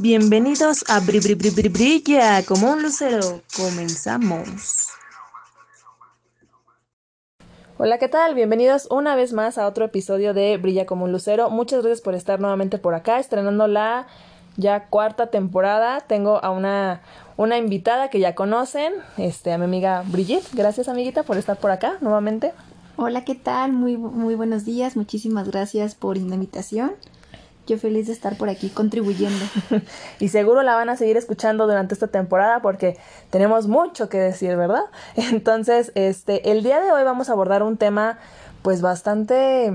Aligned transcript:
Bienvenidos 0.00 0.84
a 0.88 0.98
Bri 0.98 1.20
Bri 1.20 1.34
Bri 1.34 1.50
Bri 1.50 1.68
Brilla 1.68 2.42
como 2.44 2.72
un 2.72 2.82
lucero. 2.82 3.42
Comenzamos. 3.56 4.88
Hola, 7.78 7.98
¿qué 7.98 8.08
tal? 8.08 8.34
Bienvenidos 8.34 8.88
una 8.90 9.14
vez 9.14 9.32
más 9.32 9.56
a 9.56 9.68
otro 9.68 9.84
episodio 9.84 10.34
de 10.34 10.56
Brilla 10.56 10.84
como 10.84 11.04
un 11.04 11.12
lucero. 11.12 11.48
Muchas 11.48 11.82
gracias 11.82 12.00
por 12.00 12.14
estar 12.14 12.40
nuevamente 12.40 12.78
por 12.78 12.94
acá, 12.94 13.20
estrenando 13.20 13.68
la 13.68 14.08
ya 14.56 14.88
cuarta 14.88 15.28
temporada. 15.28 16.00
Tengo 16.00 16.42
a 16.42 16.50
una, 16.50 17.02
una 17.36 17.56
invitada 17.56 18.10
que 18.10 18.18
ya 18.18 18.34
conocen, 18.34 18.94
este, 19.16 19.52
a 19.52 19.58
mi 19.58 19.64
amiga 19.64 20.02
Brigitte. 20.06 20.48
Gracias, 20.54 20.88
amiguita, 20.88 21.22
por 21.22 21.36
estar 21.36 21.56
por 21.56 21.70
acá 21.70 21.98
nuevamente. 22.00 22.52
Hola, 22.96 23.24
¿qué 23.24 23.36
tal? 23.36 23.72
Muy, 23.72 23.96
muy 23.96 24.34
buenos 24.34 24.64
días. 24.64 24.96
Muchísimas 24.96 25.48
gracias 25.48 25.94
por 25.94 26.16
la 26.16 26.34
invitación. 26.34 26.94
Yo 27.66 27.78
feliz 27.78 28.06
de 28.08 28.12
estar 28.12 28.36
por 28.36 28.48
aquí 28.48 28.68
contribuyendo. 28.68 29.44
y 30.20 30.28
seguro 30.28 30.62
la 30.62 30.74
van 30.74 30.88
a 30.88 30.96
seguir 30.96 31.16
escuchando 31.16 31.66
durante 31.66 31.94
esta 31.94 32.08
temporada 32.08 32.60
porque 32.60 32.98
tenemos 33.30 33.66
mucho 33.68 34.08
que 34.08 34.18
decir, 34.18 34.56
¿verdad? 34.56 34.84
Entonces, 35.16 35.92
este, 35.94 36.50
el 36.50 36.62
día 36.62 36.80
de 36.80 36.92
hoy 36.92 37.04
vamos 37.04 37.28
a 37.28 37.32
abordar 37.32 37.62
un 37.62 37.76
tema 37.76 38.18
pues 38.62 38.80
bastante 38.80 39.72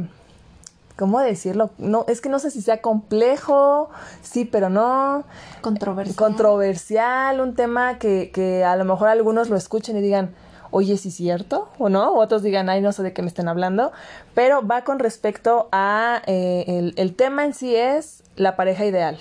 ¿cómo 0.99 1.22
decirlo? 1.22 1.70
No, 1.77 2.04
es 2.10 2.20
que 2.20 2.27
no 2.27 2.40
sé 2.40 2.52
si 2.52 2.62
sea 2.62 2.82
complejo, 2.82 3.90
sí, 4.21 4.44
pero 4.44 4.70
no. 4.70 5.24
Controversial. 5.62 6.16
Controversial, 6.18 7.40
un 7.40 7.55
tema 7.55 7.98
que, 7.99 8.32
que 8.32 8.66
a 8.66 8.76
lo 8.76 8.84
mejor 8.84 9.08
algunos 9.08 9.49
lo 9.49 9.55
escuchen 9.55 9.96
y 9.96 10.02
digan, 10.02 10.35
oye, 10.72 10.98
¿sí 10.98 11.09
es 11.09 11.16
cierto 11.16 11.70
o 11.78 11.90
no? 11.90 12.12
O 12.14 12.20
otros 12.22 12.44
digan, 12.44 12.70
ay, 12.70 12.82
no 12.82 12.91
sé 12.91 13.04
de 13.04 13.14
qué 13.14 13.22
me 13.22 13.27
estén 13.27 13.48
hablando. 13.48 13.91
Pero 14.34 14.66
va 14.66 14.84
con 14.84 15.00
respecto 15.00 15.70
a 15.72 16.22
eh, 16.26 16.66
el, 16.68 16.94
el, 16.98 17.16
tema 17.16 17.46
en 17.46 17.54
sí 17.54 17.76
es 17.76 18.23
la 18.36 18.55
pareja 18.55 18.86
ideal. 18.86 19.18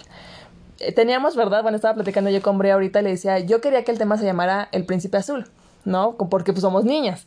Eh, 0.81 0.93
teníamos, 0.93 1.37
¿verdad? 1.37 1.63
Bueno, 1.63 1.77
estaba 1.77 1.95
platicando 1.95 2.31
yo 2.31 2.43
con 2.43 2.59
Brea 2.59 2.75
ahorita 2.75 3.01
y 3.01 3.05
le 3.05 3.11
decía, 3.11 3.39
yo 3.39 3.61
quería 3.61 3.85
que 3.85 3.93
el 3.93 3.99
tema 3.99 4.17
se 4.17 4.25
llamara 4.25 4.69
El 4.73 4.85
Príncipe 4.85 5.17
Azul, 5.17 5.47
¿no? 5.85 6.17
Porque 6.17 6.53
pues 6.53 6.63
somos 6.63 6.85
niñas 6.85 7.27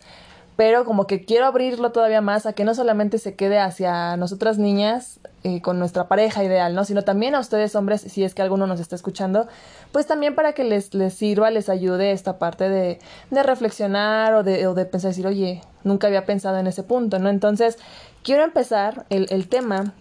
pero 0.62 0.86
como 0.86 1.08
que 1.08 1.26
quiero 1.26 1.48
abrirlo 1.48 1.92
todavía 1.92 2.22
más 2.22 2.46
a 2.46 2.54
que 2.54 2.66
no 2.66 2.76
solamente 2.76 3.18
se 3.18 3.34
quede 3.34 3.58
hacia 3.58 4.16
nosotras 4.16 4.60
niñas 4.60 5.20
eh, 5.44 5.60
con 5.60 5.80
nuestra 5.80 6.08
pareja 6.08 6.44
ideal, 6.44 6.76
¿no? 6.76 6.86
Sino 6.86 7.02
también 7.02 7.34
a 7.34 7.40
ustedes 7.40 7.76
hombres, 7.76 8.02
si 8.02 8.24
es 8.24 8.36
que 8.36 8.44
alguno 8.44 8.68
nos 8.68 8.80
está 8.80 8.96
escuchando, 8.96 9.48
pues 9.92 10.06
también 10.06 10.36
para 10.36 10.54
que 10.54 10.64
les, 10.64 10.94
les 10.94 11.16
sirva, 11.16 11.50
les 11.50 11.68
ayude 11.68 12.12
esta 12.12 12.38
parte 12.38 12.70
de, 12.70 13.00
de 13.32 13.42
reflexionar 13.42 14.36
o 14.36 14.44
de, 14.44 14.68
o 14.68 14.76
de 14.76 14.86
pensar, 14.86 15.10
decir, 15.10 15.26
oye, 15.26 15.62
nunca 15.84 16.06
había 16.06 16.28
pensado 16.28 16.60
en 16.60 16.68
ese 16.68 16.84
punto, 16.84 17.18
¿no? 17.18 17.30
Entonces, 17.30 17.80
quiero 18.22 18.44
empezar 18.44 19.08
el, 19.10 19.26
el 19.32 19.48
tema 19.48 19.96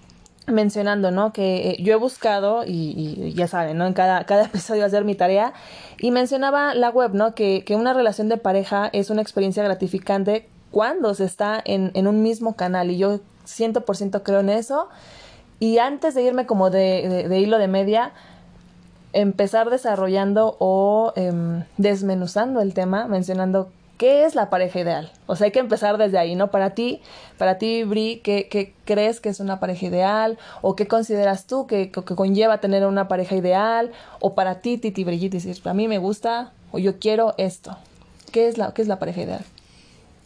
mencionando, 0.50 1.10
¿no? 1.10 1.32
Que 1.32 1.70
eh, 1.70 1.76
yo 1.82 1.92
he 1.92 1.96
buscado, 1.96 2.64
y, 2.66 3.32
ya 3.34 3.48
saben, 3.48 3.78
¿no? 3.78 3.86
En 3.86 3.92
cada, 3.92 4.24
cada 4.24 4.44
episodio 4.46 4.84
hacer 4.84 5.04
mi 5.04 5.14
tarea, 5.14 5.52
y 5.98 6.10
mencionaba 6.10 6.74
la 6.74 6.90
web, 6.90 7.14
¿no? 7.14 7.34
Que, 7.34 7.64
que 7.64 7.76
una 7.76 7.92
relación 7.92 8.28
de 8.28 8.36
pareja 8.36 8.88
es 8.92 9.10
una 9.10 9.22
experiencia 9.22 9.62
gratificante 9.62 10.48
cuando 10.70 11.14
se 11.14 11.24
está 11.24 11.60
en, 11.64 11.90
en 11.94 12.06
un 12.06 12.22
mismo 12.22 12.56
canal, 12.56 12.90
y 12.90 12.98
yo 12.98 13.20
ciento 13.44 13.82
por 13.82 13.96
ciento 13.96 14.22
creo 14.22 14.40
en 14.40 14.50
eso. 14.50 14.88
Y 15.58 15.78
antes 15.78 16.14
de 16.14 16.22
irme 16.22 16.46
como 16.46 16.70
de, 16.70 17.08
de, 17.08 17.28
de 17.28 17.38
hilo 17.38 17.58
de 17.58 17.68
media, 17.68 18.12
empezar 19.12 19.70
desarrollando 19.70 20.56
o 20.58 21.12
eh, 21.16 21.32
desmenuzando 21.76 22.60
el 22.60 22.74
tema, 22.74 23.06
mencionando 23.08 23.70
¿Qué 24.00 24.24
es 24.24 24.34
la 24.34 24.48
pareja 24.48 24.80
ideal? 24.80 25.12
O 25.26 25.36
sea, 25.36 25.44
hay 25.44 25.50
que 25.50 25.58
empezar 25.58 25.98
desde 25.98 26.16
ahí, 26.16 26.34
¿no? 26.34 26.50
Para 26.50 26.70
ti, 26.70 27.02
para 27.36 27.58
ti, 27.58 27.84
Bri, 27.84 28.22
¿qué, 28.24 28.72
crees 28.86 29.20
que 29.20 29.28
es 29.28 29.40
una 29.40 29.60
pareja 29.60 29.84
ideal? 29.84 30.38
¿O 30.62 30.74
qué 30.74 30.88
consideras 30.88 31.46
tú 31.46 31.66
que, 31.66 31.90
que, 31.90 32.02
conlleva 32.02 32.62
tener 32.62 32.86
una 32.86 33.08
pareja 33.08 33.36
ideal? 33.36 33.92
O 34.18 34.34
para 34.34 34.62
ti, 34.62 34.78
Titi 34.78 35.04
Brigitte, 35.04 35.34
decir, 35.34 35.60
a 35.68 35.74
mí 35.74 35.86
me 35.86 35.98
gusta 35.98 36.50
o 36.72 36.78
yo 36.78 36.98
quiero 36.98 37.34
esto. 37.36 37.76
¿Qué 38.32 38.48
es 38.48 38.56
la, 38.56 38.72
qué 38.72 38.80
es 38.80 38.88
la 38.88 38.98
pareja 38.98 39.20
ideal? 39.20 39.44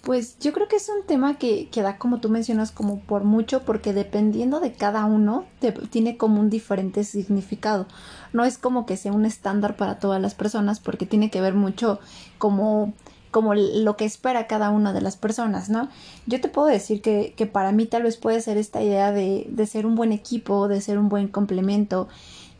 Pues 0.05 0.39
yo 0.39 0.53
creo 0.53 0.69
que 0.69 0.77
es 0.77 0.89
un 0.89 1.05
tema 1.05 1.37
que, 1.37 1.69
que 1.69 1.83
da, 1.83 1.99
como 1.99 2.21
tú 2.21 2.29
mencionas, 2.29 2.71
como 2.71 3.01
por 3.01 3.25
mucho, 3.25 3.65
porque 3.65 3.93
dependiendo 3.93 4.61
de 4.61 4.73
cada 4.73 5.05
uno, 5.05 5.47
tiene 5.91 6.17
como 6.17 6.39
un 6.39 6.49
diferente 6.49 7.03
significado. 7.03 7.87
No 8.33 8.45
es 8.45 8.57
como 8.57 8.87
que 8.87 8.97
sea 8.97 9.11
un 9.11 9.25
estándar 9.25 9.75
para 9.75 9.99
todas 9.99 10.23
las 10.23 10.37
personas, 10.37 10.79
porque 10.79 11.07
tiene 11.07 11.29
que 11.29 11.41
ver 11.41 11.55
mucho 11.55 11.99
como 12.39 12.93
como 13.35 13.53
lo 13.57 13.97
que 13.97 14.05
espera 14.05 14.47
cada 14.47 14.71
una 14.71 14.93
de 14.93 15.01
las 15.01 15.17
personas, 15.17 15.69
¿no? 15.69 15.89
Yo 16.27 16.41
te 16.41 16.49
puedo 16.49 16.69
decir 16.69 17.03
que, 17.03 17.35
que 17.37 17.47
para 17.47 17.73
mí 17.73 17.85
tal 17.85 18.05
vez 18.05 18.17
puede 18.17 18.41
ser 18.41 18.59
esta 18.59 18.81
idea 18.81 19.11
de, 19.11 19.49
de, 19.51 19.67
ser 19.67 19.87
un 19.87 19.97
buen 19.97 20.13
equipo, 20.13 20.69
de 20.69 20.81
ser 20.81 20.99
un 20.99 21.09
buen 21.09 21.27
complemento, 21.27 22.07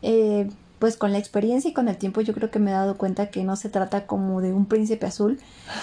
eh, 0.01 0.49
pues 0.85 0.97
con 0.97 1.11
la 1.11 1.17
experiencia 1.17 1.71
y 1.71 1.73
con 1.73 1.87
el 1.87 1.97
tiempo 1.97 2.21
yo 2.21 2.35
creo 2.35 2.51
que 2.51 2.59
me 2.59 2.69
he 2.69 2.73
dado 2.75 2.95
cuenta 2.95 3.31
que 3.31 3.43
no 3.43 3.55
se 3.55 3.69
trata 3.69 4.05
como 4.05 4.39
de 4.39 4.53
un 4.53 4.67
príncipe 4.67 5.07
azul, 5.07 5.39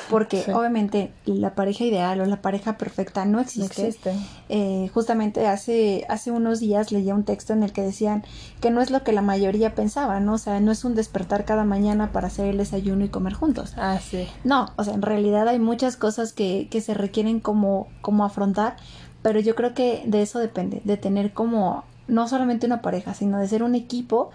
porque 0.08 0.42
sí. 0.42 0.52
obviamente 0.52 1.10
la 1.24 1.56
pareja 1.56 1.82
ideal 1.82 2.20
o 2.20 2.24
la 2.24 2.40
pareja 2.40 2.78
perfecta 2.78 3.24
no 3.24 3.40
existe. 3.40 3.82
No 3.82 3.88
existe. 3.88 4.14
Eh, 4.48 4.88
justamente 4.94 5.48
hace, 5.48 6.06
hace 6.08 6.30
unos 6.30 6.60
días 6.60 6.92
leía 6.92 7.16
un 7.16 7.24
texto 7.24 7.52
en 7.52 7.64
el 7.64 7.72
que 7.72 7.82
decían 7.82 8.22
que 8.60 8.70
no 8.70 8.80
es 8.80 8.92
lo 8.92 9.02
que 9.02 9.10
la 9.10 9.22
mayoría 9.22 9.74
pensaba, 9.74 10.20
¿no? 10.20 10.34
O 10.34 10.38
sea, 10.38 10.60
no 10.60 10.70
es 10.70 10.84
un 10.84 10.94
despertar 10.94 11.44
cada 11.44 11.64
mañana 11.64 12.12
para 12.12 12.28
hacer 12.28 12.46
el 12.46 12.58
desayuno 12.58 13.04
y 13.04 13.08
comer 13.08 13.32
juntos. 13.32 13.74
Ah, 13.76 13.98
sí. 13.98 14.28
No, 14.44 14.68
o 14.76 14.84
sea, 14.84 14.94
en 14.94 15.02
realidad 15.02 15.48
hay 15.48 15.58
muchas 15.58 15.96
cosas 15.96 16.32
que, 16.32 16.68
que 16.70 16.80
se 16.80 16.94
requieren 16.94 17.40
como, 17.40 17.88
como 18.02 18.24
afrontar, 18.24 18.76
pero 19.20 19.40
yo 19.40 19.56
creo 19.56 19.74
que 19.74 20.04
de 20.06 20.22
eso 20.22 20.38
depende, 20.38 20.80
de 20.84 20.96
tener 20.96 21.32
como 21.32 21.82
no 22.08 22.28
solamente 22.28 22.66
una 22.66 22.82
pareja, 22.82 23.14
sino 23.14 23.38
de 23.38 23.48
ser 23.48 23.62
un 23.62 23.74
equipo 23.74 24.30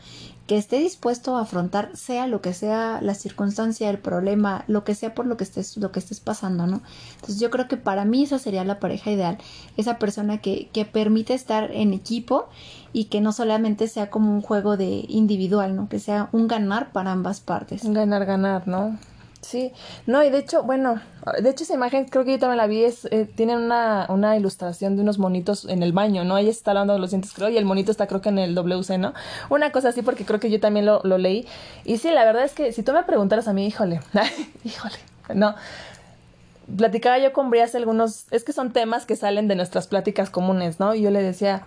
que 0.47 0.57
esté 0.57 0.79
dispuesto 0.79 1.35
a 1.35 1.41
afrontar 1.41 1.91
sea 1.93 2.25
lo 2.25 2.41
que 2.41 2.53
sea 2.53 2.99
la 3.01 3.13
circunstancia, 3.13 3.89
el 3.89 3.99
problema, 3.99 4.63
lo 4.67 4.85
que 4.85 4.95
sea 4.95 5.13
por 5.13 5.25
lo 5.25 5.35
que 5.35 5.43
estés, 5.43 5.75
lo 5.77 5.91
que 5.91 5.99
estés 5.99 6.21
pasando, 6.21 6.65
¿no? 6.65 6.81
Entonces 7.15 7.39
yo 7.39 7.49
creo 7.49 7.67
que 7.67 7.75
para 7.75 8.05
mí 8.05 8.23
esa 8.23 8.39
sería 8.39 8.63
la 8.63 8.79
pareja 8.79 9.11
ideal, 9.11 9.37
esa 9.75 9.99
persona 9.99 10.39
que, 10.39 10.69
que 10.71 10.85
permite 10.85 11.33
estar 11.33 11.69
en 11.71 11.93
equipo 11.93 12.47
y 12.93 13.05
que 13.05 13.19
no 13.19 13.33
solamente 13.33 13.89
sea 13.89 14.09
como 14.09 14.33
un 14.33 14.41
juego 14.41 14.77
de 14.77 15.05
individual, 15.09 15.75
¿no? 15.75 15.89
Que 15.89 15.99
sea 15.99 16.29
un 16.31 16.47
ganar 16.47 16.93
para 16.93 17.11
ambas 17.11 17.41
partes. 17.41 17.83
Ganar, 17.83 18.25
ganar, 18.25 18.67
¿no? 18.67 18.97
Sí, 19.47 19.71
no, 20.07 20.25
y 20.25 20.29
de 20.29 20.39
hecho, 20.39 20.63
bueno, 20.63 20.99
de 21.41 21.49
hecho 21.49 21.63
esa 21.63 21.73
imagen 21.73 22.03
creo 22.03 22.25
que 22.25 22.31
yo 22.31 22.39
también 22.39 22.57
la 22.57 22.67
vi, 22.67 22.83
es, 22.83 23.05
eh, 23.11 23.25
tienen 23.33 23.59
una, 23.59 24.05
una 24.09 24.35
ilustración 24.35 24.97
de 24.97 25.03
unos 25.03 25.19
monitos 25.19 25.63
en 25.63 25.83
el 25.83 25.93
baño, 25.93 26.25
¿no? 26.25 26.37
Ella 26.37 26.51
está 26.51 26.73
lavando 26.73 26.99
los 26.99 27.11
dientes, 27.11 27.31
creo, 27.33 27.47
y 27.47 27.55
el 27.55 27.63
monito 27.63 27.89
está 27.89 28.07
creo 28.07 28.19
que 28.19 28.27
en 28.27 28.39
el 28.39 28.55
WC, 28.55 28.97
¿no? 28.97 29.13
Una 29.49 29.71
cosa 29.71 29.87
así 29.87 30.01
porque 30.01 30.25
creo 30.25 30.41
que 30.41 30.49
yo 30.49 30.59
también 30.59 30.85
lo, 30.85 30.99
lo 31.05 31.17
leí. 31.17 31.47
Y 31.85 31.97
sí, 31.97 32.11
la 32.11 32.25
verdad 32.25 32.43
es 32.43 32.51
que 32.51 32.73
si 32.73 32.83
tú 32.83 32.91
me 32.91 33.03
preguntaras 33.03 33.47
a 33.47 33.53
mí, 33.53 33.65
híjole, 33.65 34.01
híjole, 34.65 34.97
no. 35.33 35.55
Platicaba 36.75 37.17
yo 37.17 37.31
con 37.31 37.49
Bri 37.49 37.61
hace 37.61 37.77
algunos, 37.77 38.25
es 38.31 38.43
que 38.43 38.51
son 38.51 38.73
temas 38.73 39.05
que 39.05 39.15
salen 39.15 39.47
de 39.47 39.55
nuestras 39.55 39.87
pláticas 39.87 40.29
comunes, 40.29 40.81
¿no? 40.81 40.93
Y 40.93 41.03
yo 41.03 41.09
le 41.09 41.23
decía, 41.23 41.63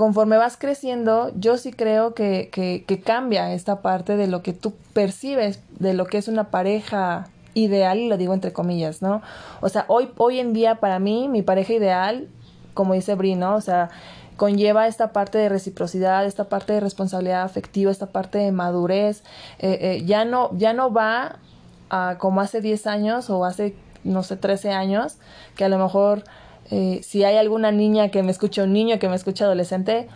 conforme 0.00 0.38
vas 0.38 0.56
creciendo, 0.56 1.30
yo 1.36 1.58
sí 1.58 1.74
creo 1.74 2.14
que, 2.14 3.02
cambia 3.04 3.52
esta 3.52 3.82
parte 3.82 4.16
de 4.16 4.28
lo 4.28 4.42
que 4.42 4.54
tú 4.54 4.72
percibes 4.94 5.60
de 5.78 5.92
lo 5.92 6.06
que 6.06 6.16
es 6.16 6.26
una 6.26 6.44
pareja 6.44 7.28
ideal, 7.52 7.98
y 7.98 8.08
lo 8.08 8.16
digo 8.16 8.32
entre 8.32 8.50
comillas, 8.50 9.02
¿no? 9.02 9.20
O 9.60 9.68
sea, 9.68 9.84
hoy, 9.88 10.08
hoy 10.16 10.38
en 10.38 10.54
día 10.54 10.76
para 10.76 11.00
mí, 11.00 11.28
mi 11.28 11.42
pareja 11.42 11.74
ideal, 11.74 12.28
como 12.72 12.94
dice 12.94 13.14
Bri, 13.14 13.34
¿no? 13.34 13.54
O 13.56 13.60
sea, 13.60 13.90
conlleva 14.38 14.86
esta 14.86 15.12
parte 15.12 15.36
de 15.36 15.50
reciprocidad, 15.50 16.24
esta 16.24 16.44
parte 16.44 16.72
de 16.72 16.80
responsabilidad 16.80 17.42
afectiva, 17.42 17.90
esta 17.90 18.06
parte 18.06 18.38
de 18.38 18.52
madurez, 18.52 19.22
eh, 19.58 19.76
eh, 19.82 20.02
ya, 20.06 20.24
no, 20.24 20.48
ya 20.56 20.72
no 20.72 20.90
va 20.94 21.40
a 21.90 22.16
como 22.16 22.40
hace 22.40 22.62
10 22.62 22.86
años 22.86 23.28
o 23.28 23.44
hace, 23.44 23.76
no 24.02 24.22
sé, 24.22 24.38
13 24.38 24.70
años, 24.70 25.18
que 25.56 25.64
a 25.66 25.68
lo 25.68 25.76
mejor 25.76 26.24
eh, 26.70 27.00
si 27.02 27.24
hay 27.24 27.36
alguna 27.36 27.72
niña 27.72 28.10
que 28.10 28.22
me 28.22 28.30
escucha, 28.30 28.64
un 28.64 28.72
niño 28.72 28.98
que 28.98 29.08
me 29.08 29.16
escucha 29.16 29.44
adolescente, 29.44 30.08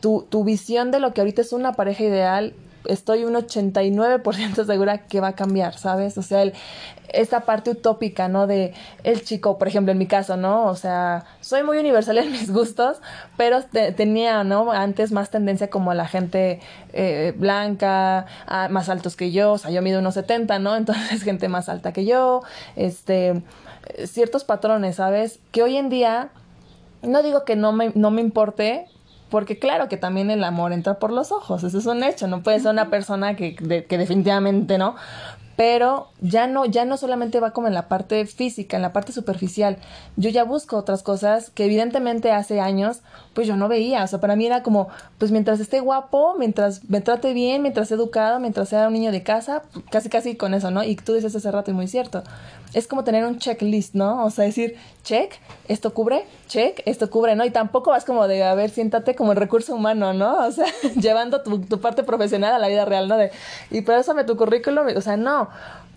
tu, 0.00 0.26
tu 0.28 0.44
visión 0.44 0.90
de 0.90 1.00
lo 1.00 1.12
que 1.12 1.20
ahorita 1.20 1.42
es 1.42 1.52
una 1.52 1.72
pareja 1.72 2.04
ideal, 2.04 2.54
estoy 2.86 3.24
un 3.24 3.34
89% 3.34 4.64
segura 4.66 4.98
que 5.06 5.20
va 5.20 5.28
a 5.28 5.34
cambiar, 5.34 5.76
¿sabes? 5.76 6.16
O 6.18 6.22
sea, 6.22 6.42
el, 6.42 6.54
esta 7.12 7.40
parte 7.40 7.70
utópica, 7.70 8.28
¿no? 8.28 8.46
De 8.46 8.72
el 9.04 9.22
chico, 9.22 9.58
por 9.58 9.68
ejemplo, 9.68 9.92
en 9.92 9.98
mi 9.98 10.06
caso, 10.06 10.36
¿no? 10.36 10.66
O 10.66 10.76
sea, 10.76 11.24
soy 11.40 11.62
muy 11.62 11.78
universal 11.78 12.18
en 12.18 12.30
mis 12.32 12.50
gustos, 12.50 13.00
pero 13.36 13.62
te, 13.62 13.92
tenía, 13.92 14.44
¿no? 14.44 14.70
Antes 14.72 15.12
más 15.12 15.30
tendencia 15.30 15.70
como 15.70 15.90
a 15.90 15.94
la 15.94 16.06
gente 16.06 16.60
eh, 16.92 17.34
blanca, 17.36 18.26
a, 18.46 18.68
más 18.68 18.88
altos 18.88 19.16
que 19.16 19.32
yo, 19.32 19.52
o 19.52 19.58
sea, 19.58 19.70
yo 19.70 19.82
mido 19.82 20.00
unos 20.00 20.14
70, 20.14 20.58
¿no? 20.58 20.76
Entonces, 20.80 21.22
gente 21.22 21.48
más 21.48 21.68
alta 21.68 21.92
que 21.92 22.04
yo, 22.04 22.42
este 22.76 23.42
ciertos 24.06 24.44
patrones, 24.44 24.96
¿sabes? 24.96 25.40
Que 25.52 25.62
hoy 25.62 25.76
en 25.76 25.88
día, 25.88 26.30
no 27.02 27.22
digo 27.22 27.44
que 27.44 27.56
no 27.56 27.72
me, 27.72 27.92
no 27.94 28.10
me 28.10 28.20
importe, 28.20 28.86
porque 29.30 29.58
claro 29.58 29.88
que 29.88 29.96
también 29.96 30.30
el 30.30 30.42
amor 30.44 30.72
entra 30.72 30.98
por 30.98 31.12
los 31.12 31.32
ojos, 31.32 31.62
eso 31.62 31.78
es 31.78 31.86
un 31.86 32.02
hecho, 32.02 32.26
no 32.26 32.42
puede 32.42 32.60
ser 32.60 32.72
una 32.72 32.90
persona 32.90 33.36
que, 33.36 33.56
de, 33.60 33.84
que 33.84 33.96
definitivamente 33.96 34.76
no, 34.76 34.96
pero 35.60 36.08
ya 36.22 36.46
no, 36.46 36.64
ya 36.64 36.86
no 36.86 36.96
solamente 36.96 37.38
va 37.38 37.50
como 37.50 37.68
en 37.68 37.74
la 37.74 37.86
parte 37.86 38.24
física, 38.24 38.76
en 38.76 38.82
la 38.82 38.94
parte 38.94 39.12
superficial. 39.12 39.76
Yo 40.16 40.30
ya 40.30 40.42
busco 40.42 40.78
otras 40.78 41.02
cosas 41.02 41.50
que 41.50 41.66
evidentemente 41.66 42.32
hace 42.32 42.60
años, 42.62 43.02
pues 43.34 43.46
yo 43.46 43.56
no 43.56 43.68
veía. 43.68 44.02
O 44.02 44.06
sea, 44.06 44.22
para 44.22 44.36
mí 44.36 44.46
era 44.46 44.62
como, 44.62 44.88
pues 45.18 45.32
mientras 45.32 45.60
esté 45.60 45.80
guapo, 45.80 46.34
mientras 46.38 46.88
me 46.88 47.02
trate 47.02 47.34
bien, 47.34 47.60
mientras 47.60 47.88
sea 47.88 47.98
educado, 47.98 48.40
mientras 48.40 48.70
sea 48.70 48.86
un 48.86 48.94
niño 48.94 49.12
de 49.12 49.22
casa, 49.22 49.62
casi 49.90 50.08
casi 50.08 50.34
con 50.34 50.54
eso, 50.54 50.70
¿no? 50.70 50.82
Y 50.82 50.96
tú 50.96 51.12
dices 51.12 51.36
hace 51.36 51.50
rato 51.50 51.70
y 51.70 51.74
muy 51.74 51.88
cierto. 51.88 52.22
Es 52.72 52.86
como 52.86 53.04
tener 53.04 53.24
un 53.24 53.38
checklist, 53.38 53.94
¿no? 53.94 54.24
O 54.24 54.30
sea, 54.30 54.44
decir, 54.44 54.76
check, 55.02 55.34
esto 55.68 55.92
cubre, 55.92 56.24
check, 56.46 56.82
esto 56.86 57.10
cubre, 57.10 57.34
¿no? 57.36 57.44
Y 57.44 57.50
tampoco 57.50 57.90
vas 57.90 58.04
como 58.04 58.28
de, 58.28 58.44
a 58.44 58.54
ver, 58.54 58.70
siéntate 58.70 59.14
como 59.14 59.32
el 59.32 59.38
recurso 59.38 59.74
humano, 59.74 60.12
¿no? 60.12 60.38
O 60.50 60.52
sea, 60.52 60.66
llevando 60.96 61.42
tu, 61.42 61.60
tu 61.60 61.80
parte 61.80 62.02
profesional 62.02 62.54
a 62.54 62.58
la 62.58 62.68
vida 62.68 62.84
real, 62.84 63.08
¿no? 63.08 63.16
De, 63.16 63.30
y 63.70 63.84
me 64.14 64.24
tu 64.24 64.36
currículum, 64.36 64.86
o 64.96 65.00
sea, 65.00 65.16
no 65.16 65.48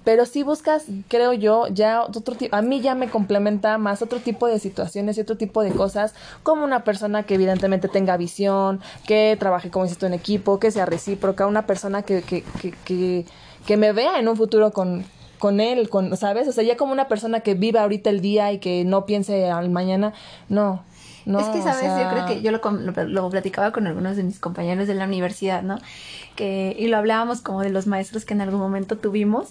pero 0.04 0.25
si 0.25 0.44
buscas, 0.44 0.86
creo 1.08 1.34
yo, 1.34 1.68
ya 1.68 2.04
otro 2.04 2.36
tipo, 2.36 2.56
a 2.56 2.62
mí 2.62 2.81
ya 2.81 2.96
me 2.96 3.10
complementa 3.10 3.78
más 3.78 4.02
otro 4.02 4.20
tipo 4.20 4.48
de 4.48 4.60
situaciones 4.60 5.18
y 5.18 5.22
otro 5.22 5.38
tipo 5.38 5.64
de 5.64 5.72
cosas, 5.72 6.14
como 6.44 6.64
una 6.64 6.84
persona 6.84 7.24
que 7.24 7.36
evidentemente 7.36 7.88
tenga 7.88 8.18
visión, 8.18 8.81
que 9.08 9.38
trabaje, 9.40 9.70
como 9.70 9.88
tú, 9.88 10.06
en 10.06 10.14
equipo, 10.14 10.60
que 10.60 10.72
sea 10.72 10.86
recíproca, 10.86 11.48
una 11.48 11.66
persona 11.66 12.02
que, 12.02 12.22
que, 12.22 12.44
que, 12.86 13.25
que, 13.66 13.78
me 13.78 13.94
vea 13.94 14.20
en 14.20 14.28
un 14.28 14.36
futuro 14.36 14.72
con, 14.72 15.06
con 15.44 15.60
él, 15.60 15.90
con, 15.90 16.16
¿sabes? 16.16 16.48
O 16.48 16.54
sea, 16.54 16.63
ya 16.63 16.78
como 16.78 16.94
una 16.94 17.10
persona 17.10 17.42
que 17.42 17.54
viva 17.54 17.81
ahorita 17.81 18.10
el 18.10 18.22
día 18.22 18.54
y 18.54 18.60
que 18.60 18.86
no 18.86 19.06
piense 19.06 19.51
al 19.51 19.69
mañana, 19.69 20.13
no. 20.48 20.86
No, 21.25 21.42
es 21.42 21.48
que, 21.48 21.62
¿sabes? 21.62 21.84
Yo 21.84 22.10
creo 22.10 22.25
que 22.25 22.42
yo 22.42 22.51
lo, 22.51 22.62
lo, 22.72 23.04
lo, 23.07 23.30
platicaba 23.30 23.74
con 23.74 23.86
algunos 23.86 24.16
de 24.16 24.24
mis 24.24 24.40
compañeros 24.40 24.88
de 24.88 24.95
la 24.95 25.04
universidad, 25.04 25.62
¿no? 25.62 25.80
Que, 26.38 26.78
y 26.80 26.88
lo 26.88 26.95
hablábamos 26.95 27.42
como 27.42 27.62
de 27.62 27.72
los 27.72 27.88
maestros 27.88 28.24
que 28.24 28.34
en 28.34 28.40
algún 28.40 28.62
momento 28.62 28.98
tuvimos 28.98 29.50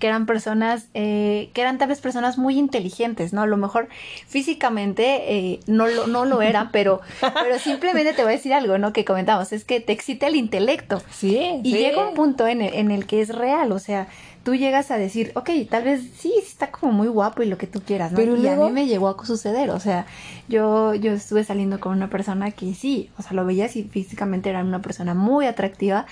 que 0.00 0.08
eran 0.08 0.26
personas, 0.26 0.88
eh, 0.94 1.50
que 1.52 1.60
eran 1.60 1.78
tal 1.78 1.88
vez 1.88 2.00
personas 2.00 2.38
muy 2.38 2.58
inteligentes, 2.58 3.32
¿no? 3.32 3.42
A 3.42 3.46
lo 3.46 3.56
mejor 3.56 3.88
físicamente 4.26 5.36
eh, 5.36 5.60
no, 5.66 5.86
lo, 5.86 6.08
no 6.08 6.24
lo 6.24 6.42
eran, 6.50 6.72
pero, 6.72 7.00
pero 7.20 7.58
simplemente 7.58 8.14
te 8.14 8.22
voy 8.22 8.32
a 8.32 8.36
decir 8.36 8.52
algo, 8.52 8.78
¿no? 8.78 8.92
Que 8.92 9.04
comentamos, 9.04 9.52
es 9.52 9.64
que 9.64 9.80
te 9.80 9.92
excita 9.92 10.26
el 10.26 10.34
intelecto. 10.34 11.00
Sí. 11.10 11.60
Y 11.62 11.72
llega 11.76 12.08
un 12.08 12.14
punto 12.14 12.48
en 12.48 12.62
el, 12.62 12.74
en 12.74 12.90
el 12.90 13.06
que 13.06 13.20
es 13.20 13.28
real, 13.28 13.70
o 13.70 13.78
sea, 13.78 14.08
tú 14.42 14.54
llegas 14.54 14.90
a 14.90 14.96
decir, 14.96 15.32
ok, 15.34 15.50
tal 15.68 15.84
vez 15.84 16.02
sí, 16.16 16.32
está 16.38 16.70
como 16.70 16.92
muy 16.92 17.08
guapo 17.08 17.42
y 17.42 17.46
lo 17.46 17.58
que 17.58 17.66
tú 17.66 17.80
quieras, 17.80 18.12
¿no? 18.12 18.16
Pero 18.16 18.36
y 18.36 18.46
a 18.46 18.56
mí 18.56 18.72
me 18.72 18.86
llegó 18.86 19.08
a 19.08 19.24
suceder, 19.24 19.70
o 19.70 19.80
sea, 19.80 20.06
yo, 20.48 20.94
yo 20.94 21.12
estuve 21.12 21.44
saliendo 21.44 21.80
con 21.80 21.92
una 21.92 22.08
persona 22.08 22.50
que 22.50 22.74
sí, 22.74 23.10
o 23.18 23.22
sea, 23.22 23.32
lo 23.32 23.44
veía 23.44 23.66
y 23.66 23.84
físicamente 23.84 24.50
era 24.50 24.60
una 24.60 24.80
persona 24.80 25.14
muy 25.14 25.46
atractiva, 25.46 26.06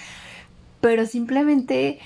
pero 0.80 1.06
simplemente 1.06 1.98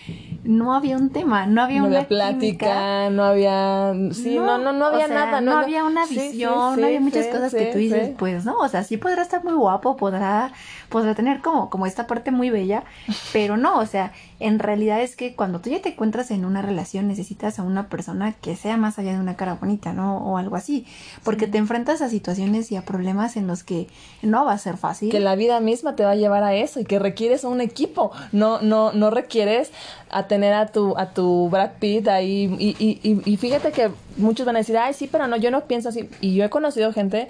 no 0.44 0.74
había 0.74 0.96
un 0.96 1.10
tema, 1.10 1.46
no 1.46 1.62
había 1.62 1.82
una 1.82 2.08
plática, 2.08 3.10
no 3.10 3.24
había, 3.24 3.92
sí, 4.12 4.36
no, 4.36 4.58
no, 4.58 4.72
no, 4.72 4.86
había 4.86 5.08
nada, 5.08 5.40
no, 5.40 5.58
había 5.58 5.84
una 5.84 6.06
visión, 6.06 6.80
no 6.80 6.86
había 6.86 7.00
muchas 7.00 7.26
cosas 7.26 7.54
que 7.54 7.66
tú 7.66 7.78
dices, 7.78 8.12
pues 8.16 8.44
no, 8.44 8.56
o 8.56 8.68
sea, 8.68 8.82
sí 8.82 8.96
podrá 8.96 9.22
estar 9.22 9.44
muy 9.44 9.52
guapo, 9.52 9.96
podrá, 9.96 10.52
podrá 10.92 11.14
tener 11.14 11.40
como, 11.40 11.70
como 11.70 11.86
esta 11.86 12.06
parte 12.06 12.30
muy 12.30 12.50
bella, 12.50 12.84
pero 13.32 13.56
no, 13.56 13.78
o 13.78 13.86
sea, 13.86 14.12
en 14.38 14.58
realidad 14.58 15.00
es 15.00 15.16
que 15.16 15.34
cuando 15.34 15.60
tú 15.60 15.70
ya 15.70 15.80
te 15.80 15.88
encuentras 15.90 16.30
en 16.30 16.44
una 16.44 16.60
relación 16.60 17.08
necesitas 17.08 17.58
a 17.58 17.62
una 17.62 17.88
persona 17.88 18.32
que 18.32 18.54
sea 18.54 18.76
más 18.76 18.98
allá 18.98 19.14
de 19.14 19.18
una 19.18 19.34
cara 19.34 19.54
bonita, 19.54 19.92
¿no? 19.92 20.18
O 20.18 20.36
algo 20.36 20.54
así, 20.54 20.86
porque 21.24 21.46
te 21.46 21.58
enfrentas 21.58 22.02
a 22.02 22.08
situaciones 22.08 22.70
y 22.70 22.76
a 22.76 22.84
problemas 22.84 23.36
en 23.36 23.46
los 23.46 23.64
que 23.64 23.88
no 24.20 24.44
va 24.44 24.52
a 24.52 24.58
ser 24.58 24.76
fácil. 24.76 25.10
Que 25.10 25.20
la 25.20 25.34
vida 25.34 25.58
misma 25.60 25.96
te 25.96 26.04
va 26.04 26.10
a 26.10 26.16
llevar 26.16 26.44
a 26.44 26.54
eso 26.54 26.78
y 26.78 26.84
que 26.84 26.98
requieres 26.98 27.44
un 27.44 27.60
equipo, 27.62 28.12
no, 28.30 28.60
no, 28.60 28.92
no 28.92 29.10
requieres 29.10 29.72
a 30.10 30.26
tener 30.28 30.52
a 30.52 30.66
tu, 30.66 30.96
a 30.98 31.14
tu 31.14 31.48
Brad 31.48 31.72
Pitt 31.80 32.06
ahí 32.08 32.54
y, 32.58 32.76
y, 32.78 33.22
y, 33.24 33.36
fíjate 33.38 33.72
que 33.72 33.90
muchos 34.18 34.44
van 34.44 34.56
a 34.56 34.58
decir, 34.58 34.76
ay, 34.76 34.92
sí, 34.92 35.08
pero 35.10 35.26
no, 35.26 35.36
yo 35.36 35.50
no 35.50 35.62
pienso 35.62 35.88
así. 35.88 36.10
Y 36.20 36.34
yo 36.34 36.44
he 36.44 36.50
conocido 36.50 36.92
gente 36.92 37.28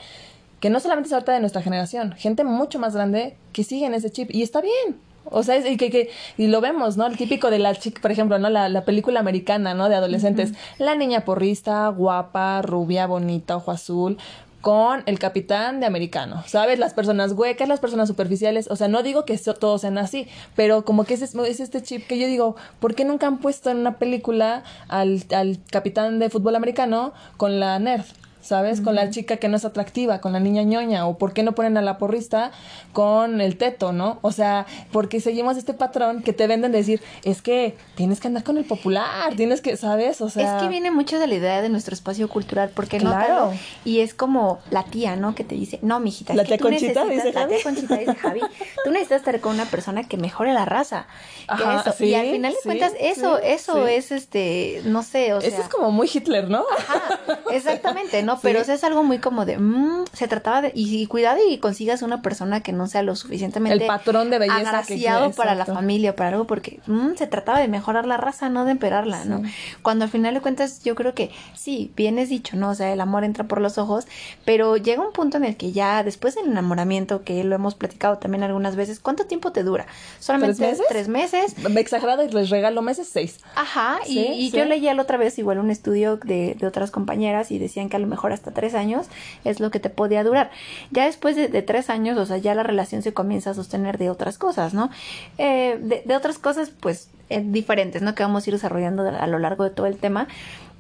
que 0.63 0.71
no 0.71 0.79
solamente 0.79 1.09
es 1.09 1.13
ahorita 1.13 1.33
de 1.33 1.41
nuestra 1.41 1.61
generación, 1.61 2.13
gente 2.13 2.45
mucho 2.45 2.79
más 2.79 2.95
grande 2.95 3.35
que 3.53 3.65
sigue 3.65 3.85
en 3.85 3.95
ese 3.95 4.11
chip 4.11 4.31
y 4.33 4.43
está 4.43 4.61
bien. 4.61 4.97
O 5.25 5.43
sea, 5.43 5.59
y, 5.59 5.77
que, 5.77 5.91
que, 5.91 6.11
y 6.37 6.47
lo 6.47 6.61
vemos, 6.61 6.97
¿no? 6.97 7.05
El 7.05 7.17
típico 7.17 7.51
de 7.51 7.59
la 7.59 7.75
chica, 7.75 8.01
por 8.01 8.13
ejemplo, 8.13 8.39
¿no? 8.39 8.49
La, 8.49 8.69
la 8.69 8.85
película 8.85 9.19
americana, 9.19 9.75
¿no? 9.75 9.89
De 9.89 9.97
adolescentes. 9.97 10.53
La 10.79 10.95
niña 10.95 11.25
porrista, 11.25 11.89
guapa, 11.89 12.63
rubia, 12.63 13.09
bonita, 13.09 13.57
ojo 13.57 13.73
azul, 13.73 14.19
con 14.61 15.03
el 15.07 15.19
capitán 15.19 15.81
de 15.81 15.87
americano, 15.87 16.45
¿sabes? 16.47 16.79
Las 16.79 16.95
personas 16.95 17.33
huecas, 17.33 17.67
las 17.67 17.81
personas 17.81 18.07
superficiales, 18.07 18.69
o 18.71 18.77
sea, 18.77 18.87
no 18.87 19.03
digo 19.03 19.25
que 19.25 19.37
todos 19.39 19.81
sean 19.81 19.99
así, 19.99 20.29
pero 20.55 20.85
como 20.85 21.03
que 21.03 21.15
es, 21.15 21.23
es 21.23 21.61
este 21.61 21.83
chip 21.83 22.07
que 22.07 22.21
yo 22.21 22.29
digo, 22.29 22.55
¿por 22.79 22.95
qué 22.95 23.05
nunca 23.05 23.27
han 23.27 23.39
puesto 23.39 23.71
en 23.71 23.79
una 23.79 23.99
película 23.99 24.63
al, 24.87 25.25
al 25.35 25.59
capitán 25.73 26.21
de 26.21 26.31
fútbol 26.31 26.55
americano 26.55 27.13
con 27.37 27.59
la 27.59 27.81
nerd? 27.81 28.05
¿Sabes? 28.43 28.81
Con 28.81 28.95
la 28.95 29.09
chica 29.11 29.37
que 29.39 29.49
no 29.49 29.57
es 29.57 29.65
atractiva, 29.65 30.21
con 30.21 30.33
la 30.33 30.41
niña 30.41 30.63
ñoña, 30.63 31.07
o 31.07 31.17
por 31.17 31.33
qué 31.33 31.43
no 31.43 31.53
ponen 31.53 31.77
a 31.77 31.83
la 31.83 31.97
porrista 31.97 32.51
con 32.93 33.41
el 33.41 33.57
teto, 33.57 33.93
¿no? 33.93 34.19
O 34.23 34.33
sea, 34.33 34.67
porque 34.91 35.21
seguimos 35.21 35.57
este 35.57 35.73
patrón 35.73 36.23
que 36.23 36.33
te 36.33 36.47
venden 36.47 36.73
decir, 36.73 37.01
es 37.25 37.41
que 37.41 37.77
tienes 37.95 38.21
que 38.21 38.29
andar 38.29 38.43
con 38.43 38.59
el 38.59 38.65
popular, 38.65 39.35
tienes 39.37 39.61
que, 39.61 39.77
¿sabes? 39.77 40.21
O 40.21 40.29
sea... 40.29 40.57
Es 40.57 40.63
que 40.63 40.69
viene 40.69 40.91
mucho 40.91 41.19
de 41.19 41.27
la 41.27 41.35
idea 41.35 41.63
de 41.63 41.69
nuestro 41.69 41.95
espacio 41.95 42.29
cultural, 42.29 42.71
porque 42.75 42.99
claro. 42.99 43.53
y 43.85 44.01
es 44.01 44.13
como 44.13 44.59
la 44.71 44.85
tía, 44.85 45.17
¿no? 45.17 45.35
Que 45.35 45.45
te 45.45 45.55
dice, 45.55 45.79
no, 45.83 46.01
mijita, 46.01 46.35
la 46.35 46.45
tía 46.45 46.59
Conchita, 46.59 47.05
dice 47.05 47.33
La 47.33 47.47
tía 47.47 47.59
Conchita 47.63 47.97
dice 47.97 48.15
Javi, 48.17 48.41
tú 48.85 48.91
necesitas 48.91 49.21
estar 49.21 49.41
con 49.41 49.55
una 49.55 49.67
persona 49.67 50.05
que 50.05 50.17
mejore 50.17 50.53
la 50.53 50.65
raza. 50.65 51.07
eso. 51.49 52.05
y 52.05 52.15
al 52.15 52.27
final 52.27 52.53
de 52.53 52.59
cuentas, 52.65 52.93
eso, 53.01 53.39
eso 53.39 53.87
es 53.87 54.11
este, 54.11 54.83
no 54.85 55.03
sé, 55.03 55.33
o 55.33 55.41
sea... 55.41 55.49
Eso 55.49 55.63
es 55.63 55.69
como 55.69 55.91
muy 55.91 56.11
Hitler, 56.13 56.51
¿no? 56.51 56.65
Ajá, 56.77 57.03
exactamente, 57.53 58.23
¿no? 58.23 58.32
Pero 58.41 58.61
es 58.61 58.85
algo 58.85 59.03
muy 59.03 59.19
como 59.19 59.45
de, 59.45 59.59
mm, 59.59 60.05
se 60.13 60.29
trataba 60.29 60.63
de, 60.63 60.73
y, 60.75 61.07
cuidado 61.07 61.39
y 61.49 61.59
consigas 61.59 62.03
una 62.03 62.23
persona 62.23 62.63
que 62.63 62.73
no 62.73 62.87
sea 62.87 63.03
lo 63.03 63.17
suficientemente 63.17 63.85
el 63.85 63.87
patrón 63.87 64.31
de 64.31 64.39
belleza 64.39 64.61
agraciado 64.61 65.31
para 65.33 65.55
la 65.55 65.67
familia, 65.67 66.17
para 66.17 66.31
algo, 66.31 66.47
porque 66.47 66.81
mm, 66.87 67.15
se 67.17 67.27
trataba 67.27 67.61
de 67.61 67.69
mejorar 67.69 68.07
la 68.07 68.17
raza, 68.17 68.49
no 68.49 68.65
de 68.65 68.73
emperarla, 68.73 69.25
¿no? 69.25 69.43
Cuando 69.83 70.05
al 70.05 70.11
final 70.11 70.35
de 70.35 70.41
cuentas 70.41 70.83
yo 70.85 70.95
creo 70.95 71.15
que 71.15 71.31
sí, 71.55 71.93
bien 71.97 72.19
es 72.19 72.29
dicho, 72.29 72.57
¿no? 72.57 72.71
O 72.71 72.75
sea, 72.75 72.93
el 72.93 73.01
amor 73.01 73.25
entra 73.25 73.45
por 73.45 73.61
los 73.61 73.79
ojos, 73.79 74.07
pero 74.45 74.77
llega 74.77 75.05
un 75.05 75.13
punto 75.13 75.37
en 75.37 75.45
el 75.45 75.57
que 75.57 75.73
ya 75.73 76.03
después 76.03 76.35
del 76.35 76.47
enamoramiento, 76.47 77.23
que 77.23 77.43
lo 77.45 77.55
hemos 77.55 77.75
platicado 77.75 78.19
también 78.19 78.43
algunas 78.43 78.77
veces, 78.77 79.01
¿cuánto 79.01 79.27
tiempo 79.27 79.53
te 79.53 79.63
dura? 79.63 79.87
Solamente 80.19 80.57
tres 80.57 80.79
meses. 80.79 80.87
Tres 80.89 81.09
meses. 81.09 81.55
Exagerado 81.77 82.25
y 82.25 82.29
les 82.31 82.51
regalo 82.51 82.81
meses 82.83 83.09
seis. 83.13 83.41
Ajá, 83.57 83.99
y, 84.07 84.51
yo 84.53 84.65
leía 84.65 84.95
la 84.95 85.03
otra 85.03 85.17
vez 85.17 85.39
igual 85.39 85.59
un 85.59 85.71
estudio 85.71 86.17
de, 86.17 86.55
de 86.59 86.67
otras 86.67 86.91
compañeras 86.91 87.51
y 87.51 87.59
decían 87.59 87.89
que 87.89 87.97
a 87.97 87.99
lo 87.99 88.07
mejor 88.07 88.22
hasta 88.31 88.53
tres 88.53 88.75
años 88.75 89.09
es 89.45 89.59
lo 89.59 89.73
que 89.73 89.81
te 89.81 89.91
podía 89.91 90.23
durar. 90.23 90.53
Ya 90.93 91.07
después 91.07 91.35
de, 91.35 91.49
tres 91.63 91.91
años, 91.91 92.17
o 92.19 92.27
sea, 92.27 92.37
ya 92.37 92.55
la 92.55 92.63
relación 92.63 93.03
se 93.03 93.13
comienza 93.13 93.51
a 93.51 93.55
sostener 93.55 93.99
de 93.99 94.11
otras 94.11 94.39
cosas, 94.39 94.75
¿no? 94.75 94.91
Eh, 95.39 96.03
de, 96.07 96.15
otras 96.15 96.39
cosas, 96.39 96.71
pues, 96.71 97.09
eh, 97.31 97.43
diferentes, 97.45 98.03
¿no? 98.03 98.15
Que 98.15 98.23
vamos 98.23 98.47
a 98.47 98.51
ir 98.51 98.55
desarrollando 98.55 99.09
a 99.09 99.27
lo 99.27 99.39
largo 99.41 99.65
de 99.65 99.71
todo 99.71 99.87
el 99.87 99.97
tema 99.97 100.29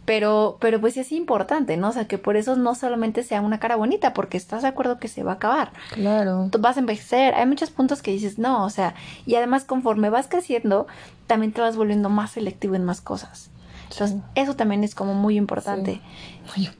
pero, 0.04 0.56
pero 0.61 0.80
pues 0.80 0.96
es 0.96 1.12
importante, 1.12 1.76
¿no? 1.76 1.88
O 1.88 1.92
sea, 1.92 2.06
que 2.06 2.18
por 2.18 2.37
eso 2.37 2.56
no 2.56 2.75
solamente 2.75 3.22
sea 3.22 3.40
una 3.40 3.61
cara 3.61 3.76
bonita, 3.76 4.14
porque 4.14 4.37
estás 4.37 4.62
de 4.62 4.68
acuerdo 4.68 4.99
que 4.99 5.08
se 5.08 5.22
va 5.22 5.32
a 5.32 5.34
acabar. 5.37 5.72
Claro. 5.92 6.49
Tú 6.50 6.58
vas 6.58 6.76
a 6.76 6.80
envejecer, 6.80 7.34
hay 7.34 7.46
muchos 7.46 7.70
puntos 7.70 8.02
que 8.02 8.11
dices, 8.11 8.38
no, 8.38 8.64
o 8.64 8.70
sea, 8.70 8.94
y 9.26 9.37
además 9.37 9.64
conforme 9.64 10.11
vas 10.11 10.26
creciendo, 10.28 10.87
también 11.26 11.52
te 11.52 11.61
vas 11.61 11.76
volviendo 11.76 12.08
más 12.08 12.32
selectivo 12.32 12.75
en 12.75 12.84
más 12.84 13.00
cosas. 13.00 13.51
Entonces, 13.92 14.18
eso 14.34 14.54
también 14.56 14.84
es 14.84 14.94
como 14.94 15.14
muy 15.14 15.37
importante. 15.37 16.00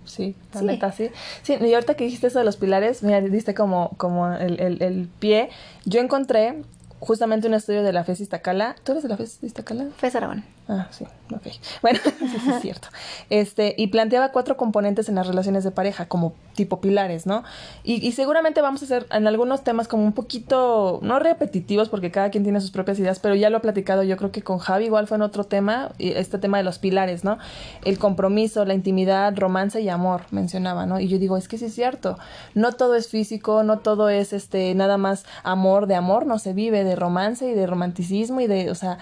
Sí, 0.05 0.35
la 0.55 0.63
neta, 0.63 0.93
sí. 0.93 1.11
Sí, 1.43 1.57
y 1.61 1.75
ahorita 1.75 1.95
que 1.95 2.05
dijiste 2.05 2.27
eso 2.27 2.39
de 2.39 2.45
los 2.45 2.57
pilares, 2.57 3.03
mira, 3.03 3.21
diste 3.21 3.55
como, 3.55 3.91
como 3.97 4.33
el, 4.33 4.59
el, 4.61 4.83
el 4.83 5.09
pie. 5.19 5.51
Yo 5.85 6.01
encontré 6.01 6.63
justamente 7.01 7.49
un 7.49 7.55
estudio 7.55 7.83
de 7.83 7.93
la 7.93 8.05
FES 8.05 8.21
Iztacala. 8.21 8.77
¿Tú 8.85 8.93
eres 8.93 9.03
de 9.03 9.09
la 9.09 9.17
FES 9.17 9.43
Iztacala? 9.43 9.87
FES 9.97 10.17
Aragón. 10.17 10.45
Ah, 10.69 10.87
sí, 10.91 11.05
ok. 11.35 11.43
Bueno, 11.83 11.99
sí, 12.19 12.37
es 12.49 12.61
cierto. 12.63 12.89
Este, 13.31 13.75
y 13.77 13.89
planteaba 13.89 14.31
cuatro 14.31 14.57
componentes 14.57 15.09
en 15.09 15.17
las 15.17 15.27
relaciones 15.27 15.65
de 15.65 15.73
pareja, 15.73 16.07
como 16.07 16.35
tipo 16.55 16.81
pilares, 16.81 17.27
¿no? 17.27 17.43
Y, 17.83 18.07
y, 18.07 18.13
seguramente 18.13 18.61
vamos 18.61 18.83
a 18.83 18.85
hacer 18.85 19.07
en 19.11 19.27
algunos 19.27 19.65
temas 19.65 19.89
como 19.89 20.05
un 20.05 20.13
poquito, 20.13 21.01
no 21.03 21.19
repetitivos, 21.19 21.89
porque 21.89 22.11
cada 22.11 22.31
quien 22.31 22.45
tiene 22.45 22.61
sus 22.61 22.71
propias 22.71 22.99
ideas, 22.99 23.19
pero 23.19 23.35
ya 23.35 23.51
lo 23.51 23.59
he 23.59 23.61
platicado 23.61 24.03
yo 24.03 24.17
creo 24.17 24.31
que 24.31 24.43
con 24.43 24.59
Javi 24.59 24.85
igual 24.85 25.07
fue 25.07 25.17
en 25.17 25.23
otro 25.23 25.45
tema, 25.45 25.93
este 25.99 26.39
tema 26.39 26.59
de 26.59 26.65
los 26.65 26.79
pilares, 26.79 27.25
¿no? 27.25 27.39
El 27.85 27.99
compromiso, 27.99 28.65
la 28.65 28.75
intimidad, 28.75 29.37
romance 29.37 29.81
y 29.81 29.89
amor, 29.89 30.23
mencionaba, 30.31 30.87
¿no? 30.87 31.01
Y 31.01 31.09
yo 31.09 31.19
digo, 31.19 31.37
es 31.37 31.49
que 31.49 31.59
sí 31.59 31.67
es 31.67 31.75
cierto, 31.75 32.19
no 32.55 32.73
todo 32.73 32.95
es 32.95 33.09
físico, 33.09 33.63
no 33.63 33.79
todo 33.79 34.09
es 34.09 34.33
este, 34.33 34.75
nada 34.75 34.97
más 34.97 35.25
amor, 35.43 35.87
de 35.87 35.97
amor 35.97 36.27
no 36.27 36.39
se 36.39 36.53
vive, 36.53 36.85
de 36.85 36.95
romance 36.95 37.49
y 37.49 37.55
de 37.55 37.67
romanticismo 37.67 38.41
y 38.41 38.47
de, 38.47 38.71
o 38.71 38.75
sea, 38.75 38.99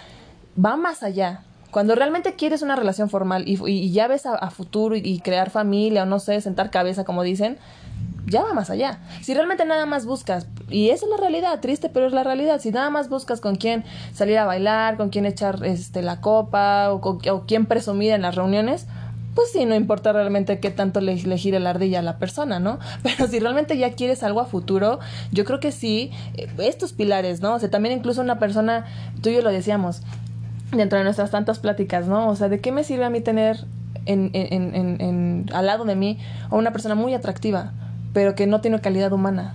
va 0.62 0.76
más 0.76 1.02
allá, 1.02 1.44
Cuando 1.70 1.94
realmente 1.94 2.34
quieres 2.34 2.62
una 2.62 2.76
relación 2.76 3.08
formal 3.08 3.44
y, 3.46 3.92
ya 3.92 4.08
ves 4.08 4.26
a, 4.26 4.50
futuro 4.50 4.96
y, 4.96 5.20
crear 5.20 5.50
familia 5.50 6.02
o 6.02 6.06
no 6.06 6.18
sé, 6.18 6.40
sentar 6.40 6.70
cabeza 6.70 7.04
como 7.04 7.22
dicen, 7.22 7.58
ya 8.26 8.42
va 8.42 8.54
más 8.54 8.70
allá. 8.70 9.00
Si 9.20 9.34
realmente 9.34 9.64
nada 9.64 9.86
más 9.86 10.06
buscas, 10.06 10.46
y 10.68 10.90
esa 10.90 11.06
es 11.06 11.10
la 11.10 11.16
realidad, 11.16 11.60
triste, 11.60 11.88
pero 11.88 12.06
es 12.06 12.12
la 12.12 12.24
realidad, 12.24 12.60
si 12.60 12.70
nada 12.70 12.90
más 12.90 13.08
buscas 13.08 13.40
con 13.40 13.56
quién 13.56 13.84
salir 14.12 14.38
a 14.38 14.46
bailar, 14.46 14.96
con 14.96 15.10
quién 15.10 15.26
echar 15.26 15.64
este, 15.64 16.02
la 16.02 16.20
copa 16.20 16.92
o, 16.92 17.00
con, 17.00 17.18
quién 17.46 17.66
presumir 17.66 18.12
en 18.12 18.22
las 18.22 18.34
reuniones, 18.34 18.86
pues 19.34 19.52
sí, 19.52 19.64
no 19.64 19.74
importa 19.74 20.12
realmente 20.12 20.58
qué 20.58 20.70
tanto 20.70 21.00
le, 21.00 21.14
le 21.14 21.38
gire 21.38 21.60
la 21.60 21.70
ardilla 21.70 22.00
a 22.00 22.02
la 22.02 22.18
persona, 22.18 22.58
¿no? 22.58 22.78
Pero 23.02 23.28
si 23.28 23.38
realmente 23.38 23.78
ya 23.78 23.92
quieres 23.92 24.22
algo 24.22 24.40
a 24.40 24.46
futuro, 24.46 24.98
yo 25.30 25.44
creo 25.44 25.60
que 25.60 25.72
sí, 25.72 26.10
eh, 26.34 26.48
estos 26.58 26.92
pilares, 26.92 27.40
¿no? 27.40 27.54
O 27.54 27.58
sea, 27.58 27.70
también 27.70 27.96
incluso 27.96 28.20
una 28.20 28.38
persona, 28.38 28.86
tú 29.22 29.28
y 29.28 29.34
yo 29.34 29.42
lo 29.42 29.50
decíamos, 29.50 30.02
dentro 30.72 30.98
de 30.98 31.04
nuestras 31.04 31.30
tantas 31.30 31.58
pláticas, 31.58 32.06
¿no? 32.06 32.28
O 32.28 32.36
sea, 32.36 32.48
¿de 32.48 32.60
qué 32.60 32.72
me 32.72 32.84
sirve 32.84 33.04
a 33.04 33.10
mí 33.10 33.20
tener 33.20 33.64
en, 34.06 34.30
en, 34.32 34.74
en, 34.74 35.00
en, 35.00 35.46
al 35.52 35.66
lado 35.66 35.84
de 35.84 35.96
mí 35.96 36.18
a 36.48 36.54
una 36.54 36.72
persona 36.72 36.94
muy 36.94 37.14
atractiva, 37.14 37.72
pero 38.12 38.34
que 38.34 38.46
no 38.46 38.60
tiene 38.60 38.80
calidad 38.80 39.12
humana? 39.12 39.54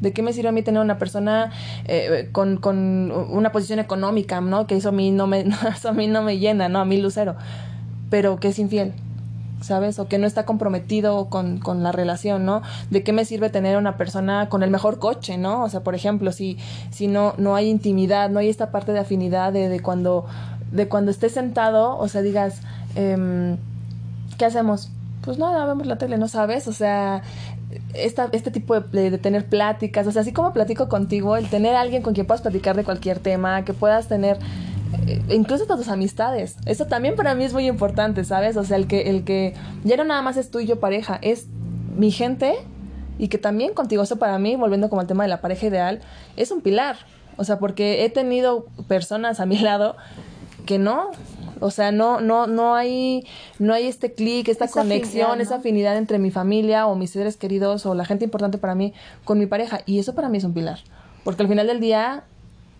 ¿De 0.00 0.12
qué 0.12 0.22
me 0.22 0.32
sirve 0.32 0.48
a 0.48 0.52
mí 0.52 0.62
tener 0.62 0.82
una 0.82 0.98
persona 0.98 1.50
eh, 1.86 2.28
con, 2.32 2.58
con 2.58 3.10
una 3.10 3.52
posición 3.52 3.78
económica, 3.78 4.40
¿no? 4.40 4.66
Que 4.66 4.76
eso 4.76 4.90
a 4.90 4.92
mí 4.92 5.10
no 5.10 5.26
me, 5.26 5.40
eso 5.74 5.88
a 5.88 5.92
mí 5.92 6.06
no 6.06 6.22
me 6.22 6.38
llena, 6.38 6.68
¿no? 6.68 6.80
A 6.80 6.84
mí 6.84 7.00
lucero, 7.00 7.36
pero 8.10 8.38
que 8.38 8.48
es 8.48 8.58
infiel. 8.58 8.92
¿Sabes? 9.60 9.98
O 9.98 10.08
que 10.08 10.18
no 10.18 10.26
está 10.26 10.44
comprometido 10.44 11.26
con, 11.26 11.58
con, 11.58 11.82
la 11.82 11.92
relación, 11.92 12.44
¿no? 12.44 12.62
¿De 12.90 13.02
qué 13.02 13.12
me 13.12 13.24
sirve 13.24 13.50
tener 13.50 13.76
una 13.76 13.96
persona 13.96 14.48
con 14.48 14.62
el 14.62 14.70
mejor 14.70 14.98
coche, 14.98 15.38
¿no? 15.38 15.62
O 15.62 15.68
sea, 15.68 15.80
por 15.80 15.94
ejemplo, 15.94 16.32
si, 16.32 16.58
si 16.90 17.06
no, 17.06 17.34
no 17.38 17.54
hay 17.56 17.68
intimidad, 17.68 18.30
no 18.30 18.38
hay 18.40 18.48
esta 18.48 18.70
parte 18.70 18.92
de 18.92 19.00
afinidad 19.00 19.52
de, 19.52 19.68
de 19.68 19.80
cuando, 19.80 20.26
de 20.72 20.88
cuando 20.88 21.10
estés 21.10 21.32
sentado, 21.32 21.96
o 21.98 22.08
sea, 22.08 22.22
digas, 22.22 22.60
eh, 22.96 23.56
¿qué 24.38 24.44
hacemos? 24.44 24.90
Pues 25.22 25.38
nada, 25.38 25.64
vemos 25.64 25.86
la 25.86 25.96
tele, 25.96 26.18
¿no 26.18 26.28
sabes? 26.28 26.68
O 26.68 26.72
sea, 26.72 27.22
esta, 27.94 28.28
este 28.32 28.50
tipo 28.50 28.78
de, 28.78 29.10
de, 29.10 29.18
tener 29.18 29.46
pláticas, 29.46 30.06
o 30.06 30.12
sea, 30.12 30.22
así 30.22 30.32
como 30.32 30.52
platico 30.52 30.88
contigo, 30.88 31.36
el 31.36 31.48
tener 31.48 31.74
a 31.74 31.80
alguien 31.80 32.02
con 32.02 32.14
quien 32.14 32.26
puedas 32.26 32.42
platicar 32.42 32.76
de 32.76 32.84
cualquier 32.84 33.18
tema, 33.18 33.64
que 33.64 33.72
puedas 33.72 34.08
tener 34.08 34.38
eh, 35.06 35.22
incluso 35.30 35.66
tus 35.66 35.88
amistades. 35.88 36.56
Eso 36.66 36.86
también 36.86 37.16
para 37.16 37.34
mí 37.34 37.44
es 37.44 37.52
muy 37.52 37.66
importante, 37.66 38.24
¿sabes? 38.24 38.56
O 38.56 38.64
sea, 38.64 38.76
el 38.76 38.86
que, 38.86 39.10
el 39.10 39.24
que 39.24 39.54
ya 39.84 39.96
no 39.96 40.04
nada 40.04 40.22
más 40.22 40.36
es 40.36 40.50
tú 40.50 40.60
y 40.60 40.66
yo 40.66 40.80
pareja, 40.80 41.18
es 41.22 41.46
mi 41.96 42.10
gente 42.10 42.54
y 43.18 43.28
que 43.28 43.38
también 43.38 43.74
contigo, 43.74 44.02
eso 44.02 44.18
para 44.18 44.38
mí, 44.38 44.56
volviendo 44.56 44.88
como 44.88 45.00
al 45.00 45.06
tema 45.06 45.24
de 45.24 45.28
la 45.28 45.40
pareja 45.40 45.66
ideal, 45.66 46.00
es 46.36 46.50
un 46.50 46.60
pilar. 46.60 46.96
O 47.36 47.44
sea, 47.44 47.58
porque 47.58 48.04
he 48.04 48.10
tenido 48.10 48.66
personas 48.88 49.40
a 49.40 49.46
mi 49.46 49.58
lado 49.60 49.96
que 50.66 50.78
no, 50.78 51.10
o 51.60 51.70
sea, 51.70 51.92
no, 51.92 52.20
no, 52.20 52.46
no 52.46 52.74
hay, 52.74 53.26
no 53.58 53.74
hay 53.74 53.86
este 53.86 54.14
clic, 54.14 54.48
esta 54.48 54.64
esa 54.64 54.80
conexión, 54.80 55.26
afinidad, 55.26 55.36
¿no? 55.36 55.42
esa 55.42 55.56
afinidad 55.56 55.96
entre 55.96 56.18
mi 56.18 56.30
familia 56.30 56.86
o 56.86 56.94
mis 56.94 57.10
seres 57.10 57.36
queridos 57.36 57.84
o 57.86 57.94
la 57.94 58.04
gente 58.04 58.24
importante 58.24 58.58
para 58.58 58.74
mí 58.74 58.94
con 59.24 59.38
mi 59.38 59.46
pareja. 59.46 59.80
Y 59.86 59.98
eso 59.98 60.14
para 60.14 60.28
mí 60.28 60.38
es 60.38 60.44
un 60.44 60.54
pilar. 60.54 60.80
Porque 61.22 61.42
al 61.42 61.48
final 61.48 61.66
del 61.66 61.80
día, 61.80 62.24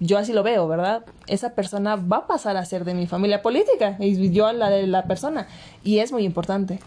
yo 0.00 0.18
así 0.18 0.32
lo 0.32 0.42
veo, 0.42 0.66
¿verdad? 0.68 1.04
Esa 1.26 1.54
persona 1.54 1.96
va 1.96 2.18
a 2.18 2.26
pasar 2.26 2.56
a 2.56 2.64
ser 2.64 2.84
de 2.84 2.94
mi 2.94 3.06
familia 3.06 3.42
política 3.42 3.96
y 3.98 4.30
yo 4.30 4.52
la 4.52 4.70
de 4.70 4.86
la 4.86 5.04
persona. 5.04 5.46
Y 5.82 5.98
es 5.98 6.12
muy 6.12 6.24
importante. 6.24 6.80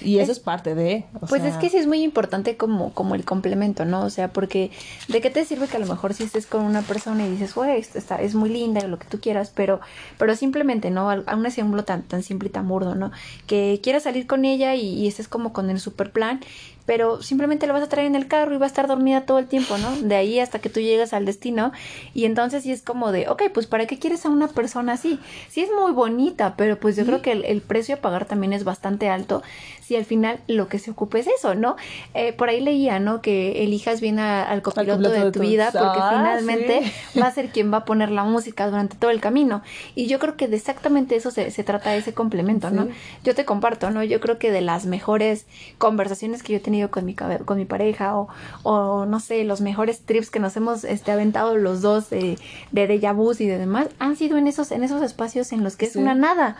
Y 0.00 0.18
eso 0.18 0.32
es, 0.32 0.38
es 0.38 0.44
parte 0.44 0.74
de... 0.74 1.04
pues 1.28 1.42
sea... 1.42 1.50
es 1.50 1.56
que 1.56 1.70
sí 1.70 1.76
es 1.76 1.86
muy 1.86 2.02
importante 2.02 2.56
como, 2.56 2.92
como 2.92 3.14
el 3.14 3.24
complemento, 3.24 3.84
¿no? 3.84 4.02
O 4.02 4.10
sea, 4.10 4.32
porque 4.32 4.70
¿de 5.08 5.20
qué 5.20 5.30
te 5.30 5.44
sirve 5.44 5.66
que 5.66 5.76
a 5.76 5.80
lo 5.80 5.86
mejor 5.86 6.14
si 6.14 6.24
estés 6.24 6.46
con 6.46 6.62
una 6.62 6.82
persona 6.82 7.26
y 7.26 7.30
dices, 7.30 7.54
güey, 7.54 7.78
esta 7.80 8.16
es 8.16 8.34
muy 8.34 8.48
linda, 8.48 8.86
lo 8.86 8.98
que 8.98 9.06
tú 9.06 9.20
quieras, 9.20 9.50
pero, 9.54 9.80
pero 10.16 10.36
simplemente, 10.36 10.90
¿no? 10.90 11.10
Así 11.10 11.62
un 11.62 11.84
tan, 11.84 12.02
tan 12.02 12.22
simple 12.22 12.48
y 12.48 12.52
tan 12.52 12.68
burdo, 12.68 12.94
¿no? 12.94 13.10
Que 13.46 13.80
quieras 13.82 14.04
salir 14.04 14.26
con 14.26 14.44
ella 14.44 14.74
y, 14.74 14.86
y 14.88 15.08
estés 15.08 15.28
como 15.28 15.52
con 15.52 15.70
el 15.70 15.80
super 15.80 16.12
plan, 16.12 16.40
pero 16.88 17.20
simplemente 17.20 17.66
lo 17.66 17.74
vas 17.74 17.82
a 17.82 17.88
traer 17.90 18.06
en 18.06 18.14
el 18.14 18.28
carro 18.28 18.54
y 18.54 18.56
va 18.56 18.64
a 18.64 18.66
estar 18.66 18.88
dormida 18.88 19.26
todo 19.26 19.38
el 19.38 19.46
tiempo, 19.46 19.76
¿no? 19.76 19.94
De 20.00 20.14
ahí 20.14 20.40
hasta 20.40 20.58
que 20.58 20.70
tú 20.70 20.80
llegas 20.80 21.12
al 21.12 21.26
destino 21.26 21.70
y 22.14 22.24
entonces 22.24 22.62
sí 22.62 22.72
es 22.72 22.80
como 22.80 23.12
de, 23.12 23.28
ok, 23.28 23.42
pues 23.52 23.66
¿para 23.66 23.84
qué 23.84 23.98
quieres 23.98 24.24
a 24.24 24.30
una 24.30 24.48
persona 24.48 24.94
así? 24.94 25.20
Sí 25.50 25.60
es 25.60 25.68
muy 25.78 25.92
bonita, 25.92 26.54
pero 26.56 26.80
pues 26.80 26.96
yo 26.96 27.02
¿Sí? 27.02 27.08
creo 27.08 27.20
que 27.20 27.32
el, 27.32 27.44
el, 27.44 27.60
precio 27.60 27.96
a 27.96 27.98
pagar 27.98 28.24
también 28.24 28.54
es 28.54 28.64
bastante 28.64 29.10
alto 29.10 29.42
si 29.88 29.96
al 29.96 30.04
final 30.04 30.38
lo 30.48 30.68
que 30.68 30.78
se 30.78 30.90
ocupa 30.90 31.18
es 31.18 31.26
eso, 31.26 31.54
¿no? 31.54 31.76
Eh, 32.12 32.34
por 32.34 32.50
ahí 32.50 32.60
leía, 32.60 33.00
¿no? 33.00 33.22
Que 33.22 33.64
elijas 33.64 34.02
bien 34.02 34.18
a, 34.18 34.46
al 34.46 34.60
copiloto 34.60 35.08
de, 35.08 35.24
de 35.24 35.32
tu 35.32 35.40
vida 35.40 35.70
porque 35.72 35.98
ah, 35.98 36.10
finalmente 36.10 36.82
sí. 37.12 37.18
va 37.18 37.26
a 37.26 37.32
ser 37.32 37.48
quien 37.48 37.72
va 37.72 37.78
a 37.78 37.84
poner 37.86 38.10
la 38.10 38.22
música 38.22 38.66
durante 38.66 38.98
todo 38.98 39.10
el 39.10 39.22
camino. 39.22 39.62
Y 39.94 40.06
yo 40.06 40.18
creo 40.18 40.36
que 40.36 40.46
de 40.46 40.56
exactamente 40.56 41.16
eso 41.16 41.30
se, 41.30 41.50
se 41.50 41.64
trata 41.64 41.96
ese 41.96 42.12
complemento, 42.12 42.70
¿no? 42.70 42.84
Sí. 42.84 42.90
Yo 43.24 43.34
te 43.34 43.46
comparto, 43.46 43.90
¿no? 43.90 44.04
Yo 44.04 44.20
creo 44.20 44.38
que 44.38 44.50
de 44.52 44.60
las 44.60 44.84
mejores 44.84 45.46
conversaciones 45.78 46.42
que 46.42 46.52
yo 46.52 46.58
he 46.58 46.62
tenido 46.62 46.77
con 46.86 47.04
mi, 47.04 47.14
con 47.14 47.56
mi 47.56 47.64
pareja 47.64 48.16
o, 48.16 48.28
o, 48.62 49.06
no 49.06 49.20
sé, 49.20 49.44
los 49.44 49.60
mejores 49.60 50.00
trips 50.00 50.30
que 50.30 50.38
nos 50.38 50.56
hemos 50.56 50.84
este, 50.84 51.12
aventado 51.12 51.56
los 51.56 51.82
dos 51.82 52.10
de, 52.10 52.38
de 52.72 52.88
déjà 52.88 53.14
vu 53.14 53.32
y 53.38 53.46
de 53.46 53.58
demás 53.58 53.88
han 53.98 54.16
sido 54.16 54.38
en 54.38 54.46
esos, 54.46 54.70
en 54.70 54.84
esos 54.84 55.02
espacios 55.02 55.52
en 55.52 55.64
los 55.64 55.76
que 55.76 55.86
es 55.86 55.96
una 55.96 56.14
nada. 56.14 56.56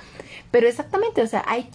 Pero 0.50 0.68
exactamente, 0.68 1.22
o 1.22 1.26
sea, 1.26 1.44
hay 1.46 1.70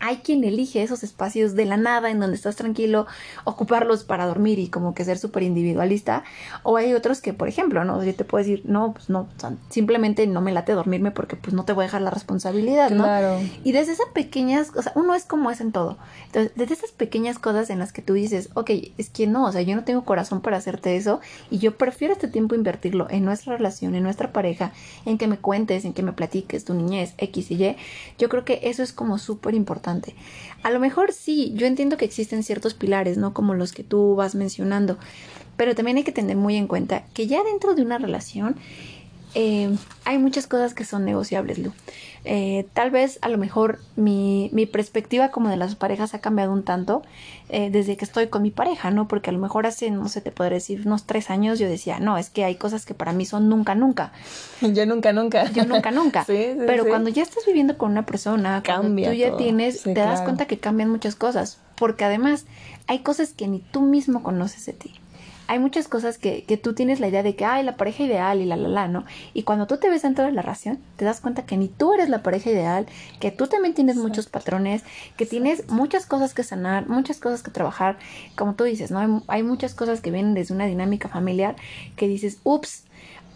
hay 0.00 0.16
quien 0.16 0.42
elige 0.44 0.82
esos 0.82 1.02
espacios 1.02 1.54
de 1.54 1.66
la 1.66 1.76
nada 1.76 2.10
en 2.10 2.20
donde 2.20 2.34
estás 2.34 2.56
tranquilo, 2.56 3.06
ocuparlos 3.44 4.04
para 4.04 4.26
dormir 4.26 4.58
y 4.58 4.68
como 4.68 4.94
que 4.94 5.04
ser 5.04 5.18
súper 5.18 5.42
individualista. 5.42 6.24
O 6.62 6.78
hay 6.78 6.94
otros 6.94 7.20
que, 7.20 7.34
por 7.34 7.48
ejemplo, 7.48 7.84
¿no? 7.84 8.02
Yo 8.02 8.14
te 8.14 8.24
puedo 8.24 8.42
decir, 8.42 8.62
no, 8.64 8.94
pues 8.94 9.10
no, 9.10 9.28
simplemente 9.68 10.26
no 10.26 10.40
me 10.40 10.52
late 10.52 10.72
dormirme 10.72 11.10
porque 11.10 11.36
pues 11.36 11.52
no 11.52 11.64
te 11.64 11.74
voy 11.74 11.84
a 11.84 11.86
dejar 11.86 12.00
la 12.00 12.10
responsabilidad, 12.10 12.90
¿no? 12.90 13.04
Claro. 13.04 13.38
Y 13.62 13.72
desde 13.72 13.92
esas 13.92 14.08
pequeñas, 14.08 14.72
o 14.74 14.82
sea, 14.82 14.92
uno 14.94 15.14
es 15.14 15.24
como 15.24 15.50
es 15.50 15.60
en 15.60 15.70
todo. 15.70 15.98
Entonces, 16.26 16.52
desde 16.56 16.74
esas 16.74 16.92
pequeñas 16.92 17.38
cosas 17.38 17.68
en 17.68 17.78
las 17.78 17.92
que 17.92 18.00
tú 18.00 18.14
dices, 18.14 18.48
ok, 18.54 18.70
es 18.96 19.10
que 19.10 19.26
no, 19.26 19.44
o 19.44 19.52
sea, 19.52 19.60
yo 19.60 19.76
no 19.76 19.84
tengo 19.84 20.04
corazón 20.04 20.40
para 20.40 20.56
hacerte 20.56 20.96
eso 20.96 21.20
y 21.50 21.58
yo 21.58 21.76
prefiero 21.76 22.14
este 22.14 22.28
tiempo 22.28 22.54
invertirlo 22.54 23.06
en 23.10 23.24
nuestra 23.24 23.56
relación, 23.56 23.94
en 23.94 24.02
nuestra 24.02 24.32
pareja, 24.32 24.72
en 25.04 25.18
que 25.18 25.26
me 25.26 25.36
cuentes, 25.36 25.84
en 25.84 25.92
que 25.92 26.02
me 26.02 26.12
platiques 26.12 26.64
tu 26.64 26.72
niñez, 26.72 27.12
X 27.18 27.50
y 27.50 27.62
Y. 27.62 27.76
Yo 28.18 28.30
creo 28.30 28.46
que 28.46 28.60
eso 28.62 28.82
es 28.82 28.92
como 28.92 29.18
súper 29.18 29.54
importante 29.54 29.89
A 30.62 30.70
lo 30.70 30.78
mejor 30.78 31.12
sí, 31.12 31.52
yo 31.54 31.66
entiendo 31.66 31.96
que 31.96 32.04
existen 32.04 32.42
ciertos 32.42 32.74
pilares, 32.74 33.16
¿no? 33.16 33.32
Como 33.32 33.54
los 33.54 33.72
que 33.72 33.82
tú 33.82 34.14
vas 34.14 34.34
mencionando, 34.34 34.98
pero 35.56 35.74
también 35.74 35.96
hay 35.96 36.04
que 36.04 36.12
tener 36.12 36.36
muy 36.36 36.56
en 36.56 36.66
cuenta 36.66 37.04
que 37.12 37.26
ya 37.26 37.42
dentro 37.42 37.74
de 37.74 37.82
una 37.82 37.98
relación 37.98 38.56
eh, 39.34 39.74
hay 40.04 40.18
muchas 40.18 40.46
cosas 40.46 40.74
que 40.74 40.84
son 40.84 41.04
negociables, 41.04 41.58
Lu. 41.58 41.72
Eh, 42.24 42.66
tal 42.74 42.90
vez 42.90 43.18
a 43.22 43.30
lo 43.30 43.38
mejor 43.38 43.78
mi, 43.96 44.50
mi, 44.52 44.66
perspectiva 44.66 45.30
como 45.30 45.48
de 45.48 45.56
las 45.56 45.74
parejas 45.74 46.12
ha 46.12 46.20
cambiado 46.20 46.52
un 46.52 46.64
tanto 46.64 47.02
eh, 47.48 47.70
desde 47.70 47.96
que 47.96 48.04
estoy 48.04 48.26
con 48.26 48.42
mi 48.42 48.50
pareja, 48.50 48.90
¿no? 48.90 49.08
Porque 49.08 49.30
a 49.30 49.32
lo 49.32 49.38
mejor 49.38 49.66
hace, 49.66 49.90
no 49.90 50.06
sé, 50.08 50.20
te 50.20 50.30
podría 50.30 50.56
decir, 50.56 50.82
unos 50.84 51.06
tres 51.06 51.30
años 51.30 51.58
yo 51.58 51.66
decía, 51.66 51.98
no, 51.98 52.18
es 52.18 52.28
que 52.28 52.44
hay 52.44 52.56
cosas 52.56 52.84
que 52.84 52.92
para 52.92 53.12
mí 53.12 53.24
son 53.24 53.48
nunca, 53.48 53.74
nunca. 53.74 54.12
Yo 54.60 54.84
nunca, 54.84 55.14
nunca. 55.14 55.50
Yo 55.52 55.64
nunca, 55.64 55.90
nunca. 55.90 56.24
sí, 56.26 56.36
sí, 56.36 56.58
Pero 56.66 56.84
sí. 56.84 56.90
cuando 56.90 57.08
ya 57.08 57.22
estás 57.22 57.46
viviendo 57.46 57.78
con 57.78 57.90
una 57.90 58.04
persona, 58.04 58.62
Cambia 58.62 59.08
tú 59.08 59.14
ya 59.14 59.28
todo. 59.28 59.38
tienes, 59.38 59.80
Sí, 59.80 59.94
te 59.94 60.00
das 60.00 60.20
cuenta 60.20 60.46
que 60.46 60.58
cambian 60.58 60.90
muchas 60.90 61.14
cosas. 61.14 61.58
Porque 61.76 62.04
además 62.04 62.44
hay 62.86 62.98
cosas 62.98 63.32
que 63.32 63.48
ni 63.48 63.60
tú 63.60 63.80
mismo 63.80 64.22
conoces 64.22 64.66
de 64.66 64.74
ti 64.74 64.99
hay 65.50 65.58
muchas 65.58 65.88
cosas 65.88 66.16
que, 66.16 66.44
que, 66.44 66.56
tú 66.56 66.74
tienes 66.74 67.00
la 67.00 67.08
idea 67.08 67.24
de 67.24 67.34
que, 67.34 67.44
ay, 67.44 67.64
la 67.64 67.76
pareja 67.76 68.04
ideal 68.04 68.40
y 68.40 68.44
la, 68.44 68.54
la, 68.54 68.68
la, 68.68 68.86
¿no? 68.86 69.04
Y 69.34 69.42
cuando 69.42 69.66
tú 69.66 69.78
te 69.78 69.90
ves 69.90 70.02
dentro 70.02 70.24
de 70.24 70.30
la 70.30 70.42
relación, 70.42 70.78
te 70.94 71.04
das 71.04 71.20
cuenta 71.20 71.44
que 71.44 71.56
ni 71.56 71.66
tú 71.66 71.92
eres 71.92 72.08
la 72.08 72.22
pareja 72.22 72.50
ideal, 72.50 72.86
que 73.18 73.32
tú 73.32 73.48
también 73.48 73.74
tienes 73.74 73.96
Exacto. 73.96 74.08
muchos 74.08 74.26
patrones, 74.28 74.82
que 75.16 75.24
Exacto. 75.24 75.30
tienes 75.30 75.68
muchas 75.68 76.06
cosas 76.06 76.34
que 76.34 76.44
sanar, 76.44 76.88
muchas 76.88 77.18
cosas 77.18 77.42
que 77.42 77.50
trabajar. 77.50 77.98
Como 78.36 78.54
tú 78.54 78.62
dices, 78.62 78.92
¿no? 78.92 79.00
Hay, 79.00 79.08
hay 79.26 79.42
muchas 79.42 79.74
cosas 79.74 80.00
que 80.00 80.12
vienen 80.12 80.34
desde 80.34 80.54
una 80.54 80.66
dinámica 80.66 81.08
familiar 81.08 81.56
que 81.96 82.06
dices, 82.06 82.38
ups, 82.44 82.84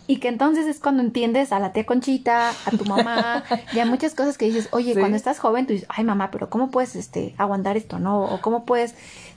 y 0.06 0.18
que 0.18 0.28
entonces 0.28 0.66
es 0.66 0.78
cuando 0.78 1.02
entiendes 1.02 1.50
a 1.50 1.58
la 1.58 1.72
tía 1.72 1.84
Conchita, 1.84 2.50
a 2.50 2.70
tu 2.70 2.84
mamá, 2.84 3.42
y 3.72 3.80
a 3.80 3.86
muchas 3.86 4.14
cosas 4.14 4.38
que 4.38 4.44
dices, 4.44 4.68
oye, 4.70 4.94
sí. 4.94 5.00
cuando 5.00 5.16
estás 5.16 5.40
joven, 5.40 5.66
tú 5.66 5.72
dices, 5.72 5.88
ay 5.90 6.04
mamá, 6.04 6.30
pero 6.30 6.50
¿cómo 6.50 6.70
puedes 6.70 6.94
este, 6.94 7.34
aguantar 7.38 7.76
esto, 7.76 7.98
no? 7.98 8.22
O 8.22 8.40
cómo 8.40 8.64
puedes 8.64 8.94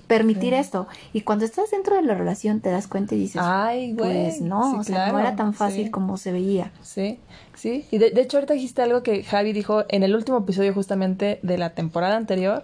permitir 0.08 0.54
sí. 0.54 0.60
esto. 0.60 0.88
Y 1.14 1.22
cuando 1.22 1.46
estás 1.46 1.72
dentro 1.72 1.96
de 1.96 2.02
la 2.02 2.16
relación 2.16 2.62
te 2.62 2.70
das 2.70 2.88
cuenta 2.88 3.16
y 3.16 3.20
dices, 3.20 3.42
ay, 3.44 3.94
güey. 3.94 4.24
Pues 4.24 4.42
no, 4.42 4.72
sí, 4.72 4.78
o 4.80 4.84
sea, 4.84 4.96
claro. 4.96 5.14
no 5.14 5.20
era 5.20 5.36
tan 5.36 5.54
fácil 5.54 5.92
como 5.92 6.18
se 6.18 6.32
veía. 6.32 6.72
Sí, 6.82 7.20
sí. 7.56 7.86
Y 7.92 7.98
de, 7.98 8.12
de, 8.12 8.22
hecho 8.22 8.38
ahorita 8.38 8.54
dijiste 8.54 8.82
algo 8.82 9.04
que 9.04 9.24
Javi 9.24 9.54
dijo 9.54 9.84
en 9.90 10.04
el 10.04 10.16
último 10.16 10.40
episodio 10.40 10.74
justamente 10.74 11.40
de 11.44 11.58
la 11.58 11.72
temporada 11.72 12.16
anterior, 12.16 12.64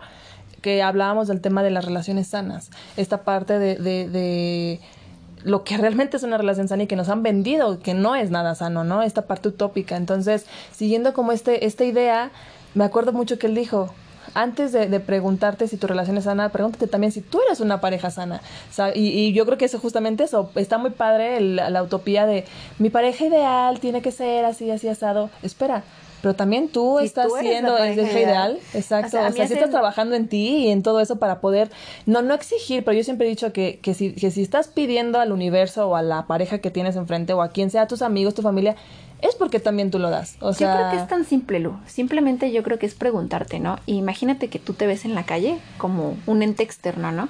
que 0.61 0.81
hablábamos 0.81 1.27
del 1.27 1.41
tema 1.41 1.61
de 1.61 1.71
las 1.71 1.85
relaciones 1.85 2.27
sanas. 2.27 2.71
Esta 2.95 3.23
parte 3.23 3.59
de, 3.59 3.75
de, 3.75 4.07
de 4.07 4.79
lo 5.43 5.63
que 5.63 5.77
realmente 5.77 6.17
es 6.17 6.23
una 6.23 6.37
relación 6.37 6.67
sana 6.67 6.83
y 6.83 6.87
que 6.87 6.95
nos 6.95 7.09
han 7.09 7.21
vendido, 7.21 7.79
que 7.79 7.93
no 7.93 8.15
es 8.15 8.31
nada 8.31 8.55
sano, 8.55 8.83
¿no? 8.83 9.01
Esta 9.01 9.23
parte 9.23 9.49
utópica. 9.49 9.97
Entonces, 9.97 10.45
siguiendo 10.71 11.13
como 11.13 11.33
este, 11.33 11.65
esta 11.65 11.83
idea, 11.83 12.31
me 12.75 12.85
acuerdo 12.85 13.11
mucho 13.11 13.37
que 13.37 13.47
él 13.47 13.55
dijo, 13.55 13.93
antes 14.33 14.71
de, 14.71 14.87
de, 14.87 14.99
preguntarte 14.99 15.67
si 15.67 15.77
tu 15.77 15.87
relación 15.87 16.17
es 16.17 16.25
sana, 16.25 16.49
pregúntate 16.49 16.87
también 16.87 17.11
si 17.11 17.21
tú 17.21 17.39
eres 17.47 17.59
una 17.59 17.81
pareja 17.81 18.11
sana. 18.11 18.41
O 18.69 18.73
sea, 18.73 18.95
y, 18.95 19.07
y, 19.07 19.33
yo 19.33 19.45
creo 19.45 19.57
que 19.57 19.65
eso 19.65 19.79
justamente 19.79 20.23
eso. 20.23 20.49
Está 20.55 20.77
muy 20.77 20.91
padre 20.91 21.37
el, 21.37 21.55
la 21.55 21.83
utopía 21.83 22.25
de 22.25 22.45
mi 22.79 22.89
pareja 22.89 23.25
ideal 23.25 23.79
tiene 23.79 24.01
que 24.01 24.11
ser 24.11 24.45
así, 24.45 24.71
así, 24.71 24.87
asado. 24.87 25.29
Espera, 25.41 25.83
pero 26.23 26.35
también 26.35 26.69
tú 26.69 26.99
Si 27.01 27.05
estás 27.05 27.27
tú 27.27 27.35
siendo 27.37 27.77
el 27.77 27.95
ideal. 27.95 28.11
ideal, 28.11 28.59
exacto, 28.73 29.07
O 29.07 29.09
sea, 29.09 29.25
a 29.25 29.27
o 29.27 29.31
mí 29.31 29.35
sea, 29.35 29.47
si 29.47 29.53
estás 29.55 29.69
trabajando 29.71 30.15
en 30.15 30.29
ti 30.29 30.55
y 30.55 30.69
en 30.69 30.81
todo 30.81 31.01
eso 31.01 31.17
para 31.17 31.41
poder, 31.41 31.69
no, 32.05 32.21
no 32.21 32.33
exigir, 32.33 32.85
pero 32.85 32.97
yo 32.97 33.03
siempre 33.03 33.27
he 33.27 33.29
dicho 33.29 33.51
que, 33.51 33.79
que, 33.81 33.93
si, 33.93 34.13
que 34.13 34.31
si 34.31 34.41
estás 34.41 34.69
pidiendo 34.69 35.19
al 35.19 35.33
universo 35.33 35.89
o 35.89 35.97
a 35.97 36.01
la 36.01 36.25
pareja 36.25 36.59
que 36.59 36.71
tienes 36.71 36.95
enfrente 36.95 37.33
o 37.33 37.41
a 37.41 37.49
quien 37.49 37.69
sea, 37.69 37.89
tus 37.89 38.01
amigos, 38.01 38.35
tu 38.35 38.41
familia, 38.41 38.77
es 39.23 39.35
porque 39.35 39.59
también 39.59 39.89
tú 39.89 39.99
lo 39.99 40.09
das, 40.09 40.35
o 40.41 40.53
sea... 40.53 40.73
Yo 40.73 40.79
creo 40.79 40.91
que 40.91 40.97
es 40.97 41.07
tan 41.07 41.25
simple, 41.25 41.59
Lu. 41.59 41.79
Simplemente 41.87 42.51
yo 42.51 42.61
creo 42.61 42.77
que 42.77 42.85
es 42.85 42.93
preguntarte, 42.93 43.59
¿no? 43.59 43.79
Imagínate 43.85 44.49
que 44.49 44.59
tú 44.59 44.73
te 44.73 44.85
ves 44.85 45.05
en 45.05 45.15
la 45.15 45.25
calle 45.25 45.59
como 45.77 46.17
un 46.25 46.43
ente 46.43 46.61
externo, 46.61 47.11
¿no? 47.13 47.29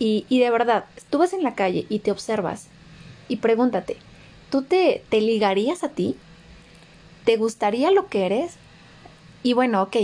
Y, 0.00 0.26
y 0.28 0.40
de 0.40 0.50
verdad, 0.50 0.86
tú 1.10 1.18
vas 1.18 1.32
en 1.32 1.44
la 1.44 1.54
calle 1.54 1.86
y 1.88 2.00
te 2.00 2.10
observas 2.10 2.66
y 3.28 3.36
pregúntate, 3.36 3.96
¿tú 4.50 4.62
te, 4.62 5.04
te 5.08 5.20
ligarías 5.20 5.84
a 5.84 5.88
ti? 5.88 6.16
¿Te 7.24 7.36
gustaría 7.36 7.90
lo 7.90 8.08
que 8.08 8.26
eres? 8.26 8.54
Y 9.42 9.52
bueno, 9.52 9.82
ok, 9.82 9.96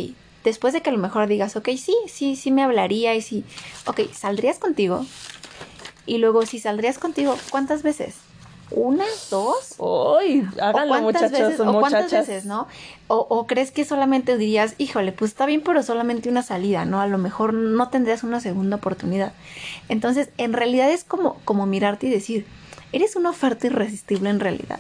después 0.45 0.73
de 0.73 0.81
que 0.81 0.91
a 0.91 0.93
lo 0.93 0.99
mejor 0.99 1.27
digas, 1.27 1.57
ok, 1.57 1.71
sí, 1.77 1.97
sí, 2.07 2.37
sí 2.37 2.51
me 2.51 2.63
hablaría 2.63 3.15
y 3.15 3.23
sí, 3.23 3.45
ok, 3.87 4.13
¿saldrías 4.13 4.59
contigo? 4.59 5.05
Y 6.07 6.19
luego, 6.19 6.47
si 6.47 6.61
saldrías 6.61 6.99
contigo, 6.99 7.37
¿cuántas 7.51 7.83
veces? 7.83 8.17
¿Una? 8.71 9.05
¿Dos? 9.31 9.75
¡Uy! 9.79 10.47
Háganlo, 10.61 10.95
¿O 10.95 10.99
cuántas 11.01 11.23
muchachos 11.23 11.49
veces, 11.49 11.61
o 11.61 11.73
muchachas. 11.73 12.29
veces, 12.29 12.45
¿no? 12.45 12.69
O, 13.09 13.17
o 13.29 13.47
crees 13.47 13.73
que 13.73 13.85
solamente 13.85 14.37
dirías, 14.37 14.75
híjole, 14.79 15.13
pues 15.13 15.33
está 15.33 15.47
bien, 15.47 15.63
pero 15.65 15.83
solamente 15.83 16.29
una 16.29 16.43
salida, 16.43 16.85
¿no? 16.85 17.01
A 17.01 17.07
lo 17.07 17.19
mejor 17.19 17.53
no 17.53 17.89
tendrías 17.89 18.23
una 18.23 18.41
segunda 18.41 18.77
oportunidad. 18.77 19.33
Entonces, 19.89 20.31
en 20.39 20.53
realidad 20.53 20.91
es 20.91 21.05
como, 21.05 21.39
como 21.45 21.67
mirarte 21.67 22.07
y 22.07 22.11
decir, 22.11 22.47
eres 22.93 23.17
una 23.17 23.31
oferta 23.31 23.67
irresistible 23.67 24.31
en 24.31 24.41
realidad. 24.41 24.79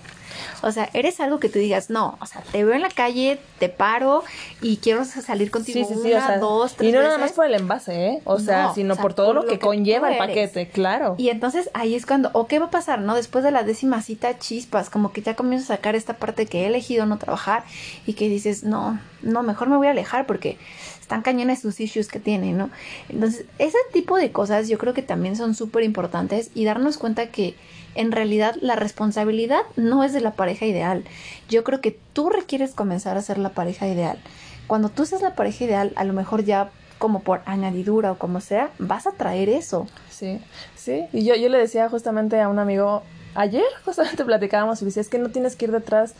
O 0.63 0.73
sea, 0.73 0.89
eres 0.93 1.21
algo 1.21 1.41
que 1.41 1.49
tú 1.49 1.59
digas, 1.59 1.91
no, 1.91 2.19
o 2.21 2.27
sea, 2.27 2.43
te 2.53 2.65
veo 2.65 2.75
en 2.75 2.83
la 2.83 2.89
calle, 2.89 3.39
te 3.59 3.69
paro 3.69 4.23
y 4.61 4.79
quiero 4.79 5.05
salir 5.05 5.51
contigo 5.51 5.87
Sí, 5.87 5.95
sí, 5.95 6.01
sí, 6.03 6.13
una, 6.13 6.25
o 6.25 6.27
sea, 6.27 6.39
dos, 6.39 6.75
tres 6.75 6.91
y 6.91 6.93
no 6.93 7.03
nada 7.03 7.19
más 7.19 7.33
por 7.33 7.47
el 7.47 7.55
envase, 7.55 8.07
¿eh? 8.07 8.23
O 8.25 8.39
sea, 8.39 8.65
No, 8.69 8.75
sino 8.75 8.93
o 8.93 8.97
sea, 8.97 9.03
por 9.03 9.15
todo 9.15 9.27
por 9.27 9.35
lo 9.35 9.43
lo 9.43 9.49
que 9.49 9.59
que 9.59 9.67
conlleva 9.67 10.11
el 10.11 10.19
paquete, 10.19 10.69
claro. 10.69 11.15
Y 11.19 11.29
entonces 11.31 11.71
ahí 11.75 11.95
es 11.95 12.07
cuando, 12.07 12.31
o 12.33 12.47
qué 12.47 12.59
va 12.59 12.67
a 12.67 12.71
pasar, 12.71 13.01
¿no? 13.01 13.15
Después 13.15 13.45
de 13.45 13.51
la 13.51 13.63
décima 13.63 14.03
cita, 14.03 14.39
chispas, 14.39 14.91
como 14.91 15.13
que 15.13 15.23
ya 15.23 15.35
comienzas 15.35 15.71
a 15.71 15.77
sacar 15.77 15.95
esta 15.95 16.15
parte 16.15 16.47
que 16.47 16.63
he 16.63 16.67
elegido 16.67 17.07
no 17.07 17.19
trabajar 17.19 17.65
y 18.07 18.15
que 18.15 18.29
dices, 18.29 18.65
no, 18.65 19.01
no, 19.23 19.43
mejor 19.43 19.69
me 19.69 19.77
voy 19.77 19.87
a 19.87 19.91
alejar 19.91 20.27
porque 20.27 20.59
están 21.01 21.23
cañones 21.23 21.61
sus 21.61 21.81
issues 21.81 22.07
que 22.07 22.21
tiene, 22.21 22.53
¿no? 22.53 22.71
Entonces, 23.09 23.45
ese 23.59 23.79
tipo 23.93 24.17
de 24.17 24.31
cosas 24.31 24.69
yo 24.69 24.79
creo 24.79 24.95
que 24.95 25.03
también 25.03 25.35
son 25.35 25.55
súper 25.57 25.83
importantes 25.83 26.51
y 26.55 26.65
darnos 26.65 26.99
cuenta 26.99 27.27
que 27.27 27.57
en 27.97 28.13
realidad 28.13 28.55
la 28.61 28.77
responsabilidad 28.77 29.63
no 29.77 30.05
es 30.05 30.13
de 30.13 30.21
la 30.21 30.30
pareja 30.33 30.67
ideal. 30.67 31.05
Yo 31.49 31.65
creo 31.65 31.81
que 31.81 31.99
tú 32.13 32.31
requieres 32.31 32.73
comenzar 32.73 33.17
a 33.17 33.23
ser 33.23 33.39
la 33.39 33.51
pareja 33.51 33.87
ideal. 33.87 34.19
Cuando 34.67 34.89
tú 34.89 35.07
seas 35.07 35.23
la 35.23 35.35
pareja 35.35 35.65
ideal, 35.65 35.93
a 35.97 36.05
lo 36.05 36.13
mejor 36.13 36.45
ya 36.45 36.71
como 36.99 37.21
por 37.21 37.41
añadidura 37.47 38.13
o 38.13 38.19
como 38.19 38.41
sea, 38.41 38.71
vas 38.79 39.07
a 39.07 39.13
traer 39.13 39.49
eso. 39.49 39.87
Sí, 40.11 40.41
sí. 40.77 41.07
Y 41.13 41.25
yo, 41.25 41.35
yo 41.35 41.49
le 41.49 41.59
decía 41.59 41.89
justamente 41.89 42.41
a 42.41 42.49
un 42.49 42.59
amigo, 42.59 43.03
ayer 43.35 43.65
justamente 43.85 44.25
platicábamos 44.27 44.81
y 44.83 44.85
decía, 44.85 45.01
es 45.01 45.09
que 45.09 45.19
no 45.19 45.31
tienes 45.31 45.57
que 45.57 45.65
ir 45.65 45.73
detrás 45.73 46.15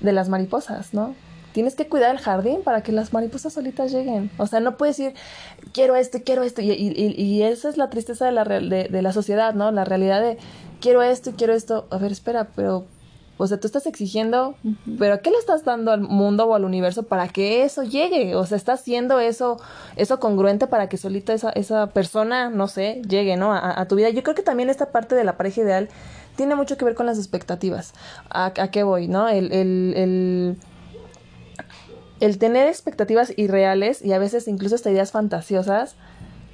de 0.00 0.12
las 0.12 0.28
mariposas, 0.28 0.92
¿no? 0.92 1.14
Tienes 1.52 1.74
que 1.74 1.88
cuidar 1.88 2.14
el 2.14 2.20
jardín 2.20 2.62
para 2.62 2.82
que 2.82 2.92
las 2.92 3.12
mariposas 3.12 3.52
solitas 3.54 3.92
lleguen. 3.92 4.30
O 4.38 4.46
sea, 4.46 4.60
no 4.60 4.76
puedes 4.76 4.98
ir, 4.98 5.14
quiero 5.72 5.96
esto, 5.96 6.18
quiero 6.24 6.42
esto. 6.42 6.60
Y, 6.62 7.42
esa 7.42 7.68
es 7.68 7.76
la 7.76 7.90
tristeza 7.90 8.26
de 8.26 8.32
la, 8.32 8.44
de, 8.44 8.88
de 8.90 9.02
la 9.02 9.12
sociedad, 9.12 9.54
¿no? 9.54 9.70
La 9.70 9.84
realidad 9.84 10.20
de, 10.20 10.36
quiero 10.80 11.02
esto 11.02 11.32
quiero 11.36 11.54
esto. 11.54 11.86
A 11.90 11.96
ver, 11.96 12.12
espera, 12.12 12.48
pero... 12.54 12.84
O 13.36 13.46
sea, 13.48 13.58
tú 13.58 13.66
estás 13.66 13.86
exigiendo, 13.86 14.54
pero 14.98 15.20
¿qué 15.20 15.30
le 15.30 15.38
estás 15.38 15.64
dando 15.64 15.90
al 15.90 16.00
mundo 16.00 16.46
o 16.46 16.54
al 16.54 16.64
universo 16.64 17.02
para 17.02 17.28
que 17.28 17.64
eso 17.64 17.82
llegue? 17.82 18.36
O 18.36 18.46
sea, 18.46 18.56
estás 18.56 18.80
haciendo 18.80 19.18
eso, 19.18 19.60
eso 19.96 20.20
congruente 20.20 20.68
para 20.68 20.88
que 20.88 20.96
solita 20.96 21.32
esa, 21.32 21.50
esa 21.50 21.88
persona, 21.88 22.48
no 22.48 22.68
sé, 22.68 23.02
llegue, 23.08 23.36
¿no? 23.36 23.52
A, 23.52 23.80
a 23.80 23.88
tu 23.88 23.96
vida. 23.96 24.10
Yo 24.10 24.22
creo 24.22 24.36
que 24.36 24.42
también 24.42 24.70
esta 24.70 24.92
parte 24.92 25.16
de 25.16 25.24
la 25.24 25.36
pareja 25.36 25.62
ideal 25.62 25.88
tiene 26.36 26.54
mucho 26.54 26.76
que 26.76 26.84
ver 26.84 26.94
con 26.94 27.06
las 27.06 27.18
expectativas. 27.18 27.92
¿A, 28.30 28.46
a 28.56 28.70
qué 28.70 28.82
voy, 28.84 29.08
no? 29.08 29.28
El, 29.28 29.52
el, 29.52 29.94
el, 29.96 30.56
el 32.20 32.38
tener 32.38 32.68
expectativas 32.68 33.32
irreales 33.36 34.00
y 34.04 34.12
a 34.12 34.18
veces 34.18 34.46
incluso 34.48 34.76
hasta 34.76 34.90
ideas 34.90 35.10
fantasiosas 35.10 35.96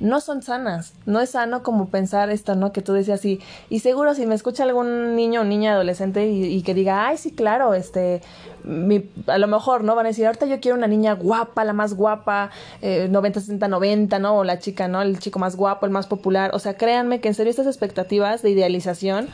no 0.01 0.21
son 0.21 0.43
sanas. 0.43 0.95
No 1.07 1.21
es 1.21 1.31
sano 1.31 1.63
como 1.63 1.89
pensar 1.89 2.31
esto, 2.31 2.55
¿no? 2.55 2.73
Que 2.73 2.83
tú 2.83 2.93
decías 2.95 3.21
así. 3.21 3.41
Y 3.69 3.81
seguro 3.81 4.15
si 4.15 4.27
me 4.27 4.35
escucha 4.35 4.65
algún 4.65 5.15
niño 5.15 5.43
o 5.43 5.45
niña 5.45 5.73
adolescente 5.75 6.27
y, 6.29 6.45
y 6.47 6.63
que 6.63 6.75
diga, 6.75 7.07
ay, 7.07 7.19
sí, 7.19 7.33
claro, 7.33 7.75
este, 7.75 8.23
mi- 8.65 9.05
a 9.27 9.39
lo 9.39 9.47
mejor, 9.47 9.85
¿no? 9.85 9.95
Van 9.95 10.07
a 10.07 10.09
decir, 10.09 10.27
ahorita 10.27 10.47
yo 10.47 10.59
quiero 10.61 10.77
una 10.79 10.87
niña 10.87 11.13
guapa, 11.13 11.65
la 11.65 11.73
más 11.75 11.95
guapa, 11.95 12.51
eh, 12.83 13.09
90, 13.11 13.41
60, 13.41 13.69
90, 13.69 14.19
¿no? 14.19 14.39
O 14.39 14.45
la 14.45 14.59
chica, 14.59 14.89
¿no? 14.89 15.03
El 15.03 15.19
chico 15.19 15.39
más 15.39 15.55
guapo, 15.57 15.85
el 15.87 15.93
más 15.93 16.07
popular. 16.07 16.51
O 16.55 16.59
sea, 16.59 16.75
créanme 16.79 17.21
que 17.21 17.29
en 17.29 17.35
serio 17.35 17.51
estas 17.51 17.67
expectativas 17.67 18.43
de 18.43 18.51
idealización 18.51 19.29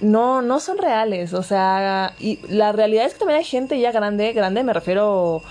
no, 0.00 0.42
no 0.42 0.60
son 0.60 0.78
reales. 0.78 1.32
O 1.34 1.42
sea, 1.42 2.12
y 2.18 2.40
la 2.48 2.72
realidad 2.72 3.06
es 3.06 3.14
que 3.14 3.20
también 3.20 3.38
hay 3.38 3.44
gente 3.44 3.78
ya 3.80 3.92
grande, 3.92 4.32
grande 4.32 4.64
me 4.64 4.72
refiero 4.72 5.42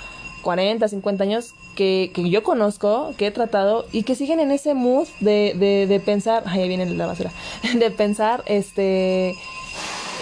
40, 0.43 0.87
50 0.87 1.23
años, 1.23 1.53
que, 1.75 2.11
que 2.13 2.29
yo 2.29 2.43
conozco, 2.43 3.13
que 3.17 3.27
he 3.27 3.31
tratado 3.31 3.85
y 3.91 4.03
que 4.03 4.15
siguen 4.15 4.39
en 4.39 4.51
ese 4.51 4.73
mood 4.73 5.07
de, 5.19 5.53
de, 5.57 5.87
de 5.87 5.99
pensar, 5.99 6.43
ay, 6.45 6.61
ahí 6.61 6.67
viene 6.67 6.85
la 6.85 7.07
basura, 7.07 7.31
de 7.75 7.91
pensar, 7.91 8.43
este, 8.45 9.35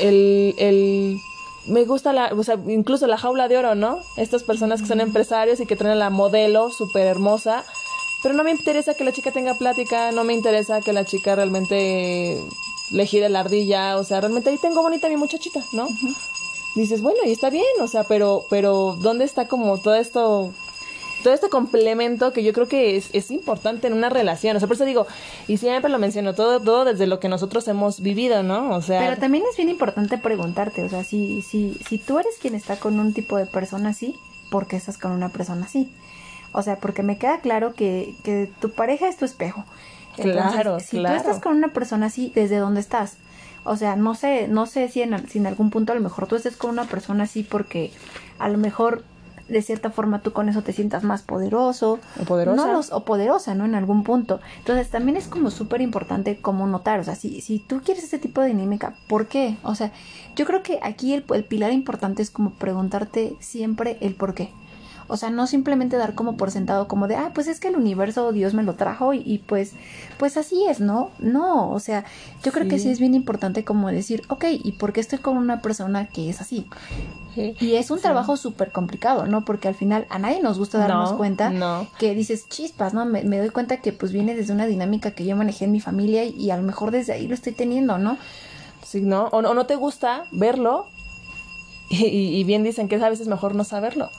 el, 0.01 0.55
el, 0.57 1.19
me 1.65 1.83
gusta 1.85 2.13
la, 2.13 2.33
o 2.35 2.43
sea, 2.43 2.57
incluso 2.67 3.07
la 3.07 3.17
jaula 3.17 3.47
de 3.47 3.57
oro, 3.57 3.75
¿no? 3.75 3.99
Estas 4.17 4.43
personas 4.43 4.81
que 4.81 4.87
son 4.87 5.01
empresarios 5.01 5.59
y 5.59 5.65
que 5.65 5.75
traen 5.75 5.99
la 5.99 6.09
modelo 6.09 6.69
súper 6.71 7.07
hermosa, 7.07 7.63
pero 8.21 8.33
no 8.35 8.43
me 8.43 8.51
interesa 8.51 8.93
que 8.93 9.03
la 9.03 9.13
chica 9.13 9.31
tenga 9.31 9.53
plática, 9.53 10.11
no 10.11 10.23
me 10.23 10.33
interesa 10.33 10.81
que 10.81 10.93
la 10.93 11.05
chica 11.05 11.35
realmente 11.35 12.37
le 12.91 13.05
gire 13.05 13.29
la 13.29 13.41
ardilla, 13.41 13.97
o 13.97 14.03
sea, 14.03 14.19
realmente 14.21 14.49
ahí 14.49 14.57
tengo 14.57 14.81
bonita 14.81 15.09
mi 15.09 15.17
muchachita, 15.17 15.63
¿no? 15.73 15.87
Dices, 16.75 17.01
bueno, 17.01 17.19
y 17.25 17.31
está 17.31 17.49
bien, 17.49 17.65
o 17.81 17.87
sea, 17.87 18.03
pero, 18.03 18.45
pero, 18.49 18.95
¿dónde 18.99 19.25
está 19.25 19.47
como 19.47 19.77
todo 19.77 19.95
esto, 19.95 20.51
todo 21.23 21.33
este 21.33 21.49
complemento 21.49 22.33
que 22.33 22.43
yo 22.43 22.53
creo 22.53 22.67
que 22.67 22.97
es, 22.97 23.09
es 23.13 23.31
importante 23.31 23.87
en 23.87 23.93
una 23.93 24.09
relación? 24.09 24.55
O 24.55 24.59
sea, 24.59 24.67
por 24.67 24.75
eso 24.75 24.85
digo, 24.85 25.07
y 25.47 25.57
siempre 25.57 25.91
lo 25.91 25.99
menciono, 25.99 26.33
todo, 26.33 26.59
todo 26.59 26.85
desde 26.85 27.07
lo 27.07 27.19
que 27.19 27.29
nosotros 27.29 27.67
hemos 27.67 28.01
vivido, 28.01 28.43
¿no? 28.43 28.75
O 28.75 28.81
sea, 28.81 29.01
Pero 29.01 29.17
también 29.17 29.43
es 29.49 29.57
bien 29.57 29.69
importante 29.69 30.17
preguntarte, 30.17 30.83
o 30.83 30.89
sea, 30.89 31.03
si, 31.03 31.41
si, 31.41 31.75
si 31.87 31.97
tú 31.97 32.19
eres 32.19 32.35
quien 32.41 32.55
está 32.55 32.77
con 32.77 32.99
un 32.99 33.13
tipo 33.13 33.37
de 33.37 33.45
persona 33.45 33.89
así, 33.89 34.15
¿por 34.51 34.67
qué 34.67 34.75
estás 34.75 34.97
con 34.97 35.11
una 35.11 35.29
persona 35.29 35.65
así? 35.65 35.91
O 36.51 36.63
sea, 36.63 36.77
porque 36.77 37.03
me 37.03 37.17
queda 37.17 37.41
claro 37.41 37.73
que, 37.73 38.15
que 38.23 38.49
tu 38.59 38.71
pareja 38.71 39.07
es 39.07 39.17
tu 39.17 39.25
espejo. 39.25 39.65
Claro, 40.15 40.79
si 40.79 40.97
claro. 40.97 41.15
tú 41.15 41.21
estás 41.21 41.41
con 41.41 41.55
una 41.55 41.69
persona 41.69 42.07
así, 42.07 42.31
¿desde 42.35 42.57
dónde 42.57 42.81
estás? 42.81 43.17
O 43.63 43.75
sea, 43.75 43.95
no 43.95 44.15
sé, 44.15 44.47
no 44.47 44.65
sé 44.65 44.89
si 44.89 45.01
en, 45.01 45.27
si 45.29 45.37
en 45.37 45.47
algún 45.47 45.69
punto 45.69 45.91
a 45.91 45.95
lo 45.95 46.01
mejor 46.01 46.27
tú 46.27 46.35
estés 46.35 46.57
con 46.57 46.71
una 46.71 46.85
persona 46.85 47.25
así 47.25 47.43
porque 47.43 47.91
a 48.37 48.49
lo 48.49 48.57
mejor 48.57 49.03
de 49.49 49.61
cierta 49.61 49.89
forma 49.89 50.21
tú 50.21 50.31
con 50.31 50.47
eso 50.49 50.61
te 50.61 50.73
sientas 50.73 51.03
más 51.03 51.21
poderoso. 51.23 51.99
O 52.21 52.23
poderosa. 52.25 52.55
No 52.65 52.71
los- 52.71 52.91
o 52.91 53.03
poderosa, 53.03 53.55
¿no? 53.55 53.65
En 53.65 53.75
algún 53.75 54.03
punto. 54.03 54.39
Entonces 54.59 54.89
también 54.89 55.17
es 55.17 55.27
como 55.27 55.51
súper 55.51 55.81
importante 55.81 56.39
como 56.39 56.67
notar, 56.67 56.99
o 56.99 57.03
sea, 57.03 57.15
si, 57.15 57.41
si 57.41 57.59
tú 57.59 57.81
quieres 57.83 58.03
ese 58.03 58.19
tipo 58.19 58.41
de 58.41 58.47
dinámica, 58.49 58.95
¿por 59.07 59.27
qué? 59.27 59.57
O 59.63 59.75
sea, 59.75 59.91
yo 60.35 60.45
creo 60.45 60.63
que 60.63 60.79
aquí 60.81 61.13
el, 61.13 61.25
el 61.33 61.43
pilar 61.43 61.71
importante 61.73 62.21
es 62.21 62.31
como 62.31 62.51
preguntarte 62.51 63.35
siempre 63.39 63.97
el 64.01 64.15
por 64.15 64.33
qué. 64.33 64.51
O 65.09 65.17
sea, 65.17 65.29
no 65.31 65.47
simplemente 65.47 65.97
dar 65.97 66.13
como 66.15 66.37
por 66.37 66.51
sentado 66.51 66.87
como 66.87 67.07
de, 67.07 67.15
ah, 67.15 67.31
pues 67.33 67.47
es 67.47 67.59
que 67.59 67.67
el 67.67 67.75
universo 67.75 68.31
Dios 68.31 68.53
me 68.53 68.63
lo 68.63 68.75
trajo 68.75 69.13
y, 69.13 69.21
y 69.25 69.39
pues, 69.39 69.73
pues 70.17 70.37
así 70.37 70.65
es, 70.69 70.79
¿no? 70.79 71.09
No, 71.19 71.71
o 71.71 71.79
sea, 71.79 72.05
yo 72.43 72.51
creo 72.51 72.67
que 72.67 72.77
Sí. 72.79 72.89
es 72.89 72.99
bien 72.99 73.15
importante 73.15 73.63
como 73.65 73.89
decir, 73.89 74.21
ok, 74.29 74.45
¿y 74.63 74.71
por 74.73 74.93
qué 74.93 74.99
estoy 75.01 75.19
con 75.19 75.35
una 75.35 75.61
persona 75.61 76.07
que 76.07 76.29
es 76.29 76.39
así? 76.41 76.67
Sí. 77.35 77.55
Y 77.59 77.75
es 77.75 77.89
un 77.91 77.97
Sí. 77.97 78.03
trabajo 78.03 78.37
súper 78.37 78.71
complicado, 78.71 79.25
¿no? 79.27 79.45
Porque 79.45 79.67
al 79.67 79.75
final 79.75 80.05
a 80.09 80.19
nadie 80.19 80.41
nos 80.41 80.57
gusta 80.57 80.77
darnos 80.77 81.11
No, 81.11 81.17
cuenta 81.17 81.49
no. 81.49 81.87
que 81.97 82.13
dices 82.15 82.47
chispas, 82.47 82.93
¿no? 82.93 83.05
Me, 83.05 83.23
me 83.23 83.37
doy 83.39 83.49
cuenta 83.49 83.77
que 83.77 83.91
pues 83.93 84.11
viene 84.11 84.35
desde 84.35 84.53
una 84.53 84.65
dinámica 84.67 85.11
que 85.11 85.25
yo 85.25 85.35
manejé 85.35 85.65
en 85.65 85.71
mi 85.71 85.79
familia 85.79 86.23
y, 86.23 86.29
y 86.35 86.51
a 86.51 86.57
lo 86.57 86.63
mejor 86.63 86.91
desde 86.91 87.13
ahí 87.13 87.27
lo 87.27 87.33
estoy 87.33 87.53
teniendo, 87.53 87.97
¿no? 87.97 88.17
Sí, 88.85 89.01
¿no? 89.01 89.25
O, 89.31 89.41
no- 89.41 89.49
o 89.51 89.53
no 89.53 89.65
te 89.65 89.75
gusta 89.75 90.25
verlo 90.31 90.87
y, 91.89 92.05
y- 92.05 92.35
y 92.37 92.43
bien 92.43 92.63
dicen 92.63 92.87
que 92.87 92.95
es 92.95 93.01
a 93.03 93.09
veces 93.09 93.27
mejor 93.27 93.55
no 93.55 93.63
saberlo. 93.63 94.09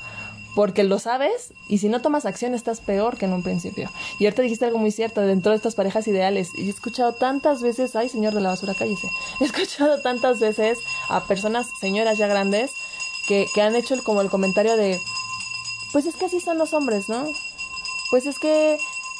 Porque 0.55 0.83
lo 0.83 0.99
sabes 0.99 1.53
y 1.69 1.79
si 1.79 1.89
no 1.89 2.03
tomas 2.03 2.27
acción 2.27 2.55
estás 2.55 2.81
peor 2.81 3.17
que 3.17 3.27
en 3.27 3.33
un 3.33 3.43
principio. 3.43 3.89
Y 4.19 4.25
ahorita 4.25 4.43
dijiste 4.43 4.65
algo 4.65 4.79
muy 4.79 4.91
cierto 4.91 5.21
dentro 5.21 5.51
de 5.51 5.57
estas 5.57 5.75
parejas 5.75 6.09
ideales. 6.09 6.49
Y 6.57 6.67
he 6.67 6.71
escuchado 6.71 7.15
tantas 7.15 7.63
veces, 7.63 7.95
ay 7.95 8.09
señor 8.09 8.35
de 8.35 8.41
la 8.41 8.49
basura, 8.51 8.75
cállese. 8.75 9.09
He 9.41 9.45
escuchado 9.45 10.01
tantas 10.03 10.41
veces 10.41 10.79
a 11.09 11.27
personas, 11.27 11.69
señoras 11.81 12.19
ya 12.19 12.27
grandes, 12.27 12.73
que, 13.29 13.47
que 13.55 13.63
han 13.63 13.77
hecho 13.77 13.95
como 14.03 14.23
el 14.23 14.31
comentario 14.31 14.77
de, 14.77 15.01
pues 15.93 16.07
es 16.07 16.17
que 16.17 16.27
así 16.27 16.41
son 16.41 16.59
los 16.59 16.73
hombres, 16.73 17.09
¿no? 17.09 17.27
Pues 18.11 18.27
es 18.27 18.39
que, 18.39 18.79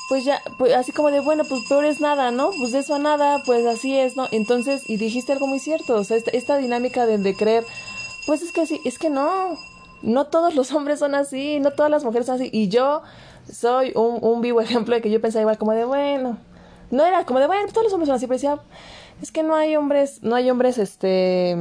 pues 0.09 0.25
ya, 0.25 0.43
pues 0.59 0.75
así 0.75 0.93
como 0.93 1.11
de, 1.11 1.21
bueno, 1.21 1.45
pues 1.45 1.63
peor 1.69 1.85
es 1.85 2.01
nada, 2.01 2.31
¿no? 2.31 2.51
Pues 2.51 2.73
de 2.73 2.81
eso 2.81 2.95
a 2.95 2.99
nada, 2.99 3.43
pues 3.45 3.65
así 3.67 3.97
es, 3.97 4.17
¿no? 4.17 4.29
Entonces, 4.33 4.83
y 4.89 4.97
dijiste 4.97 5.33
algo 5.33 5.47
muy 5.47 5.61
cierto, 5.61 5.95
o 5.95 6.05
sea, 6.05 6.17
esta, 6.17 6.31
esta 6.33 6.57
dinámica 6.57 7.07
de, 7.07 7.19
de 7.19 7.35
creer, 7.35 7.65
pues 8.27 8.43
es 8.43 8.53
que 8.53 8.63
así, 8.63 8.81
es 8.85 8.99
que 8.99 9.11
no, 9.11 9.59
no 10.03 10.27
todos 10.27 10.55
los 10.55 10.73
hombres 10.73 10.99
son 10.99 11.15
así, 11.15 11.61
no 11.61 11.73
todas 11.73 11.91
las 11.91 12.05
mujeres 12.05 12.27
son 12.27 12.37
así. 12.37 12.51
Y 12.53 12.69
yo 12.69 13.03
soy 13.51 13.93
un, 13.95 14.41
vivo 14.41 14.61
ejemplo 14.61 14.95
de 14.95 15.01
que 15.01 15.11
yo 15.11 15.21
pensaba 15.21 15.43
igual 15.43 15.59
como 15.59 15.73
de, 15.73 15.85
bueno, 15.85 16.39
no 16.91 17.05
era 17.05 17.25
como 17.25 17.41
de, 17.41 17.47
bueno, 17.47 17.69
todos 17.69 17.85
los 17.85 17.93
hombres 17.93 18.09
son 18.09 18.17
así, 18.17 18.27
pero 18.27 18.37
decía, 18.37 18.61
es 19.23 19.33
que 19.33 19.43
no 19.43 19.55
hay 19.55 19.77
hombres, 19.77 20.23
no 20.23 20.35
hay 20.35 20.51
hombres, 20.51 20.79
este... 20.79 21.57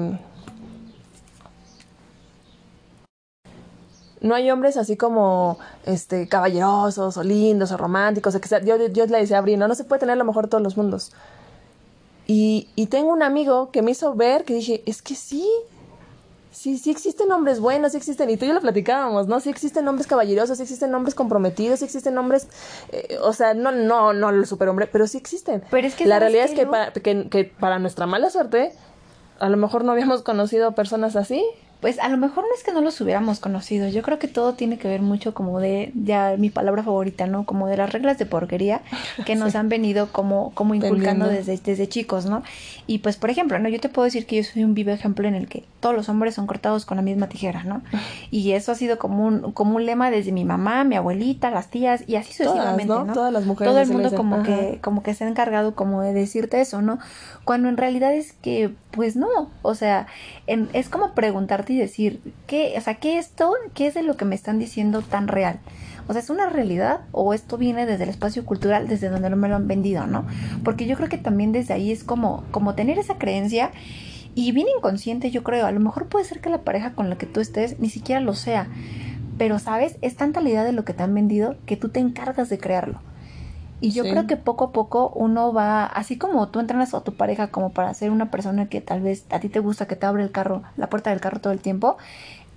No 4.21 4.35
hay 4.35 4.51
hombres 4.51 4.75
así 4.75 4.97
como, 4.97 5.59
este, 5.85 6.27
caballerosos 6.27 7.15
o 7.15 7.23
lindos 7.23 7.71
o 7.71 7.77
románticos. 7.77 8.35
O 8.35 8.41
que 8.41 8.49
sea, 8.49 8.59
yo, 8.59 8.75
yo 8.87 9.05
le 9.05 9.19
decía 9.19 9.37
a 9.37 9.41
Bri, 9.41 9.55
no, 9.55 9.69
no 9.69 9.75
se 9.75 9.85
puede 9.85 10.01
tener 10.01 10.17
lo 10.17 10.25
mejor 10.25 10.45
de 10.45 10.49
todos 10.49 10.61
los 10.61 10.75
mundos. 10.75 11.13
Y, 12.27 12.67
y 12.75 12.87
tengo 12.87 13.13
un 13.13 13.23
amigo 13.23 13.71
que 13.71 13.81
me 13.81 13.91
hizo 13.91 14.13
ver 14.15 14.43
que 14.43 14.53
dije, 14.53 14.83
es 14.85 15.01
que 15.01 15.15
sí, 15.15 15.49
sí, 16.59 16.77
sí 16.77 16.91
existen 16.91 17.31
hombres 17.31 17.61
buenos, 17.61 17.93
sí 17.93 17.97
existen, 17.97 18.29
y 18.29 18.35
tú 18.35 18.43
y 18.43 18.49
yo 18.49 18.53
lo 18.53 18.59
platicábamos, 18.59 19.27
¿no? 19.27 19.39
Sí 19.39 19.49
existen 19.49 19.87
hombres 19.87 20.07
caballerosos, 20.07 20.57
sí 20.57 20.63
existen 20.63 20.93
hombres 20.93 21.15
comprometidos, 21.15 21.79
sí 21.79 21.85
existen 21.85 22.17
hombres, 22.17 22.49
eh, 22.91 23.17
o 23.21 23.31
sea, 23.31 23.53
no, 23.53 23.71
no, 23.71 24.11
no 24.11 24.29
el 24.29 24.45
superhombre, 24.45 24.85
pero 24.87 25.07
sí 25.07 25.17
existen. 25.17 25.63
Pero 25.71 25.87
es 25.87 25.95
que 25.95 26.05
la 26.05 26.15
¿sabes 26.15 26.33
realidad 26.33 26.45
es 26.53 26.59
que, 26.59 26.67
para, 26.67 26.91
que, 26.91 27.29
que 27.29 27.45
para 27.45 27.79
nuestra 27.79 28.07
mala 28.07 28.29
suerte, 28.29 28.73
a 29.39 29.47
lo 29.47 29.55
mejor 29.55 29.85
no 29.85 29.93
habíamos 29.93 30.21
conocido 30.21 30.73
personas 30.73 31.15
así. 31.15 31.45
Pues 31.81 31.97
a 31.99 32.09
lo 32.09 32.17
mejor 32.17 32.43
no 32.43 32.49
es 32.57 32.63
que 32.63 32.73
no 32.73 32.81
los 32.81 32.99
hubiéramos 32.99 33.39
conocido. 33.39 33.87
Yo 33.87 34.01
creo 34.01 34.19
que 34.19 34.27
todo 34.27 34.53
tiene 34.53 34.77
que 34.77 34.89
ver 34.89 35.01
mucho 35.01 35.33
como 35.33 35.61
de, 35.61 35.91
ya 35.95 36.35
mi 36.37 36.49
palabra 36.49 36.83
favorita, 36.83 37.25
¿no? 37.25 37.45
Como 37.45 37.67
de 37.67 37.77
las 37.77 37.93
reglas 37.93 38.17
de 38.17 38.25
porquería 38.25 38.81
que 39.25 39.35
nos 39.35 39.55
han 39.55 39.69
venido 39.69 40.11
como, 40.11 40.51
como 40.55 40.75
inculcando 40.75 41.27
desde, 41.29 41.57
desde 41.57 41.87
chicos, 41.87 42.25
¿no? 42.25 42.43
Y 42.85 42.97
pues, 42.99 43.15
por 43.15 43.29
ejemplo, 43.29 43.57
¿no? 43.59 43.69
Yo 43.69 43.79
te 43.79 43.87
puedo 43.87 44.03
decir 44.03 44.25
que 44.25 44.35
yo 44.37 44.43
soy 44.43 44.65
un 44.65 44.73
vivo 44.73 44.91
ejemplo 44.91 45.25
en 45.27 45.35
el 45.35 45.47
que 45.47 45.63
todos 45.79 45.95
los 45.95 46.09
hombres 46.09 46.35
son 46.35 46.47
cortados 46.47 46.85
con 46.85 46.97
la 46.97 47.01
misma 47.01 47.29
tijera, 47.29 47.63
¿no? 47.63 47.81
Y 48.31 48.51
eso 48.51 48.71
ha 48.73 48.75
sido 48.75 48.99
como 48.99 49.25
un, 49.25 49.53
como 49.53 49.77
un 49.77 49.85
lema 49.85 50.11
desde 50.11 50.31
mi 50.33 50.43
mamá, 50.45 50.83
mi 50.83 50.95
abuelita, 50.97 51.49
las 51.49 51.69
tías 51.69 52.03
y 52.07 52.15
así 52.17 52.33
Todas, 52.37 52.51
sucesivamente, 52.53 52.93
¿no? 52.93 53.05
¿no? 53.05 53.13
Todas 53.13 53.31
las 53.33 53.45
mujeres 53.45 53.71
Todo 53.73 53.81
el 53.81 53.87
mundo 53.89 54.15
como 54.15 54.35
Ajá. 54.35 54.43
que, 54.43 54.79
como 54.81 55.01
que 55.01 55.13
se 55.13 55.23
ha 55.23 55.27
encargado 55.29 55.75
como 55.75 56.01
de 56.01 56.13
decirte 56.13 56.59
eso, 56.59 56.81
¿no? 56.81 56.99
Cuando 57.45 57.69
en 57.69 57.77
realidad 57.77 58.13
es 58.13 58.33
que, 58.33 58.71
pues 58.91 59.15
no, 59.15 59.27
o 59.61 59.75
sea, 59.75 60.07
en- 60.45 60.69
es 60.73 60.89
como 60.89 61.13
preguntarte 61.13 61.68
y 61.73 61.77
decir, 61.77 62.21
¿qué, 62.47 62.73
o 62.77 62.81
sea, 62.81 62.95
qué 62.95 63.17
esto, 63.17 63.53
qué 63.73 63.87
es 63.87 63.93
de 63.93 64.03
lo 64.03 64.17
que 64.17 64.25
me 64.25 64.35
están 64.35 64.59
diciendo 64.59 65.01
tan 65.01 65.27
real? 65.27 65.59
O 66.07 66.13
sea, 66.13 66.21
¿es 66.21 66.29
una 66.29 66.49
realidad 66.49 67.01
o 67.11 67.33
esto 67.33 67.57
viene 67.57 67.85
desde 67.85 68.03
el 68.03 68.09
espacio 68.09 68.45
cultural, 68.45 68.87
desde 68.87 69.09
donde 69.09 69.29
no 69.29 69.35
me 69.35 69.47
lo 69.47 69.55
han 69.55 69.67
vendido, 69.67 70.07
¿no? 70.07 70.25
Porque 70.63 70.87
yo 70.87 70.95
creo 70.97 71.09
que 71.09 71.17
también 71.17 71.51
desde 71.51 71.73
ahí 71.73 71.91
es 71.91 72.03
como, 72.03 72.43
como 72.51 72.75
tener 72.75 72.97
esa 72.97 73.17
creencia 73.17 73.71
y 74.35 74.51
bien 74.51 74.67
inconsciente, 74.75 75.31
yo 75.31 75.43
creo, 75.43 75.65
a 75.65 75.71
lo 75.71 75.79
mejor 75.79 76.07
puede 76.07 76.25
ser 76.25 76.39
que 76.41 76.49
la 76.49 76.63
pareja 76.63 76.93
con 76.93 77.09
la 77.09 77.17
que 77.17 77.25
tú 77.25 77.39
estés 77.41 77.79
ni 77.79 77.89
siquiera 77.89 78.21
lo 78.21 78.33
sea, 78.33 78.67
pero 79.37 79.59
sabes, 79.59 79.97
es 80.01 80.15
tanta 80.15 80.41
la 80.41 80.49
idea 80.49 80.63
de 80.63 80.71
lo 80.71 80.85
que 80.85 80.93
te 80.93 81.03
han 81.03 81.13
vendido 81.13 81.55
que 81.65 81.77
tú 81.77 81.89
te 81.89 81.99
encargas 81.99 82.49
de 82.49 82.57
crearlo. 82.57 83.01
Y 83.81 83.91
yo 83.91 84.03
Sí. 84.03 84.11
creo 84.11 84.27
que 84.27 84.35
poco 84.35 84.65
a 84.65 84.71
poco 84.71 85.11
uno 85.15 85.53
va, 85.53 85.85
así 85.85 86.17
como 86.17 86.49
tú 86.49 86.59
entrenas 86.59 86.93
a 86.93 87.01
tu 87.01 87.13
pareja 87.13 87.47
como 87.47 87.71
para 87.71 87.93
ser 87.93 88.11
una 88.11 88.29
persona 88.29 88.67
que 88.67 88.81
tal 88.81 89.01
vez 89.01 89.25
a 89.29 89.39
ti 89.39 89.47
te 89.49 89.59
gusta 89.59 89.87
que 89.87 89.95
te 89.95 90.05
abre 90.05 90.23
el 90.23 90.31
carro, 90.31 90.63
la 90.75 90.89
puerta 90.89 91.11
del 91.11 91.21
carro 91.21 91.39
todo 91.39 91.53
el 91.53 91.59
tiempo, 91.59 91.97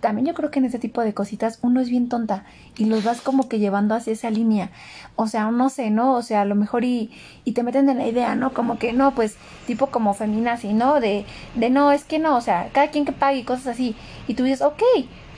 también 0.01 0.27
yo 0.27 0.35
creo 0.35 0.51
que 0.51 0.59
en 0.59 0.65
ese 0.65 0.81
tipo 0.81 1.01
de 1.01 1.15
cositas 1.15 1.61
uno 1.63 1.81
es 1.81 1.89
bien 1.89 2.09
tonta 2.09 2.45
y 2.77 2.87
los 2.87 3.05
vas 3.05 3.21
como 3.21 3.49
que 3.49 3.61
llevando 3.61 3.95
hacia 3.95 4.13
esa 4.13 4.31
línea. 4.31 4.71
O 5.15 5.29
sea, 5.29 5.49
no 5.53 5.69
sé, 5.69 5.91
¿no? 5.91 6.15
O 6.15 6.23
sea, 6.23 6.41
a 6.41 6.45
lo 6.45 6.57
mejor 6.57 6.83
y, 6.83 7.13
y 7.45 7.53
te 7.53 7.63
meten 7.63 7.89
en 7.89 7.99
la 7.99 8.09
idea, 8.09 8.35
¿no? 8.35 8.53
Como 8.53 8.79
que 8.79 8.93
no, 8.93 9.15
pues 9.15 9.37
tipo 9.69 9.87
como 9.89 10.13
feminazi, 10.13 10.73
¿no? 10.73 10.99
De, 10.99 11.25
de 11.55 11.71
no, 11.71 11.93
es 11.93 12.03
que 12.03 12.19
no, 12.19 12.37
o 12.37 12.41
sea, 12.41 12.69
cada 12.73 12.89
quien 12.89 13.05
que 13.05 13.13
pague 13.13 13.39
y 13.39 13.45
cosas 13.45 13.69
así. 13.69 13.95
Y 14.27 14.35
tú 14.35 14.43
dices, 14.43 14.63
ok, 14.63 14.83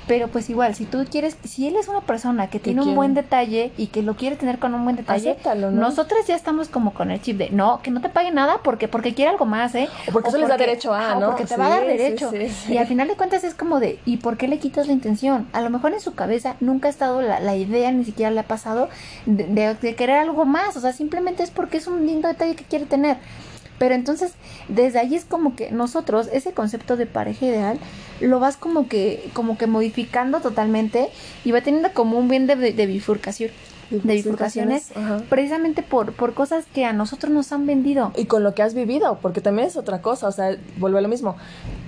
pero 0.06 0.28
pues 0.28 0.50
igual, 0.50 0.74
si 0.74 0.84
tú 0.84 1.04
quieres, 1.10 1.36
si 1.44 1.66
él 1.66 1.76
es 1.76 1.88
una 1.88 2.02
persona 2.02 2.48
que 2.50 2.58
tiene 2.60 2.82
un 2.82 2.94
buen 2.94 3.14
detalle 3.14 3.72
y 3.78 3.86
que 3.86 4.02
lo 4.02 4.16
quiere 4.16 4.36
tener 4.36 4.58
con 4.58 4.74
un 4.74 4.84
buen 4.84 4.96
detalle, 4.96 5.30
Acéptalo, 5.30 5.70
¿no? 5.70 5.80
nosotros 5.80 6.26
ya 6.26 6.36
estamos 6.36 6.68
como 6.68 6.92
con 6.92 7.10
el 7.10 7.22
chip 7.22 7.38
de 7.38 7.50
no, 7.50 7.80
que 7.82 7.90
no 7.90 8.00
te 8.00 8.08
pague 8.10 8.30
nada 8.30 8.60
porque 8.62 8.86
porque 8.88 9.14
quiere 9.14 9.30
algo 9.30 9.46
más, 9.46 9.74
¿eh? 9.74 9.88
O 10.08 10.12
porque 10.12 10.28
eso 10.28 10.38
les 10.38 10.48
da 10.48 10.56
derecho 10.56 10.92
a, 10.94 11.16
o 11.16 11.20
¿no? 11.20 11.26
Porque 11.28 11.46
te 11.46 11.56
va 11.56 11.66
a 11.66 11.70
dar 11.70 11.86
derecho. 11.86 12.30
sí, 12.30 12.48
sí, 12.48 12.54
sí. 12.66 12.72
Y 12.74 12.76
al 12.78 12.86
final 12.86 13.08
de 13.08 13.14
cuentas 13.14 13.44
es 13.44 13.54
como 13.54 13.80
de, 13.80 13.98
¿y 14.04 14.18
por 14.18 14.36
qué 14.36 14.46
le 14.48 14.58
quitas 14.58 14.86
la 14.86 14.92
intención? 14.92 15.48
A 15.52 15.60
lo 15.62 15.70
mejor 15.70 15.92
en 15.94 16.00
su 16.00 16.14
cabeza 16.14 16.56
nunca 16.60 16.88
ha 16.88 16.90
estado 16.90 17.22
la, 17.22 17.40
la 17.40 17.56
idea, 17.56 17.90
ni 17.90 18.04
siquiera 18.04 18.30
le 18.30 18.40
ha 18.40 18.46
pasado 18.46 18.88
de, 19.26 19.44
de- 19.46 19.74
de 19.74 19.94
querer 19.94 20.16
algo 20.18 20.44
más. 20.44 20.76
O 20.76 20.80
sea, 20.80 20.92
simplemente 20.92 21.42
es 21.42 21.50
porque 21.50 21.78
es 21.78 21.86
un 21.86 22.06
lindo 22.06 22.28
detalle 22.28 22.54
que 22.56 22.64
quiere 22.64 22.84
tener. 22.86 23.16
Pero 23.78 23.94
entonces, 23.96 24.34
desde 24.68 25.00
ahí 25.00 25.16
es 25.16 25.24
como 25.24 25.56
que 25.56 25.72
nosotros, 25.72 26.28
ese 26.32 26.52
concepto 26.52 26.96
de 26.96 27.06
pareja 27.06 27.46
ideal, 27.46 27.78
lo 28.20 28.40
vas 28.40 28.56
como 28.56 28.88
que, 28.88 29.28
como 29.32 29.58
que 29.58 29.66
modificando 29.66 30.40
totalmente 30.40 31.08
y 31.44 31.52
va 31.52 31.60
teniendo 31.60 31.92
como 31.92 32.18
un 32.18 32.28
bien 32.28 32.46
de, 32.46 32.56
de 32.56 32.86
bifurcación, 32.86 33.50
de 33.90 34.14
bifurcaciones, 34.14 34.96
Ajá. 34.96 35.22
precisamente 35.28 35.82
por, 35.82 36.12
por 36.12 36.32
cosas 36.34 36.64
que 36.72 36.84
a 36.84 36.92
nosotros 36.92 37.32
nos 37.32 37.52
han 37.52 37.66
vendido. 37.66 38.12
Y 38.16 38.24
con 38.26 38.42
lo 38.42 38.54
que 38.54 38.62
has 38.62 38.74
vivido, 38.74 39.18
porque 39.20 39.40
también 39.40 39.68
es 39.68 39.76
otra 39.76 40.00
cosa, 40.00 40.26
o 40.28 40.32
sea, 40.32 40.56
vuelve 40.78 40.98
a 40.98 41.02
lo 41.02 41.08
mismo. 41.08 41.36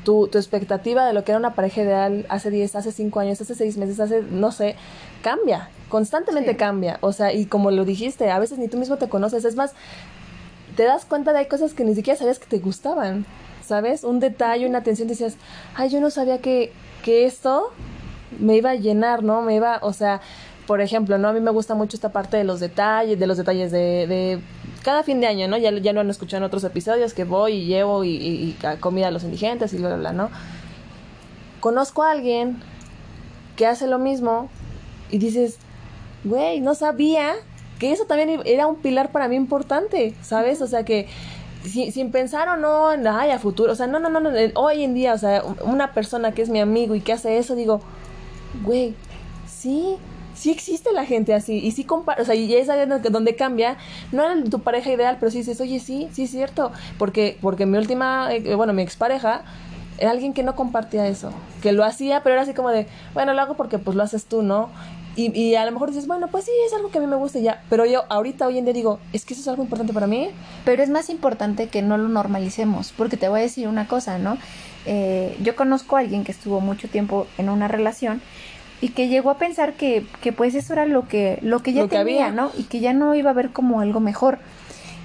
Tu, 0.05 0.29
tu 0.29 0.39
expectativa 0.39 1.07
de 1.07 1.13
lo 1.13 1.25
que 1.25 1.33
era 1.33 1.39
una 1.39 1.55
pareja 1.55 1.83
ideal 1.83 2.27
hace 2.29 2.51
10, 2.51 2.77
hace 2.77 2.93
5 2.93 3.19
años, 3.21 3.41
hace 3.41 3.55
6 3.55 3.77
meses, 3.79 3.99
hace, 3.99 4.23
no 4.23 4.53
sé, 4.53 4.77
cambia, 5.23 5.69
constantemente 5.89 6.51
Sí. 6.53 6.57
cambia. 6.57 6.99
O 7.01 7.13
sea, 7.13 7.33
y 7.33 7.47
como 7.47 7.71
lo 7.71 7.85
dijiste, 7.85 8.31
a 8.31 8.39
veces 8.39 8.59
ni 8.59 8.69
tú 8.69 8.77
mismo 8.79 8.97
te 8.99 9.09
conoces, 9.09 9.45
es 9.45 9.57
más, 9.57 9.73
te 10.77 10.85
das 10.85 11.07
cuenta 11.07 11.33
de 11.33 11.39
hay 11.41 11.47
cosas 11.47 11.73
que 11.73 11.85
ni 11.85 11.95
siquiera 11.95 12.19
sabías 12.19 12.39
que 12.39 12.47
te 12.47 12.59
gustaban, 12.59 13.25
¿sabes? 13.67 14.05
Un 14.05 14.21
detalle, 14.21 14.67
una 14.67 14.79
atención, 14.79 15.09
decías, 15.09 15.37
ay, 15.75 15.89
yo 15.91 16.01
no 16.01 16.11
sabía 16.11 16.39
que, 16.39 16.73
que 17.03 17.27
esto 17.27 17.73
me 18.39 18.57
iba 18.57 18.71
a 18.71 18.75
llenar, 18.75 19.23
¿no? 19.23 19.43
Me 19.43 19.57
iba, 19.57 19.79
o 19.83 19.93
sea, 19.93 20.21
por 20.67 20.81
ejemplo, 20.81 21.19
¿no? 21.19 21.29
A 21.29 21.33
mí 21.33 21.41
me 21.41 21.51
gusta 21.51 21.75
mucho 21.75 21.97
esta 21.97 22.11
parte 22.11 22.37
de 22.37 22.45
los 22.45 22.61
detalles, 22.61 23.19
de 23.19 23.27
los 23.27 23.37
detalles 23.37 23.71
de, 23.71 24.07
de 24.07 24.41
cada 24.83 25.03
fin 25.03 25.21
de 25.21 25.27
año, 25.27 25.49
¿no? 25.49 25.57
Ya, 25.57 25.71
ya 25.71 25.93
lo 25.93 26.01
han 26.01 26.11
escuchado 26.11 26.39
en 26.39 26.45
otros 26.45 26.65
episodios 26.65 27.15
que 27.15 27.25
voy 27.25 27.53
y 27.55 27.65
llevo 27.67 28.05
y, 28.05 28.57
comida 28.81 29.09
a 29.09 29.11
los 29.11 29.25
indigentes 29.25 29.73
y 29.73 29.79
bla, 29.79 29.89
bla, 29.89 29.97
bla, 29.97 30.13
¿no? 30.13 30.31
Conozco 31.61 32.03
a 32.03 32.11
alguien 32.13 32.61
que 33.57 33.67
hace 33.67 33.87
lo 33.87 33.99
mismo 33.99 34.49
y 35.11 35.19
dices, 35.19 35.59
güey, 36.25 36.61
no 36.61 36.75
sabía 36.75 37.35
que 37.79 37.93
eso 37.93 38.05
también 38.05 38.41
era 38.45 38.67
un 38.67 38.77
pilar 38.77 39.13
para 39.13 39.29
mí 39.29 39.37
importante, 39.37 40.15
¿sabes? 40.23 40.63
O 40.63 40.67
sea 40.67 40.85
que 40.85 41.09
si- 41.67 41.91
sin 41.91 42.11
pensar 42.11 42.49
o 42.49 42.57
no 42.57 42.93
en 42.93 43.07
ay, 43.07 43.31
a 43.31 43.39
futuro, 43.39 43.73
o 43.73 43.75
sea, 43.75 43.87
no, 43.87 43.99
no, 43.99 44.09
no, 44.09 44.21
no, 44.21 44.31
hoy 44.55 44.83
en 44.85 44.95
día, 44.95 45.15
o 45.15 45.19
sea, 45.19 45.43
una 45.65 45.93
persona 45.93 46.33
que 46.33 46.43
es 46.43 46.49
mi 46.49 46.61
amigo 46.61 46.95
y 46.95 47.01
que 47.01 47.13
hace 47.13 47.39
eso, 47.39 47.55
digo, 47.55 47.81
güey, 48.65 48.95
sí, 49.47 49.97
sí 50.35 50.51
existe 50.51 50.93
la 50.93 51.05
gente 51.05 51.35
así, 51.35 51.59
y 51.59 51.71
sí 51.73 51.85
compara, 51.85 52.23
o 52.23 52.25
sea, 52.25 52.35
y 52.35 52.55
es 52.55 52.69
ahí 52.69 52.87
donde 53.11 53.37
cambia, 53.37 53.77
no 54.13 54.23
era 54.25 54.43
tu 54.45 54.61
pareja 54.61 54.91
ideal, 54.93 55.17
pero 55.21 55.31
sí 55.31 55.39
dices, 55.39 55.61
oye, 55.61 55.81
sí, 55.81 56.09
sí 56.13 56.25
es 56.25 56.31
cierto, 56.31 56.73
porque, 56.99 57.39
porque 57.41 57.67
mi 57.67 57.79
última, 57.79 58.33
eh, 58.35 58.55
bueno, 58.55 58.73
mi 58.73 58.83
expareja, 58.83 59.43
era 59.99 60.11
alguien 60.11 60.35
que 60.35 60.43
no 60.43 60.55
compartía 60.57 61.07
eso, 61.09 61.31
que 61.63 61.73
lo 61.73 61.83
hacía, 61.83 62.23
pero 62.23 62.35
era 62.35 62.43
así 62.43 62.53
como 62.53 62.69
de, 62.69 62.87
bueno, 63.15 63.33
lo 63.33 63.41
hago 63.41 63.55
porque 63.57 63.79
pues 63.79 63.97
lo 63.97 64.03
haces 64.03 64.27
tú, 64.27 64.43
¿no? 64.43 64.69
Y, 65.17 65.37
y 65.39 65.55
a 65.55 65.65
lo 65.65 65.73
mejor 65.73 65.89
dices, 65.91 66.07
bueno, 66.07 66.29
pues 66.29 66.45
sí, 66.45 66.51
es 66.67 66.75
algo 66.75 66.91
que 66.91 66.99
a 66.99 67.01
mí 67.01 67.07
me 67.07 67.17
gusta 67.17 67.39
y 67.39 67.43
ya, 67.43 67.63
pero 67.71 67.87
yo 67.87 68.05
ahorita, 68.11 68.47
hoy 68.47 68.59
en 68.59 68.65
día 68.67 68.75
digo, 68.75 69.01
es 69.15 69.25
que 69.25 69.33
eso 69.33 69.41
es 69.41 69.49
algo 69.49 69.63
importante 69.63 69.93
para 69.93 70.07
mí, 70.07 70.29
Pero 70.65 70.83
es 70.83 70.91
más 70.91 71.09
importante 71.09 71.69
que 71.69 71.81
no 71.81 71.97
lo 71.97 72.09
normalicemos, 72.09 72.93
porque 72.97 73.17
te 73.17 73.29
voy 73.29 73.41
a 73.41 73.43
decir 73.43 73.67
una 73.67 73.89
cosa, 73.89 74.19
¿no? 74.19 74.37
Eh, 74.85 75.37
yo 75.43 75.57
conozco 75.57 75.97
a 75.97 76.01
alguien 76.01 76.23
que 76.23 76.33
estuvo 76.33 76.61
mucho 76.61 76.89
tiempo 76.89 77.27
en 77.39 77.49
una 77.49 77.67
relación 77.67 78.21
y 78.81 78.91
que 78.91 79.09
llegó 79.09 79.31
a 79.31 79.39
pensar 79.39 79.73
que, 79.73 80.07
que 80.21 80.33
pues 80.33 80.55
eso 80.55 80.75
era 80.75 80.87
lo 80.87 81.09
que, 81.09 81.39
lo 81.43 81.61
que 81.61 81.73
ya 81.73 81.83
Lo 81.83 81.89
que 81.89 81.97
tenía, 81.97 82.27
había. 82.27 82.37
¿no? 82.43 82.51
Y 82.57 82.65
que 82.65 82.81
ya 82.81 82.93
no 82.93 83.15
iba 83.15 83.31
a 83.31 83.35
ver 83.35 83.51
como 83.51 83.81
algo 83.81 84.01
mejor. 84.01 84.39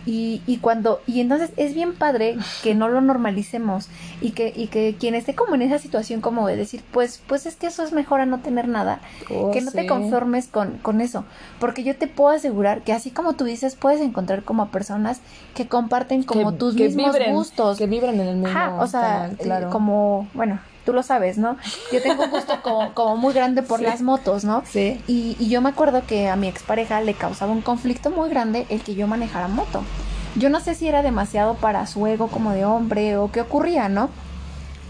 Y, 0.06 0.42
y 0.48 0.58
cuando, 0.58 1.02
y 1.06 1.20
entonces 1.22 1.52
es 1.58 1.74
bien 1.76 1.94
padre 1.96 2.38
que 2.64 2.74
no 2.74 2.90
lo 2.90 3.02
normalicemos 3.02 3.88
y 4.20 4.32
que, 4.32 4.52
y 4.56 4.68
que 4.68 4.96
quien 5.00 5.14
esté 5.16 5.36
como 5.36 5.54
en 5.56 5.62
esa 5.62 5.78
situación 5.78 6.22
como 6.22 6.48
de 6.48 6.56
decir, 6.56 6.84
pues, 6.92 7.22
pues 7.28 7.46
es 7.46 7.56
que 7.56 7.68
eso 7.68 7.84
es 7.84 7.92
mejor 7.94 8.20
a 8.20 8.26
no 8.26 8.40
tener 8.40 8.68
nada, 8.68 9.00
Oh, 9.30 9.52
que 9.52 9.62
no 9.62 9.72
te 9.72 9.86
conformes 9.88 10.48
con, 10.48 10.78
con 10.80 11.02
eso, 11.02 11.24
porque 11.60 11.84
yo 11.84 11.96
te 11.96 12.08
puedo 12.08 12.32
asegurar 12.32 12.82
que 12.82 12.94
así 12.94 13.12
como 13.12 13.34
tú 13.34 13.44
dices, 13.46 13.76
puedes 13.76 14.02
encontrar 14.02 14.44
como 14.44 14.64
a 14.64 14.72
personas 14.72 15.22
que 15.54 15.68
comparten 15.68 16.24
como 16.24 16.52
Que- 16.52 16.58
tus 16.58 16.76
que 16.76 16.86
mismos 16.86 17.14
vibren, 17.14 17.34
gustos. 17.36 17.78
que 17.78 17.86
vibran 17.88 18.16
en 18.20 18.28
el 18.28 18.36
mismo 18.38 18.48
Ajá, 18.58 18.76
o 18.82 18.88
sea, 18.88 19.30
claro. 19.40 19.70
como, 19.70 20.28
bueno, 20.34 20.60
tú 20.86 20.94
lo 20.94 21.04
sabes, 21.04 21.38
¿no? 21.38 21.58
Yo 21.91 22.02
tengo 22.02 22.24
un 22.24 22.30
gusto 22.32 22.62
como, 22.63 22.94
como 22.94 23.17
muy 23.17 23.34
grande 23.34 23.62
por 23.63 23.80
Sí. 23.80 23.86
las 23.86 24.02
motos, 24.02 24.44
¿no? 24.44 24.63
Sí. 24.65 25.02
Y, 25.08 25.36
y 25.39 25.50
yo 25.50 25.62
me 25.62 25.70
acuerdo 25.70 26.04
que 26.08 26.28
a 26.28 26.36
mi 26.36 26.48
expareja 26.48 27.02
le 27.02 27.13
causaba 27.13 27.52
un 27.52 27.62
conflicto 27.62 28.10
muy 28.10 28.30
grande 28.30 28.65
el 28.70 28.82
que 28.82 28.96
yo 28.96 29.08
manejara 29.08 29.48
moto. 29.48 29.84
Yo 30.36 30.50
no 30.50 30.60
sé 30.60 30.76
si 30.76 30.88
era 30.88 31.04
demasiado 31.04 31.56
para 31.56 31.86
su 31.88 32.06
ego 32.08 32.28
como 32.30 32.52
de 32.52 32.65
hombre 32.65 33.17
o 33.17 33.32
qué 33.32 33.41
ocurría, 33.41 33.89
¿no? 33.89 34.10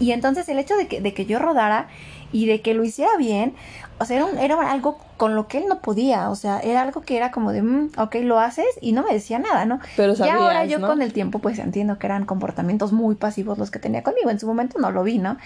Y 0.00 0.12
entonces 0.12 0.48
el 0.48 0.58
hecho 0.58 0.76
de 0.76 0.88
que, 0.88 1.00
de 1.00 1.14
que 1.14 1.26
yo 1.26 1.38
rodara 1.38 1.88
y 2.32 2.46
de 2.46 2.60
que 2.62 2.74
lo 2.74 2.82
hiciera 2.82 3.10
bien, 3.18 3.54
o 3.98 4.04
sea, 4.04 4.16
era, 4.16 4.24
un- 4.26 4.38
era 4.38 4.70
algo 4.70 4.98
con 5.18 5.36
lo 5.36 5.46
que 5.48 5.58
él 5.58 5.64
no 5.68 5.80
podía, 5.80 6.30
o 6.30 6.34
sea, 6.34 6.58
era 6.60 6.80
algo 6.82 7.02
que 7.02 7.16
era 7.16 7.30
como 7.30 7.52
de, 7.52 7.62
"Mm, 7.62 7.90
ok, 7.98 8.16
lo 8.22 8.40
haces 8.40 8.66
y 8.80 8.92
no 8.92 9.02
me 9.02 9.12
decía 9.12 9.38
nada, 9.38 9.64
¿no? 9.66 9.78
Pero 9.96 10.14
y 10.14 10.22
ahora 10.28 10.54
sabías, 10.54 10.70
yo 10.70 10.78
¿no? 10.78 10.86
con 10.88 11.02
el 11.02 11.12
tiempo 11.12 11.38
pues 11.40 11.58
entiendo 11.58 11.98
que 11.98 12.06
eran 12.06 12.24
comportamientos 12.24 12.92
muy 12.92 13.14
pasivos 13.16 13.58
los 13.58 13.70
que 13.70 13.78
tenía 13.78 14.02
conmigo, 14.02 14.30
en 14.30 14.40
su 14.40 14.46
momento 14.46 14.78
no 14.80 14.90
lo 14.90 15.02
vi, 15.04 15.18
¿no? 15.18 15.36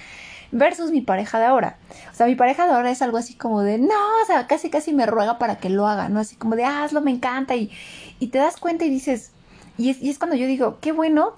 Versus 0.53 0.91
mi 0.91 1.01
pareja 1.01 1.39
de 1.39 1.47
ahora. 1.47 1.79
O 2.13 2.15
sea, 2.15 2.27
mi 2.27 2.35
pareja 2.35 2.67
de 2.67 2.73
ahora 2.73 2.91
es 2.91 3.03
algo 3.03 3.19
así 3.19 3.35
como 3.35 3.63
de, 3.63 3.79
no, 3.79 3.95
o 4.23 4.27
sea, 4.27 4.47
casi 4.47 4.71
casi 4.71 4.93
me 4.93 5.07
ruega 5.07 5.39
para 5.39 5.57
que 5.57 5.71
lo 5.71 5.87
haga, 5.87 6.09
¿no? 6.09 6.21
Así 6.21 6.37
como 6.37 6.57
de, 6.57 6.65
hazlo, 6.65 7.01
me 7.01 7.11
encanta. 7.11 7.57
Y, 7.57 7.71
y 8.19 8.29
te 8.29 8.39
das 8.39 8.57
cuenta 8.57 8.85
y 8.85 8.91
dices, 8.91 9.33
y 9.79 9.91
es, 9.91 10.03
y 10.03 10.11
es 10.11 10.19
cuando 10.19 10.37
yo 10.37 10.47
digo, 10.47 10.79
qué 10.81 10.93
bueno 10.93 11.35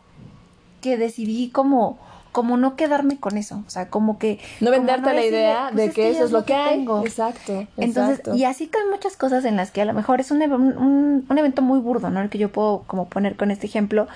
que 0.80 0.96
decidí 0.96 1.50
como 1.50 1.98
como 2.32 2.56
no 2.56 2.76
quedarme 2.76 3.18
con 3.18 3.36
eso, 3.36 3.64
o 3.66 3.70
sea, 3.70 3.88
como 3.88 4.18
que... 4.18 4.38
No 4.60 4.70
venderte 4.70 5.06
la 5.06 5.12
decirle, 5.14 5.38
idea 5.38 5.70
pues 5.72 5.86
de 5.88 5.92
que 5.92 6.10
eso 6.10 6.24
es 6.24 6.30
lo 6.30 6.44
que 6.44 6.54
hay. 6.54 6.78
tengo. 6.78 7.02
Exacto. 7.04 7.66
Entonces, 7.76 8.18
exacto. 8.20 8.36
y 8.36 8.44
así 8.44 8.68
con 8.68 8.88
muchas 8.90 9.16
cosas 9.16 9.44
en 9.44 9.56
las 9.56 9.72
que 9.72 9.80
a 9.80 9.84
lo 9.84 9.92
mejor 9.92 10.20
es 10.20 10.30
un, 10.30 10.40
un, 10.42 11.26
un 11.28 11.38
evento 11.38 11.62
muy 11.62 11.80
burdo, 11.80 12.10
¿no? 12.10 12.20
El 12.20 12.28
que 12.28 12.38
yo 12.38 12.52
puedo 12.52 12.84
como 12.86 13.08
poner 13.08 13.34
con 13.34 13.50
este 13.50 13.66
ejemplo, 13.66 14.06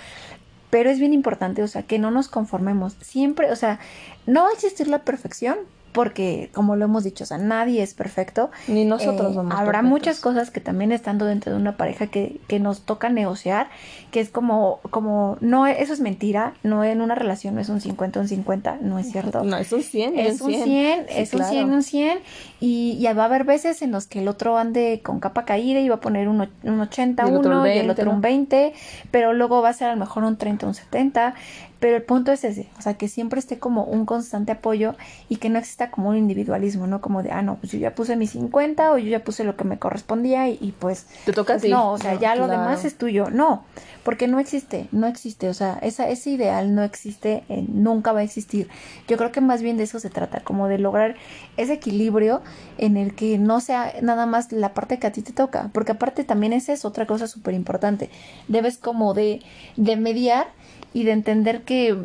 pero 0.73 0.89
es 0.89 0.99
bien 0.99 1.13
importante, 1.13 1.63
o 1.63 1.69
sea, 1.69 1.83
que 1.83 1.99
no 1.99 2.11
nos 2.11 2.29
conformemos. 2.29 2.97
Siempre, 3.03 3.53
o 3.53 3.57
sea, 3.57 3.79
no 4.25 4.45
va 4.45 4.49
a 4.49 4.53
existir 4.55 4.89
la 4.89 5.01
perfección, 5.01 5.59
porque 5.93 6.51
como 6.55 6.75
lo 6.77 6.85
hemos 6.87 7.05
dicho, 7.05 7.25
o 7.25 7.27
sea, 7.27 7.39
nadie 7.39 7.83
es 7.83 7.95
perfecto. 7.95 8.51
Ni 8.67 8.85
nosotros 8.85 9.33
Eh, 9.33 9.35
somos 9.35 9.53
Habrá 9.53 9.65
perfectos. 9.81 9.91
muchas 9.91 10.21
cosas 10.21 10.51
que 10.51 10.61
también 10.61 10.91
estando 10.93 11.25
dentro 11.27 11.53
de 11.53 11.59
una 11.59 11.77
pareja 11.77 12.07
que, 12.07 12.41
que 12.49 12.59
nos 12.61 12.81
toca 12.81 13.09
negociar, 13.11 13.69
que 14.11 14.21
es 14.21 14.31
como, 14.31 14.81
como, 14.91 15.37
no, 15.41 15.67
eso 15.67 15.93
es 15.93 16.01
mentira, 16.01 16.55
no 16.63 16.83
en 16.85 17.01
una 17.01 17.15
relación 17.15 17.55
no 17.55 17.61
es 17.61 17.69
un 17.69 17.81
50, 17.81 18.21
un 18.21 18.29
50, 18.29 18.79
no 18.81 18.99
es 18.99 19.11
cierto. 19.13 19.43
No, 19.53 19.57
es 19.59 19.73
un 19.73 19.83
100. 19.83 20.19
Es 20.19 20.41
un 20.41 20.51
100, 20.53 20.65
Sí, 20.65 20.77
es 21.09 21.33
un 21.33 21.39
claro. 21.41 21.53
100, 21.53 21.71
un 21.73 21.83
100, 21.83 22.19
y, 22.61 22.97
y 22.99 23.13
va 23.13 23.23
a 23.23 23.27
haber 23.27 23.45
veces 23.45 23.83
en 23.83 23.91
los 23.93 24.07
que 24.07 24.21
el 24.21 24.29
otro 24.29 24.57
ande 24.57 25.01
con 25.03 25.21
capa 25.21 25.45
caída 25.45 25.81
y 25.81 25.89
va 25.89 25.97
a 25.97 26.01
poner 26.01 26.29
un, 26.29 26.49
un 26.63 26.81
80 26.81 27.25
Y 27.25 27.29
el 27.29 27.37
otro 27.37 27.51
uno 27.51 27.61
un 27.63 27.67
y 27.67 27.71
el 27.73 27.77
20, 27.87 27.93
otro 27.93 28.05
¿no? 28.07 28.11
un 28.13 28.21
20, 28.23 28.73
pero 29.11 29.33
luego 29.33 29.61
va 29.63 29.69
a 29.69 29.73
ser 29.73 29.89
a 29.89 29.93
lo 29.95 30.01
mejor 30.01 30.25
un 30.25 30.37
30, 30.37 30.67
un 30.67 30.75
70, 30.75 31.35
pero 31.83 31.97
el 31.97 32.05
punto 32.05 32.31
es 32.31 32.45
ese, 32.45 32.69
o 32.79 32.81
sea, 32.81 32.95
que 32.95 33.09
siempre 33.09 33.41
esté 33.41 33.59
como 33.59 33.83
un 33.83 34.07
constante 34.07 34.53
apoyo 34.53 34.95
y 35.29 35.39
que 35.39 35.49
no 35.49 35.59
exista 35.59 35.91
como 35.91 36.11
un 36.11 36.17
individualismo, 36.17 36.87
¿no? 36.87 37.01
Como 37.01 37.25
de, 37.25 37.33
ah, 37.33 37.43
no, 37.43 37.57
pues 37.57 37.73
yo 37.73 37.79
ya 37.81 37.93
puse 37.93 38.15
mi 38.15 38.29
50 38.29 38.93
o 38.93 38.99
yo 38.99 39.09
ya 39.09 39.25
puse 39.25 39.43
lo 39.43 39.57
que 39.57 39.65
me 39.65 39.81
correspondía 39.81 40.49
y, 40.49 40.59
y 40.61 40.71
pues... 40.79 41.09
Te 41.25 41.33
toca 41.33 41.55
a 41.55 41.57
pues 41.57 41.63
ti. 41.63 41.71
no, 41.71 41.91
o 41.91 41.99
sea, 41.99 42.15
ya 42.15 42.37
lo 42.37 42.47
demás 42.47 42.85
es 42.85 42.97
tuyo, 42.97 43.31
no, 43.31 43.65
porque 44.05 44.29
no 44.29 44.39
existe, 44.39 44.87
no 44.93 45.09
existe, 45.09 45.49
o 45.49 45.55
sea, 45.55 45.77
esa, 45.83 46.09
ese 46.09 46.31
ideal 46.31 46.73
no 46.73 46.85
existe, 46.85 47.43
eh, 47.49 47.65
nunca 47.67 48.13
va 48.13 48.21
a 48.21 48.23
existir. 48.23 48.69
Yo 49.09 49.17
creo 49.17 49.33
que 49.33 49.41
más 49.41 49.61
bien 49.61 49.77
de 49.77 49.83
eso 49.83 49.99
se 49.99 50.09
trata, 50.09 50.39
como 50.39 50.69
de 50.69 50.79
lograr 50.79 51.17
ese 51.57 51.73
equilibrio 51.73 52.43
en 52.79 52.97
el 52.97 53.17
que 53.17 53.39
no 53.39 53.61
sea 53.61 53.93
nada 54.03 54.27
más 54.27 54.53
la 54.53 54.73
parte 54.73 55.01
que 55.01 55.09
a 55.09 55.11
ti 55.11 55.23
te 55.23 55.33
toca, 55.33 55.71
porque 55.73 55.91
aparte 55.91 56.23
también 56.23 56.53
esa 56.53 56.73
es 56.73 56.85
otra 56.85 57.09
cosa 57.09 57.27
súper 57.27 57.55
importante, 57.55 58.09
debes 58.47 58.79
como 58.79 59.15
de, 59.15 59.41
de 59.77 59.97
mediar 59.97 60.47
y 60.95 61.05
de 61.05 61.13
entender 61.13 61.63
que, 61.63 61.97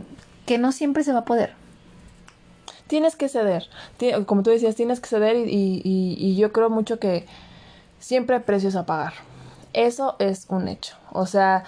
que 0.46 0.58
no 0.58 0.72
siempre 0.72 1.04
se 1.04 1.14
va 1.14 1.20
a 1.20 1.26
poder. 1.26 1.54
Tienes 2.88 3.16
que 3.16 3.28
ceder. 3.28 3.68
Como 4.26 4.44
tú 4.44 4.50
decías, 4.50 4.76
tienes 4.76 5.00
que 5.02 5.10
ceder 5.10 5.36
y, 5.36 5.42
y- 5.44 5.82
y- 5.84 6.16
y 6.20 6.36
yo 6.38 6.52
creo 6.54 6.70
mucho 6.70 7.00
que 7.00 7.26
siempre 8.00 8.38
hay 8.38 8.42
precios 8.44 8.76
a 8.76 8.86
pagar. 8.86 9.14
Eso 9.74 10.16
es 10.20 10.46
un 10.50 10.68
hecho. 10.70 10.96
O 11.12 11.26
sea, 11.26 11.66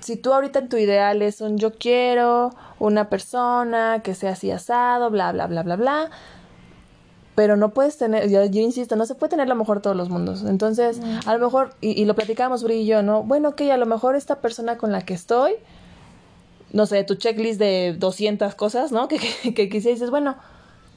si 0.00 0.16
tú 0.16 0.32
ahorita 0.32 0.60
en 0.60 0.68
tu 0.68 0.76
ideal 0.76 1.20
es 1.22 1.40
un 1.40 1.58
yo 1.58 1.72
quiero 1.74 2.54
una 2.78 3.08
persona 3.08 4.00
que 4.04 4.14
sea 4.14 4.32
así 4.32 4.50
asado, 4.50 5.10
bla, 5.10 5.32
bla, 5.32 5.46
bla, 5.48 5.62
bla, 5.64 5.76
bla, 5.76 6.10
pero 7.34 7.56
no 7.56 7.70
puedes 7.70 7.96
tener, 7.98 8.28
yo, 8.28 8.44
yo 8.44 8.60
insisto, 8.60 8.94
no 8.94 9.06
se 9.06 9.14
puede 9.14 9.30
tener 9.30 9.48
lo 9.48 9.54
mejor 9.54 9.80
todos 9.80 9.96
los 9.96 10.10
mundos. 10.10 10.44
Entonces, 10.44 11.00
a 11.26 11.32
lo 11.34 11.44
mejor, 11.44 11.74
y, 11.80 11.90
y 12.00 12.04
lo 12.04 12.14
platicábamos 12.14 12.62
Bri 12.62 12.74
y 12.82 12.86
yo, 12.86 13.02
¿no? 13.02 13.22
Bueno, 13.22 13.50
ok, 13.50 13.62
a 13.72 13.76
lo 13.78 13.86
mejor 13.86 14.16
esta 14.16 14.36
persona 14.40 14.76
con 14.76 14.92
la 14.92 15.00
que 15.02 15.14
estoy, 15.14 15.54
no 16.72 16.86
sé, 16.86 17.04
tu 17.04 17.14
checklist 17.14 17.58
de 17.58 17.94
200 17.98 18.54
cosas, 18.54 18.92
¿no? 18.92 19.08
Que, 19.08 19.18
que, 19.18 19.54
que 19.54 19.68
quizás 19.68 19.92
dices, 19.92 20.10
bueno, 20.10 20.36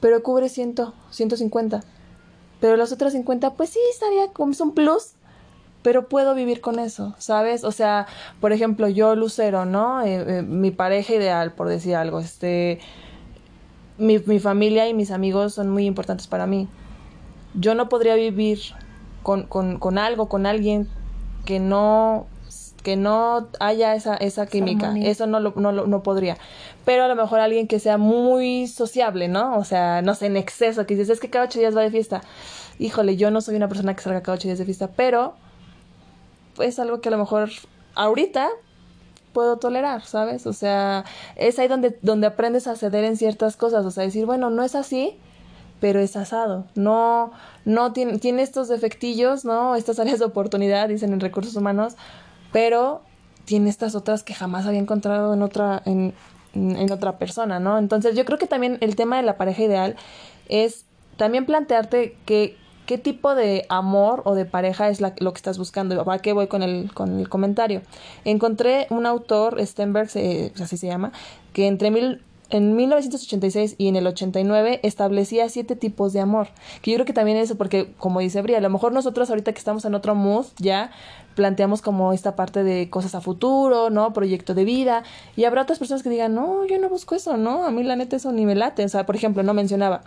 pero 0.00 0.22
cubre 0.22 0.48
100, 0.48 0.74
150. 1.10 1.82
Pero 2.60 2.76
las 2.76 2.92
otras 2.92 3.12
50, 3.12 3.54
pues 3.54 3.70
sí, 3.70 3.78
estaría 3.90 4.28
como 4.32 4.52
es 4.52 4.60
un 4.60 4.72
plus, 4.72 5.12
pero 5.82 6.08
puedo 6.08 6.34
vivir 6.34 6.60
con 6.60 6.78
eso, 6.78 7.14
¿sabes? 7.18 7.62
O 7.64 7.70
sea, 7.70 8.06
por 8.40 8.52
ejemplo, 8.52 8.88
yo, 8.88 9.14
Lucero, 9.14 9.66
¿no? 9.66 10.02
Eh, 10.02 10.38
eh, 10.38 10.42
mi 10.42 10.70
pareja 10.70 11.14
ideal, 11.14 11.52
por 11.52 11.68
decir 11.68 11.94
algo, 11.94 12.20
este... 12.20 12.80
Mi, 13.98 14.18
mi 14.18 14.40
familia 14.40 14.86
y 14.88 14.94
mis 14.94 15.10
amigos 15.10 15.54
son 15.54 15.70
muy 15.70 15.86
importantes 15.86 16.26
para 16.26 16.46
mí. 16.46 16.68
Yo 17.54 17.74
no 17.74 17.88
podría 17.88 18.14
vivir 18.14 18.60
con, 19.22 19.44
con, 19.44 19.78
con 19.78 19.96
algo, 19.96 20.28
con 20.28 20.44
alguien 20.44 20.86
que 21.46 21.60
no 21.60 22.26
que 22.86 22.94
no 22.94 23.48
haya 23.58 23.96
esa, 23.96 24.14
esa 24.14 24.46
química. 24.46 24.94
Eso 24.96 25.26
no 25.26 25.40
lo, 25.40 25.54
no 25.56 25.72
no 25.72 26.02
podría. 26.04 26.38
Pero 26.84 27.02
a 27.02 27.08
lo 27.08 27.16
mejor 27.16 27.40
alguien 27.40 27.66
que 27.66 27.80
sea 27.80 27.98
muy 27.98 28.68
sociable, 28.68 29.26
¿no? 29.26 29.58
O 29.58 29.64
sea, 29.64 30.02
no 30.02 30.14
sé, 30.14 30.26
en 30.26 30.36
exceso, 30.36 30.86
que 30.86 30.94
dices, 30.94 31.10
es 31.10 31.18
que 31.18 31.28
cada 31.28 31.46
ocho 31.46 31.58
días 31.58 31.76
va 31.76 31.80
de 31.80 31.90
fiesta. 31.90 32.22
Híjole, 32.78 33.16
yo 33.16 33.32
no 33.32 33.40
soy 33.40 33.56
una 33.56 33.66
persona 33.66 33.96
que 33.96 34.02
salga 34.04 34.22
cada 34.22 34.36
ocho 34.36 34.46
días 34.46 34.60
de 34.60 34.64
fiesta, 34.64 34.88
pero 34.94 35.34
es 36.60 36.78
algo 36.78 37.00
que 37.00 37.08
a 37.08 37.10
lo 37.10 37.18
mejor 37.18 37.50
ahorita 37.96 38.50
puedo 39.32 39.56
tolerar, 39.56 40.04
¿sabes? 40.04 40.46
O 40.46 40.52
sea, 40.52 41.04
es 41.34 41.58
ahí 41.58 41.66
donde, 41.66 41.98
donde 42.02 42.28
aprendes 42.28 42.68
a 42.68 42.76
ceder 42.76 43.02
en 43.02 43.16
ciertas 43.16 43.56
cosas, 43.56 43.84
o 43.84 43.90
sea, 43.90 44.04
decir, 44.04 44.26
bueno, 44.26 44.48
no 44.48 44.62
es 44.62 44.76
así, 44.76 45.18
pero 45.80 45.98
es 45.98 46.14
asado. 46.14 46.66
No, 46.76 47.32
no 47.64 47.92
tiene, 47.92 48.20
tiene 48.20 48.42
estos 48.42 48.68
defectillos, 48.68 49.44
¿no? 49.44 49.74
Estas 49.74 49.98
áreas 49.98 50.20
de 50.20 50.26
oportunidad, 50.26 50.88
dicen 50.88 51.12
en 51.12 51.18
recursos 51.18 51.56
humanos, 51.56 51.96
pero 52.52 53.02
tiene 53.44 53.70
estas 53.70 53.94
otras 53.94 54.22
que 54.22 54.34
jamás 54.34 54.66
había 54.66 54.80
encontrado 54.80 55.34
en 55.34 55.42
otra, 55.42 55.82
en, 55.84 56.14
en 56.54 56.92
otra 56.92 57.18
persona, 57.18 57.60
¿no? 57.60 57.78
Entonces 57.78 58.16
yo 58.16 58.24
creo 58.24 58.38
que 58.38 58.46
también 58.46 58.78
el 58.80 58.96
tema 58.96 59.16
de 59.16 59.22
la 59.22 59.36
pareja 59.36 59.62
ideal 59.62 59.96
es 60.48 60.84
también 61.16 61.46
plantearte 61.46 62.16
que 62.26 62.56
qué 62.86 62.98
tipo 62.98 63.34
de 63.34 63.66
amor 63.68 64.22
o 64.24 64.34
de 64.34 64.44
pareja 64.44 64.88
es 64.88 65.00
lo 65.00 65.32
que 65.32 65.36
estás 65.36 65.58
buscando. 65.58 66.02
¿Para 66.04 66.22
qué 66.22 66.32
voy 66.32 66.46
con 66.46 66.62
el, 66.62 66.92
con 66.94 67.18
el 67.18 67.28
comentario? 67.28 67.82
Encontré 68.24 68.86
un 68.90 69.06
autor, 69.06 69.60
Stenberg, 69.64 70.08
eh, 70.14 70.52
así 70.60 70.76
se 70.76 70.86
llama, 70.86 71.12
que 71.52 71.66
entre 71.66 71.90
mil, 71.90 72.22
en 72.48 72.76
1986 72.76 73.74
y 73.76 73.88
en 73.88 73.96
el 73.96 74.06
89 74.06 74.80
establecía 74.84 75.48
siete 75.48 75.74
tipos 75.74 76.12
de 76.12 76.20
amor. 76.20 76.48
Que 76.80 76.92
yo 76.92 76.96
creo 76.96 77.06
que 77.06 77.12
también 77.12 77.36
eso, 77.36 77.56
porque 77.56 77.92
como 77.98 78.20
dice 78.20 78.40
Bria, 78.40 78.58
a 78.58 78.60
lo 78.60 78.70
mejor 78.70 78.92
nosotros 78.92 79.28
ahorita 79.28 79.52
que 79.52 79.58
estamos 79.58 79.84
en 79.84 79.94
otro 79.94 80.14
mood 80.14 80.46
ya 80.58 80.92
planteamos 81.36 81.82
como 81.82 82.12
esta 82.12 82.34
parte 82.34 82.64
de 82.64 82.90
cosas 82.90 83.14
a 83.14 83.20
futuro, 83.20 83.90
¿no? 83.90 84.12
Proyecto 84.12 84.54
de 84.54 84.64
vida. 84.64 85.04
Y 85.36 85.44
habrá 85.44 85.62
otras 85.62 85.78
personas 85.78 86.02
que 86.02 86.10
digan, 86.10 86.34
no, 86.34 86.64
yo 86.66 86.80
no 86.80 86.88
busco 86.88 87.14
eso, 87.14 87.36
¿no? 87.36 87.64
A 87.64 87.70
mí 87.70 87.84
la 87.84 87.94
neta 87.94 88.16
eso 88.16 88.32
ni 88.32 88.44
me 88.44 88.56
late. 88.56 88.84
O 88.84 88.88
sea, 88.88 89.06
por 89.06 89.14
ejemplo, 89.14 89.44
no 89.44 89.54
mencionaba 89.54 90.02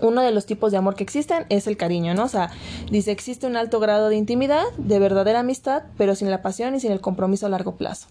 uno 0.00 0.22
de 0.22 0.32
los 0.32 0.46
tipos 0.46 0.72
de 0.72 0.78
amor 0.78 0.94
que 0.94 1.04
existen 1.04 1.44
es 1.50 1.66
el 1.66 1.76
cariño, 1.76 2.14
¿no? 2.14 2.24
O 2.24 2.28
sea, 2.28 2.50
dice, 2.90 3.12
existe 3.12 3.46
un 3.46 3.56
alto 3.56 3.78
grado 3.78 4.08
de 4.08 4.16
intimidad, 4.16 4.64
de 4.78 4.98
verdadera 4.98 5.40
amistad, 5.40 5.82
pero 5.98 6.14
sin 6.14 6.30
la 6.30 6.40
pasión 6.40 6.74
y 6.74 6.80
sin 6.80 6.90
el 6.90 7.00
compromiso 7.00 7.46
a 7.46 7.50
largo 7.50 7.76
plazo. 7.76 8.08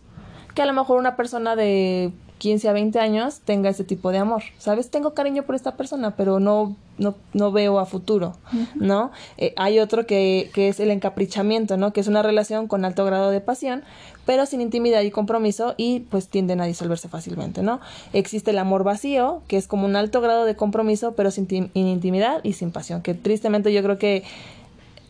Que 0.53 0.61
a 0.61 0.65
lo 0.67 0.73
mejor 0.73 0.99
una 0.99 1.15
persona 1.15 1.55
de 1.55 2.13
15 2.41 2.69
a 2.69 2.73
20 2.73 2.99
años 2.99 3.41
tenga 3.45 3.69
ese 3.69 3.83
tipo 3.83 4.11
de 4.11 4.17
amor, 4.17 4.41
¿sabes? 4.57 4.89
Tengo 4.89 5.13
cariño 5.13 5.43
por 5.43 5.53
esta 5.53 5.75
persona, 5.77 6.15
pero 6.15 6.39
no, 6.39 6.75
no, 6.97 7.13
no 7.33 7.51
veo 7.51 7.77
a 7.77 7.85
futuro, 7.85 8.33
¿no? 8.73 9.11
Eh, 9.37 9.53
hay 9.57 9.77
otro 9.77 10.07
que, 10.07 10.49
que 10.51 10.67
es 10.67 10.79
el 10.79 10.89
encaprichamiento, 10.89 11.77
¿no? 11.77 11.93
Que 11.93 11.99
es 12.01 12.07
una 12.07 12.23
relación 12.23 12.67
con 12.67 12.83
alto 12.83 13.05
grado 13.05 13.29
de 13.29 13.41
pasión, 13.41 13.83
pero 14.25 14.47
sin 14.47 14.59
intimidad 14.59 15.01
y 15.03 15.11
compromiso 15.11 15.75
y 15.77 15.99
pues 15.99 16.29
tienden 16.29 16.61
a 16.61 16.65
disolverse 16.65 17.09
fácilmente, 17.09 17.61
¿no? 17.61 17.79
Existe 18.11 18.49
el 18.49 18.57
amor 18.57 18.83
vacío, 18.83 19.43
que 19.47 19.57
es 19.57 19.67
como 19.67 19.85
un 19.85 19.95
alto 19.95 20.19
grado 20.19 20.45
de 20.45 20.55
compromiso, 20.55 21.13
pero 21.13 21.29
sin 21.29 21.45
tim- 21.47 21.69
intimidad 21.75 22.39
y 22.43 22.53
sin 22.53 22.71
pasión, 22.71 23.03
que 23.03 23.13
tristemente 23.13 23.71
yo 23.71 23.83
creo 23.83 23.99
que 23.99 24.23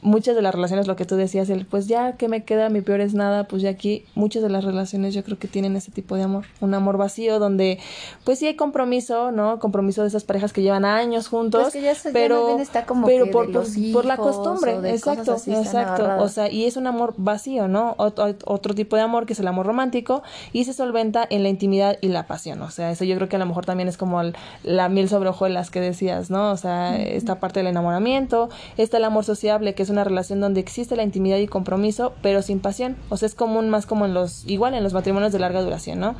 muchas 0.01 0.35
de 0.35 0.41
las 0.41 0.53
relaciones, 0.55 0.87
lo 0.87 0.95
que 0.95 1.05
tú 1.05 1.15
decías, 1.15 1.49
el 1.49 1.65
pues 1.65 1.87
ya 1.87 2.13
que 2.13 2.27
me 2.27 2.43
queda, 2.43 2.69
mi 2.69 2.81
peor 2.81 3.01
es 3.01 3.13
nada, 3.13 3.43
pues 3.45 3.61
ya 3.61 3.69
aquí 3.69 4.03
muchas 4.15 4.41
de 4.41 4.49
las 4.49 4.63
relaciones 4.63 5.13
yo 5.13 5.23
creo 5.23 5.37
que 5.37 5.47
tienen 5.47 5.75
ese 5.75 5.91
tipo 5.91 6.15
de 6.15 6.23
amor, 6.23 6.45
un 6.59 6.73
amor 6.73 6.97
vacío 6.97 7.37
donde 7.39 7.77
pues 8.23 8.39
sí 8.39 8.47
hay 8.47 8.55
compromiso, 8.55 9.31
¿no? 9.31 9.59
Compromiso 9.59 10.01
de 10.01 10.07
esas 10.07 10.23
parejas 10.23 10.53
que 10.53 10.61
llevan 10.63 10.85
años 10.85 11.27
juntos, 11.27 11.61
Pues 11.61 11.73
que 11.73 11.81
ya 11.81 11.93
se- 11.95 12.09
ya 12.09 12.13
pero 12.13 12.47
bien 12.47 12.59
está 12.59 12.85
como 12.85 13.05
pero 13.05 13.25
por, 13.29 14.05
la 14.05 14.17
costumbre, 14.17 14.71
exacto, 14.89 15.35
exacto, 15.61 16.03
o 16.23 16.29
sea, 16.29 16.49
y 16.51 16.65
es 16.65 16.77
un 16.77 16.87
amor 16.87 17.13
vacío, 17.17 17.67
¿no? 17.67 17.95
Ot- 17.97 18.15
ot- 18.15 18.41
otro 18.45 18.73
tipo 18.73 18.95
de 18.95 19.03
amor 19.03 19.25
que 19.27 19.33
es 19.33 19.39
el 19.39 19.47
amor 19.47 19.67
romántico 19.67 20.23
y 20.51 20.63
se 20.63 20.73
solventa 20.73 21.27
en 21.29 21.43
la 21.43 21.49
intimidad 21.49 21.97
y 22.01 22.07
la 22.07 22.25
pasión, 22.25 22.61
o 22.63 22.71
sea, 22.71 22.89
eso 22.91 23.03
yo 23.05 23.15
creo 23.17 23.29
que 23.29 23.35
a 23.35 23.39
lo 23.39 23.45
mejor 23.45 23.65
también 23.67 23.87
es 23.87 23.97
como 23.97 24.19
el- 24.19 24.35
la 24.63 24.89
miel 24.89 25.09
sobre 25.09 25.29
hojuelas 25.29 25.69
que 25.69 25.79
decías, 25.79 26.31
¿no? 26.31 26.49
O 26.51 26.57
sea, 26.57 26.99
esta 26.99 27.39
parte 27.39 27.59
del 27.59 27.67
enamoramiento, 27.67 28.49
está 28.77 28.97
el 28.97 29.03
amor 29.03 29.25
sociable, 29.25 29.75
que 29.75 29.83
es 29.83 29.90
una 29.91 30.03
relación 30.03 30.39
donde 30.39 30.59
existe 30.59 30.95
la 30.95 31.03
intimidad 31.03 31.37
y 31.37 31.47
compromiso, 31.47 32.13
pero 32.21 32.41
sin 32.41 32.59
pasión, 32.59 32.97
o 33.09 33.17
sea, 33.17 33.27
es 33.27 33.35
común 33.35 33.69
más 33.69 33.85
como 33.85 34.05
en 34.05 34.13
los, 34.13 34.45
igual 34.47 34.73
en 34.73 34.83
los 34.83 34.93
matrimonios 34.93 35.31
de 35.31 35.39
larga 35.39 35.61
duración, 35.61 35.99
¿no? 35.99 36.15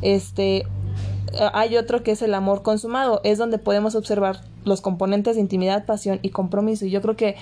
Este, 0.00 0.58
eh, 0.58 0.64
hay 1.52 1.76
otro 1.76 2.02
que 2.02 2.12
es 2.12 2.22
el 2.22 2.34
amor 2.34 2.62
consumado, 2.62 3.20
es 3.24 3.38
donde 3.38 3.58
podemos 3.58 3.94
observar 3.94 4.40
los 4.64 4.80
componentes 4.80 5.36
de 5.36 5.42
intimidad, 5.42 5.84
pasión 5.86 6.20
y 6.22 6.30
compromiso. 6.30 6.86
Y 6.86 6.90
yo 6.90 7.02
creo 7.02 7.16
que, 7.16 7.36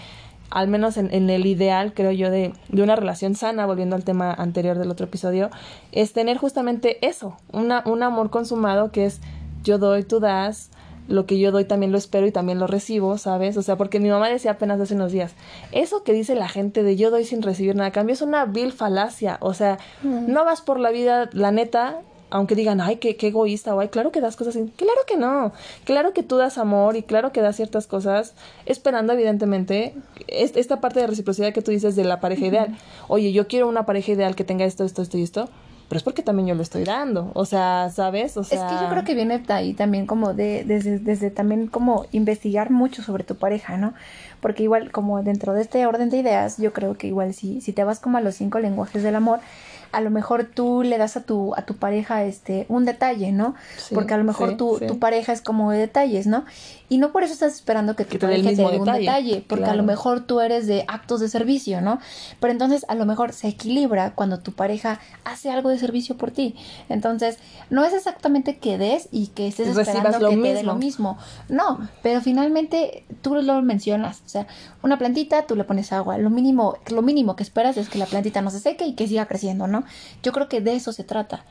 al 0.50 0.68
menos 0.68 0.96
en, 0.96 1.30
el 1.30 1.46
ideal, 1.46 1.92
creo 1.94 2.12
yo, 2.12 2.30
de, 2.30 2.52
de 2.68 2.82
una 2.82 2.96
relación 2.96 3.34
sana, 3.34 3.66
volviendo 3.66 3.96
al 3.96 4.04
tema 4.04 4.32
anterior 4.32 4.78
del 4.78 4.90
otro 4.90 5.06
episodio, 5.06 5.50
es 5.92 6.12
tener 6.12 6.38
justamente 6.38 7.06
eso, 7.06 7.36
una, 7.52 7.82
un 7.86 8.02
amor 8.02 8.30
consumado 8.30 8.90
que 8.92 9.06
es 9.06 9.20
yo 9.64 9.78
doy, 9.78 10.04
tú 10.04 10.20
das, 10.20 10.70
lo 11.08 11.26
que 11.26 11.38
yo 11.38 11.52
doy 11.52 11.64
también 11.64 11.92
lo 11.92 11.98
espero 11.98 12.26
y 12.26 12.32
también 12.32 12.58
lo 12.58 12.66
recibo, 12.66 13.18
¿sabes? 13.18 13.56
O 13.56 13.62
sea, 13.62 13.76
porque 13.76 14.00
mi 14.00 14.08
mamá 14.08 14.28
decía 14.28 14.52
apenas 14.52 14.80
hace 14.80 14.94
unos 14.94 15.12
días, 15.12 15.34
eso 15.72 16.02
que 16.02 16.12
dice 16.12 16.34
la 16.34 16.48
gente 16.48 16.82
de 16.82 16.96
yo 16.96 17.10
doy 17.10 17.24
sin 17.24 17.42
recibir 17.42 17.74
nada 17.76 17.88
a 17.88 17.92
cambio 17.92 18.14
es 18.14 18.22
una 18.22 18.44
vil 18.44 18.72
falacia, 18.72 19.38
o 19.40 19.54
sea, 19.54 19.78
no 20.02 20.44
vas 20.44 20.60
por 20.60 20.80
la 20.80 20.90
vida, 20.90 21.28
la 21.32 21.52
neta, 21.52 22.00
aunque 22.28 22.56
digan, 22.56 22.80
ay, 22.80 22.96
qué, 22.96 23.16
qué 23.16 23.28
egoísta, 23.28 23.74
o 23.74 23.80
ay, 23.80 23.88
claro 23.88 24.10
que 24.10 24.20
das 24.20 24.36
cosas 24.36 24.56
así. 24.56 24.72
Claro 24.76 25.00
que 25.06 25.16
no. 25.16 25.52
Claro 25.84 26.12
que 26.12 26.24
tú 26.24 26.36
das 26.36 26.58
amor 26.58 26.96
y 26.96 27.02
claro 27.02 27.30
que 27.30 27.40
das 27.40 27.54
ciertas 27.54 27.86
cosas, 27.86 28.34
esperando, 28.64 29.12
evidentemente, 29.12 29.94
esta 30.26 30.80
parte 30.80 31.00
de 31.00 31.06
reciprocidad 31.06 31.52
que 31.52 31.62
tú 31.62 31.70
dices 31.70 31.94
de 31.94 32.02
la 32.02 32.18
pareja 32.18 32.46
ideal. 32.46 32.76
Oye, 33.06 33.32
yo 33.32 33.46
quiero 33.46 33.68
una 33.68 33.86
pareja 33.86 34.12
ideal 34.12 34.34
que 34.34 34.42
tenga 34.42 34.64
esto, 34.64 34.84
esto, 34.84 35.02
esto 35.02 35.18
y 35.18 35.22
esto 35.22 35.48
pero 35.88 35.99
es 35.99 36.03
porque 36.03 36.22
también 36.22 36.49
yo 36.49 36.55
lo 36.55 36.62
estoy 36.62 36.85
dando, 36.85 37.31
o 37.35 37.44
sea, 37.44 37.90
¿sabes? 37.94 38.37
O 38.37 38.44
sea... 38.44 38.66
Es 38.66 38.72
que 38.72 38.83
yo 38.83 38.90
creo 38.90 39.05
que 39.05 39.14
viene 39.14 39.42
ahí 39.49 39.72
también 39.72 40.07
como 40.07 40.35
de, 40.35 40.64
desde, 40.64 40.99
desde 40.99 41.31
también 41.31 41.68
como 41.68 42.07
investigar 42.12 42.70
mucho 42.70 43.03
sobre 43.03 43.22
tu 43.25 43.37
pareja, 43.37 43.77
¿no? 43.77 43.94
Porque 44.40 44.64
igual 44.64 44.90
como 44.90 45.22
dentro 45.22 45.53
de 45.53 45.62
este 45.62 45.87
orden 45.87 46.11
de 46.11 46.18
ideas, 46.18 46.59
yo 46.59 46.72
creo 46.72 46.94
que 46.94 47.07
igual 47.07 47.35
si, 47.35 47.61
si 47.61 47.72
te 47.72 47.85
vas 47.85 48.01
como 48.01 48.18
a 48.18 48.20
los 48.20 48.35
cinco 48.35 48.59
lenguajes 48.59 49.03
del 49.03 49.14
amor, 49.14 49.40
a 49.92 50.01
lo 50.01 50.11
mejor 50.11 50.44
tú 50.44 50.83
le 50.83 50.99
das 50.99 51.16
a 51.16 51.22
tu, 51.22 51.55
a 51.55 51.62
tu 51.62 51.77
pareja 51.77 52.25
este, 52.25 52.66
un 52.68 52.85
detalle, 52.85 53.33
¿no? 53.33 53.55
Porque 53.94 54.14
a 54.14 54.18
lo 54.18 54.25
mejor 54.25 54.57
tu, 54.57 54.79
tu 54.81 54.99
pareja 54.99 55.33
es 55.33 55.40
como 55.40 55.70
de 55.70 55.79
detalles, 55.79 56.27
¿no? 56.27 56.44
Y 56.88 56.99
no 56.99 57.12
por 57.12 57.25
eso 57.25 57.33
estás 57.33 57.55
esperando 57.55 57.96
que 57.96 58.05
tu 58.05 58.18
pareja 58.18 58.51
te 58.51 58.57
dé 58.57 58.79
un 58.79 58.85
detalle, 58.85 59.44
porque 59.46 59.64
a 59.64 59.75
lo 59.75 59.83
mejor 59.83 60.20
tú 60.20 60.40
eres 60.40 60.66
de 60.66 60.85
actos 60.88 61.20
de 61.20 61.29
servicio, 61.29 61.81
¿no? 61.81 61.99
Pero 62.40 62.53
entonces 62.53 62.85
a 62.88 62.94
lo 62.94 63.07
mejor 63.07 63.33
se 63.33 63.49
equilibra 63.49 64.14
cuando 64.14 64.38
tu 64.38 64.53
pareja 64.53 65.01
hace 65.25 65.51
algo 65.51 65.70
de 65.70 65.79
servicio 65.79 66.16
por 66.16 66.31
ti. 66.31 66.55
Entonces, 66.88 67.38
no 67.70 67.85
es 67.85 67.92
exactamente 67.92 68.59
que 68.59 68.79
des 68.79 69.09
y 69.11 69.29
que 69.29 69.49
estés 69.49 69.77
esperando 69.77 70.29
que 70.29 70.37
te 70.37 70.55
dé 70.55 70.62
lo 70.62 70.77
mismo. 70.77 71.18
No, 71.49 71.88
pero 72.03 72.20
finalmente 72.20 73.05
tú 73.22 73.35
lo 73.35 73.62
mencionas, 73.62 74.22
o 74.25 74.29
sea, 74.29 74.46
una 74.83 74.99
plantita, 74.99 75.46
tú 75.46 75.57
le 75.57 75.64
pones 75.64 75.92
agua, 75.92 76.18
lo 76.18 76.31
mínimo, 76.31 76.79
lo 76.88 77.03
mínimo 77.03 77.37
que 77.37 77.42
esperas 77.42 77.77
es 77.77 77.88
que 77.88 77.99
la 77.99 78.07
plantita 78.07 78.42
no 78.42 78.51
se 78.51 78.61
seque 78.61 78.87
y 78.87 78.94
que 78.94 79.09
siga 79.09 79.27
creciendo, 79.27 79.66
¿no? 79.66 79.85
Yo 80.22 80.33
creo 80.33 80.49
que 80.49 80.61
de 80.61 80.75
eso 80.77 80.92
se 80.92 81.05
trata. 81.05 81.44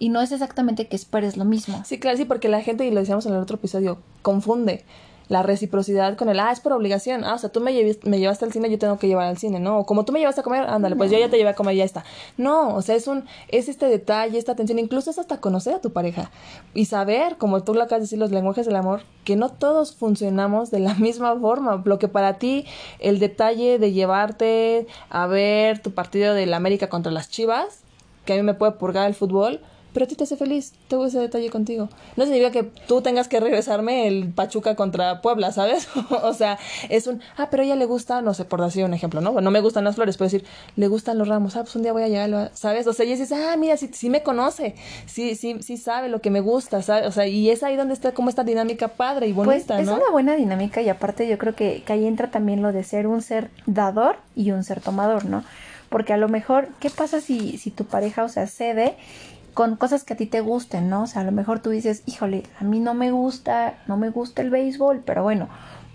Y 0.00 0.08
no 0.08 0.20
es 0.20 0.32
exactamente 0.32 0.88
que 0.88 0.96
esperes 0.96 1.36
lo 1.36 1.44
mismo. 1.44 1.82
Sí, 1.84 2.00
claro, 2.00 2.16
sí, 2.16 2.24
porque 2.24 2.48
la 2.48 2.62
gente, 2.62 2.84
y 2.84 2.90
lo 2.90 2.98
decíamos 2.98 3.26
en 3.26 3.34
el 3.34 3.38
otro 3.38 3.56
episodio, 3.56 3.98
confunde 4.22 4.84
la 5.30 5.44
reciprocidad 5.44 6.16
con 6.16 6.28
el, 6.28 6.40
ah, 6.40 6.50
es 6.50 6.58
por 6.58 6.72
obligación. 6.72 7.22
Ah, 7.22 7.34
o 7.34 7.38
sea, 7.38 7.50
tú 7.50 7.60
me, 7.60 7.70
me 8.02 8.18
llevaste 8.18 8.44
al 8.44 8.52
cine, 8.52 8.68
yo 8.68 8.78
tengo 8.78 8.98
que 8.98 9.06
llevar 9.06 9.28
al 9.28 9.38
cine, 9.38 9.60
¿no? 9.60 9.78
O 9.78 9.86
como 9.86 10.04
tú 10.04 10.10
me 10.12 10.18
llevaste 10.18 10.40
a 10.40 10.44
comer, 10.44 10.64
ándale, 10.68 10.96
pues 10.96 11.12
yo 11.12 11.18
ya 11.20 11.30
te 11.30 11.36
llevé 11.36 11.50
a 11.50 11.54
comer, 11.54 11.76
ya 11.76 11.84
está. 11.84 12.04
No, 12.36 12.74
o 12.74 12.82
sea, 12.82 12.96
es 12.96 13.06
un, 13.06 13.24
es 13.46 13.68
este 13.68 13.86
detalle, 13.86 14.38
esta 14.38 14.52
atención, 14.52 14.80
incluso 14.80 15.08
es 15.08 15.20
hasta 15.20 15.40
conocer 15.40 15.74
a 15.74 15.80
tu 15.80 15.92
pareja 15.92 16.32
y 16.74 16.86
saber, 16.86 17.36
como 17.36 17.62
tú 17.62 17.74
lo 17.74 17.82
acabas 17.84 18.00
de 18.00 18.04
decir, 18.06 18.18
los 18.18 18.32
lenguajes 18.32 18.66
del 18.66 18.74
amor, 18.74 19.02
que 19.24 19.36
no 19.36 19.50
todos 19.50 19.94
funcionamos 19.94 20.72
de 20.72 20.80
la 20.80 20.94
misma 20.98 21.38
forma. 21.38 21.80
Lo 21.84 22.00
que 22.00 22.08
para 22.08 22.38
ti, 22.38 22.66
el 22.98 23.20
detalle 23.20 23.78
de 23.78 23.92
llevarte 23.92 24.88
a 25.10 25.28
ver 25.28 25.78
tu 25.80 25.92
partido 25.92 26.34
de 26.34 26.46
la 26.46 26.56
América 26.56 26.88
contra 26.88 27.12
las 27.12 27.30
Chivas, 27.30 27.82
que 28.24 28.32
a 28.32 28.36
mí 28.36 28.42
me 28.42 28.54
puede 28.54 28.72
purgar 28.72 29.06
el 29.06 29.14
fútbol, 29.14 29.60
pero 29.92 30.04
a 30.04 30.08
ti 30.08 30.14
te 30.14 30.24
hace 30.24 30.36
feliz, 30.36 30.72
tengo 30.88 31.06
ese 31.06 31.18
detalle 31.18 31.50
contigo. 31.50 31.88
No 32.16 32.24
significa 32.24 32.50
que 32.50 32.62
tú 32.62 33.02
tengas 33.02 33.28
que 33.28 33.40
regresarme 33.40 34.06
el 34.06 34.28
Pachuca 34.28 34.76
contra 34.76 35.20
Puebla, 35.20 35.52
¿sabes? 35.52 35.88
o 36.22 36.34
sea, 36.34 36.58
es 36.88 37.06
un, 37.06 37.20
ah, 37.36 37.48
pero 37.50 37.62
a 37.62 37.66
ella 37.66 37.76
le 37.76 37.86
gusta, 37.86 38.22
no 38.22 38.34
sé, 38.34 38.44
por 38.44 38.60
decir 38.62 38.84
un 38.84 38.94
ejemplo, 38.94 39.20
¿no? 39.20 39.40
no 39.40 39.50
me 39.50 39.60
gustan 39.60 39.84
las 39.84 39.96
flores, 39.96 40.16
puedo 40.16 40.30
decir, 40.30 40.46
le 40.76 40.88
gustan 40.88 41.18
los 41.18 41.28
ramos, 41.28 41.56
ah, 41.56 41.62
pues 41.62 41.74
un 41.76 41.82
día 41.82 41.92
voy 41.92 42.02
a 42.02 42.08
llegar, 42.08 42.50
¿sabes? 42.54 42.86
O 42.86 42.92
sea, 42.92 43.04
ella 43.04 43.16
dice, 43.16 43.34
ah, 43.34 43.56
mira, 43.56 43.76
sí, 43.76 43.90
sí 43.92 44.10
me 44.10 44.22
conoce, 44.22 44.74
sí, 45.06 45.34
sí, 45.34 45.56
sí 45.62 45.76
sabe 45.76 46.08
lo 46.08 46.20
que 46.20 46.30
me 46.30 46.40
gusta, 46.40 46.82
¿sabes? 46.82 47.06
O 47.06 47.12
sea, 47.12 47.26
y 47.26 47.50
es 47.50 47.62
ahí 47.62 47.76
donde 47.76 47.94
está 47.94 48.12
como 48.12 48.28
esta 48.28 48.44
dinámica 48.44 48.88
padre 48.88 49.26
y 49.28 49.32
bonita, 49.32 49.76
pues, 49.76 49.88
Es 49.88 49.94
una 49.94 50.10
buena 50.10 50.36
dinámica 50.36 50.82
y 50.82 50.88
aparte 50.88 51.28
yo 51.28 51.38
creo 51.38 51.54
que, 51.54 51.82
que 51.84 51.92
ahí 51.92 52.06
entra 52.06 52.30
también 52.30 52.62
lo 52.62 52.72
de 52.72 52.84
ser 52.84 53.06
un 53.06 53.22
ser 53.22 53.50
dador 53.66 54.16
y 54.34 54.52
un 54.52 54.64
ser 54.64 54.80
tomador, 54.80 55.24
¿no? 55.24 55.44
Porque 55.88 56.12
a 56.12 56.16
lo 56.16 56.28
mejor, 56.28 56.68
¿qué 56.78 56.88
pasa 56.88 57.20
si, 57.20 57.58
si 57.58 57.70
tu 57.70 57.84
pareja, 57.84 58.22
o 58.22 58.28
sea, 58.28 58.46
cede 58.46 58.94
con 59.54 59.76
cosas 59.76 60.04
que 60.04 60.14
a 60.14 60.16
ti 60.16 60.26
te 60.26 60.40
gusten, 60.40 60.88
¿no? 60.88 61.02
O 61.02 61.06
sea, 61.06 61.22
a 61.22 61.24
lo 61.24 61.32
mejor 61.32 61.60
tú 61.60 61.70
dices, 61.70 62.02
híjole, 62.06 62.44
a 62.58 62.64
mí 62.64 62.80
no 62.80 62.94
me 62.94 63.10
gusta, 63.10 63.74
no 63.86 63.96
me 63.96 64.10
gusta 64.10 64.42
el 64.42 64.50
béisbol, 64.50 65.02
pero 65.04 65.22
bueno, 65.22 65.48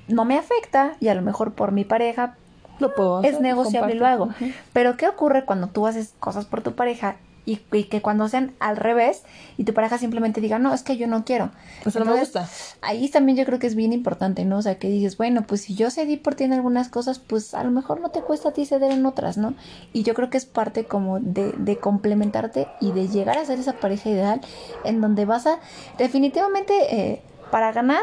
no 0.08 0.26
me 0.26 0.38
afecta 0.38 0.96
y 1.00 1.08
a 1.08 1.16
lo 1.16 1.22
mejor 1.22 1.54
por 1.54 1.72
mi 1.72 1.84
pareja 1.84 2.36
lo 2.80 2.94
puedo 2.94 3.24
es 3.24 3.40
negociable 3.40 3.96
y 3.96 3.98
lo 3.98 4.06
hago. 4.06 4.30
Pero 4.74 4.98
¿qué 4.98 5.08
ocurre 5.08 5.46
cuando 5.46 5.68
tú 5.68 5.88
haces 5.88 6.14
cosas 6.20 6.46
por 6.46 6.62
tu 6.62 6.74
pareja 6.74 7.18
y, 7.46 7.58
que 7.58 8.02
cuando 8.02 8.28
sean 8.28 8.54
al 8.60 8.78
revés 8.78 9.24
y 9.58 9.64
tu 9.64 9.74
pareja 9.74 9.98
simplemente 9.98 10.42
diga, 10.42 10.60
no, 10.60 10.74
es 10.74 10.84
que 10.84 10.98
yo 10.98 11.08
no 11.08 11.26
quiero. 11.26 11.52
Eso 11.86 12.00
no 12.00 12.06
me 12.06 12.20
gusta. 12.20 12.48
Ahí 12.82 13.10
también 13.10 13.38
yo 13.38 13.46
creo 13.46 13.60
que 13.60 13.68
es 13.68 13.76
bien 13.76 13.94
importante, 13.94 14.46
¿no? 14.46 14.58
O 14.58 14.62
sea, 14.62 14.80
que 14.80 14.90
dices, 14.90 15.18
bueno, 15.18 15.44
pues 15.48 15.62
si 15.62 15.76
yo 15.76 15.92
cedí 15.92 16.18
por 16.18 16.36
ti 16.36 16.44
en 16.44 16.54
algunas 16.54 16.90
cosas, 16.90 17.20
pues 17.20 17.54
a 17.54 17.64
lo 17.64 17.72
mejor 17.72 18.02
no 18.02 18.10
te 18.10 18.22
cuesta 18.22 18.50
a 18.50 18.54
ti 18.54 18.66
ceder 18.66 18.92
en 18.92 19.06
otras, 19.06 19.38
¿no? 19.38 19.54
Y 19.94 20.04
yo 20.04 20.14
creo 20.14 20.30
que 20.30 20.38
es 20.38 20.46
parte 20.46 20.86
como 20.86 21.20
de, 21.20 21.54
de 21.58 21.78
complementarte 21.78 22.68
y 22.82 22.92
de 22.92 23.08
llegar 23.08 23.38
a 23.38 23.46
ser 23.46 23.60
esa 23.60 23.74
pareja 23.74 24.10
ideal 24.10 24.42
en 24.84 25.02
donde 25.02 25.26
vas 25.26 25.48
a 25.48 25.60
definitivamente 25.98 26.74
eh, 26.96 27.22
para 27.52 27.72
ganar 27.72 28.02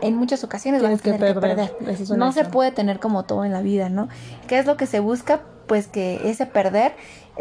en 0.00 0.16
muchas 0.16 0.44
ocasiones 0.44 0.82
vas 0.82 0.92
a 0.92 1.02
tener 1.02 1.34
que 1.34 1.40
perder. 1.40 1.72
no 2.16 2.32
se 2.32 2.44
puede 2.44 2.70
tener 2.72 3.00
como 3.00 3.24
todo 3.24 3.44
en 3.44 3.52
la 3.52 3.62
vida, 3.62 3.88
¿no? 3.88 4.08
¿Qué 4.46 4.58
es 4.58 4.66
lo 4.66 4.76
que 4.76 4.86
se 4.86 5.00
busca? 5.00 5.42
Pues 5.66 5.86
que 5.86 6.28
ese 6.28 6.44
perder, 6.44 6.94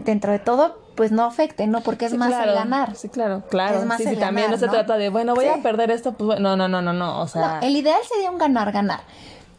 dentro 0.05 0.31
de 0.31 0.39
todo, 0.39 0.82
pues 0.95 1.11
no 1.11 1.23
afecte, 1.23 1.67
¿no? 1.67 1.81
Porque 1.81 2.05
es 2.05 2.13
más 2.15 2.31
el 2.45 2.53
ganar. 2.53 2.95
Sí, 2.95 3.09
claro, 3.09 3.43
claro. 3.49 3.79
Es 3.79 3.85
más 3.85 3.97
sí, 4.01 4.15
también 4.15 4.51
no 4.51 4.57
se 4.57 4.67
trata 4.67 4.97
de, 4.97 5.09
bueno, 5.09 5.35
voy 5.35 5.47
a 5.47 5.61
perder 5.61 5.91
esto, 5.91 6.13
pues 6.13 6.39
no, 6.39 6.55
no, 6.55 6.67
no, 6.67 6.81
no, 6.81 6.93
no, 6.93 7.21
o 7.21 7.27
sea. 7.27 7.59
el 7.61 7.75
ideal 7.75 7.99
sería 8.07 8.31
un 8.31 8.37
ganar-ganar. 8.37 9.01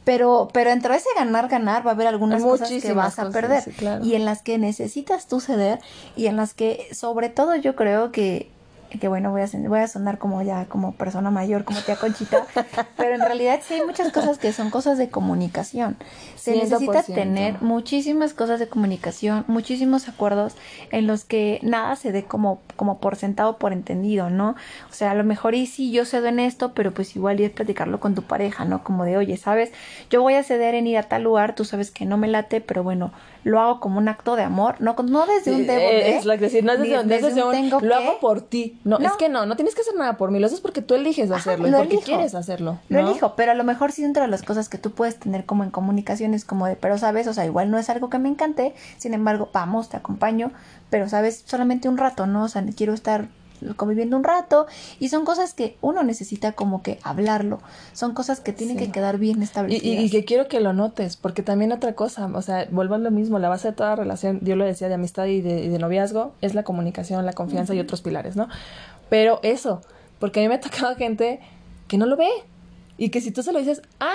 Pero, 0.04 0.50
pero 0.52 0.68
entre 0.70 0.94
ese 0.96 1.08
ganar-ganar 1.16 1.86
va 1.86 1.92
a 1.92 1.94
haber 1.94 2.06
algunas 2.06 2.42
cosas 2.42 2.70
que 2.70 2.92
vas 2.92 3.18
a 3.18 3.30
perder. 3.30 3.64
Y 4.02 4.14
en 4.14 4.26
las 4.26 4.42
que 4.42 4.58
necesitas 4.58 5.26
tú 5.26 5.40
ceder 5.40 5.80
y 6.14 6.26
en 6.26 6.36
las 6.36 6.52
que, 6.52 6.88
sobre 6.92 7.30
todo, 7.30 7.56
yo 7.56 7.74
creo 7.74 8.12
que 8.12 8.50
que 8.98 9.08
bueno, 9.08 9.30
voy 9.30 9.42
a, 9.42 9.48
voy 9.68 9.80
a 9.80 9.88
sonar 9.88 10.18
como 10.18 10.42
ya 10.42 10.66
como 10.66 10.92
persona 10.92 11.30
mayor, 11.30 11.64
como 11.64 11.80
tía 11.80 11.96
Conchita, 11.96 12.46
pero 12.96 13.14
en 13.14 13.20
realidad 13.20 13.60
sí 13.66 13.74
hay 13.74 13.82
muchas 13.84 14.12
cosas 14.12 14.38
que 14.38 14.52
son 14.52 14.70
cosas 14.70 14.98
de 14.98 15.08
comunicación. 15.08 15.96
Se 16.36 16.56
necesita 16.56 17.02
tener 17.02 17.60
muchísimas 17.62 18.34
cosas 18.34 18.60
de 18.60 18.68
comunicación, 18.68 19.44
muchísimos 19.48 20.08
acuerdos 20.08 20.54
en 20.90 21.06
los 21.06 21.24
que 21.24 21.60
nada 21.62 21.96
se 21.96 22.12
dé 22.12 22.24
como, 22.24 22.60
como 22.76 22.98
por 22.98 23.16
sentado, 23.16 23.58
por 23.58 23.72
entendido, 23.72 24.30
¿no? 24.30 24.50
O 24.90 24.92
sea, 24.92 25.12
a 25.12 25.14
lo 25.14 25.24
mejor 25.24 25.54
y 25.54 25.66
sí, 25.66 25.90
yo 25.90 26.04
cedo 26.04 26.26
en 26.26 26.40
esto, 26.40 26.74
pero 26.74 26.92
pues 26.92 27.16
igual 27.16 27.40
y 27.40 27.44
es 27.44 27.50
platicarlo 27.50 28.00
con 28.00 28.14
tu 28.14 28.22
pareja, 28.22 28.64
¿no? 28.64 28.84
Como 28.84 29.04
de, 29.04 29.16
oye, 29.16 29.36
¿sabes? 29.36 29.72
Yo 30.10 30.22
voy 30.22 30.34
a 30.34 30.42
ceder 30.42 30.74
en 30.74 30.86
ir 30.86 30.98
a 30.98 31.04
tal 31.04 31.22
lugar, 31.22 31.54
tú 31.54 31.64
sabes 31.64 31.90
que 31.90 32.04
no 32.04 32.16
me 32.16 32.28
late, 32.28 32.60
pero 32.60 32.82
bueno, 32.82 33.12
lo 33.44 33.60
hago 33.60 33.78
como 33.78 33.98
un 33.98 34.08
acto 34.08 34.36
de 34.36 34.42
amor, 34.42 34.76
no, 34.80 34.94
no 34.94 35.26
desde 35.26 35.52
un 35.52 35.66
debo 35.66 35.80
eh, 35.80 36.16
Es 36.16 36.24
lo 36.24 36.32
que 36.32 36.40
decir, 36.40 36.64
no 36.64 36.76
desde, 36.76 37.44
un, 37.44 37.70
lo 37.70 37.94
hago 37.94 38.18
por 38.18 38.40
ti. 38.40 38.78
No, 38.84 38.98
es 38.98 39.12
que 39.12 39.28
no, 39.28 39.46
no 39.46 39.54
tienes 39.54 39.74
que 39.74 39.82
hacer 39.82 39.94
nada 39.94 40.16
por 40.16 40.30
mí, 40.30 40.40
lo 40.40 40.46
haces 40.46 40.60
porque 40.60 40.82
tú 40.82 40.94
eliges 40.94 41.30
hacerlo 41.30 41.68
y 41.68 41.72
porque 41.72 41.98
quieres 41.98 42.34
hacerlo. 42.34 42.78
Lo 42.88 42.98
elijo, 43.00 43.34
pero 43.36 43.52
a 43.52 43.54
lo 43.54 43.64
mejor 43.64 43.92
sí 43.92 44.02
dentro 44.02 44.22
de 44.22 44.28
las 44.28 44.42
cosas 44.42 44.68
que 44.68 44.78
tú 44.78 44.92
puedes 44.92 45.18
tener 45.18 45.44
como 45.44 45.62
en 45.62 45.70
comunicaciones 45.70 46.44
como 46.44 46.66
de, 46.66 46.76
pero 46.76 46.98
sabes, 46.98 47.26
o 47.26 47.34
sea, 47.34 47.44
igual 47.44 47.70
no 47.70 47.78
es 47.78 47.90
algo 47.90 48.08
que 48.08 48.18
me 48.18 48.28
encante, 48.28 48.74
sin 48.96 49.14
embargo, 49.14 49.50
vamos, 49.52 49.90
te 49.90 49.98
acompaño, 49.98 50.50
pero 50.88 51.08
sabes, 51.08 51.44
solamente 51.46 51.88
un 51.88 51.98
rato, 51.98 52.26
¿no? 52.26 52.44
O 52.44 52.48
sea, 52.48 52.64
quiero 52.74 52.94
estar 52.94 53.28
conviviendo 53.76 54.16
un 54.16 54.24
rato 54.24 54.66
y 55.00 55.08
son 55.08 55.24
cosas 55.24 55.54
que 55.54 55.76
uno 55.80 56.02
necesita 56.02 56.52
como 56.52 56.82
que 56.82 56.98
hablarlo, 57.02 57.60
son 57.92 58.14
cosas 58.14 58.40
que 58.40 58.52
tienen 58.52 58.76
que 58.76 58.90
quedar 58.90 59.18
bien 59.18 59.42
establecidas. 59.42 60.04
Y, 60.04 60.10
que 60.10 60.24
quiero 60.24 60.48
que 60.48 60.60
lo 60.60 60.72
notes, 60.72 61.16
porque 61.16 61.42
también 61.42 61.72
otra 61.72 61.94
cosa, 61.94 62.26
o 62.26 62.42
sea, 62.42 62.66
vuelvo 62.70 62.94
a 62.94 62.98
lo 62.98 63.10
mismo, 63.10 63.38
la 63.38 63.48
base 63.48 63.68
de 63.68 63.74
toda 63.74 63.96
relación, 63.96 64.40
yo 64.42 64.56
lo 64.56 64.64
decía, 64.64 64.88
de 64.88 64.94
amistad 64.94 65.26
y 65.26 65.40
de, 65.40 65.78
noviazgo, 65.78 66.32
es 66.40 66.54
la 66.54 66.62
comunicación, 66.62 67.24
la 67.26 67.32
confianza 67.32 67.74
y 67.74 67.80
otros 67.80 68.02
pilares, 68.02 68.36
¿no? 68.36 68.48
Pero 69.08 69.40
eso, 69.42 69.80
porque 70.18 70.40
a 70.40 70.42
mí 70.42 70.48
me 70.48 70.54
ha 70.54 70.60
tocado 70.60 70.94
gente 70.96 71.40
que 71.88 71.98
no 71.98 72.06
lo 72.06 72.16
ve 72.16 72.30
y 72.96 73.10
que 73.10 73.20
si 73.20 73.30
tú 73.30 73.42
se 73.42 73.52
lo 73.52 73.58
dices, 73.58 73.82
ah, 74.00 74.14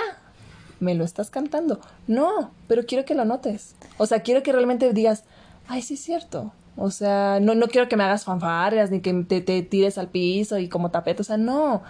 me 0.80 0.94
lo 0.94 1.04
estás 1.04 1.30
cantando. 1.30 1.80
No, 2.06 2.50
pero 2.66 2.86
quiero 2.86 3.04
que 3.04 3.14
lo 3.14 3.24
notes. 3.24 3.74
O 3.98 4.06
sea, 4.06 4.20
quiero 4.20 4.42
que 4.42 4.52
realmente 4.52 4.92
digas, 4.92 5.24
ay, 5.68 5.82
sí 5.82 5.94
es 5.94 6.00
cierto. 6.00 6.52
O 6.82 6.90
sea, 6.90 7.40
no, 7.42 7.54
no 7.54 7.68
quiero 7.68 7.88
que 7.90 7.96
me 7.96 8.04
hagas 8.04 8.24
fanfarrias 8.24 8.90
ni 8.90 9.00
que 9.00 9.12
te, 9.24 9.42
te 9.42 9.60
tires 9.60 9.98
al 9.98 10.08
piso 10.08 10.58
y 10.58 10.70
como 10.70 10.90
tapete. 10.90 11.20
O 11.20 11.24
sea, 11.24 11.36
no. 11.36 11.82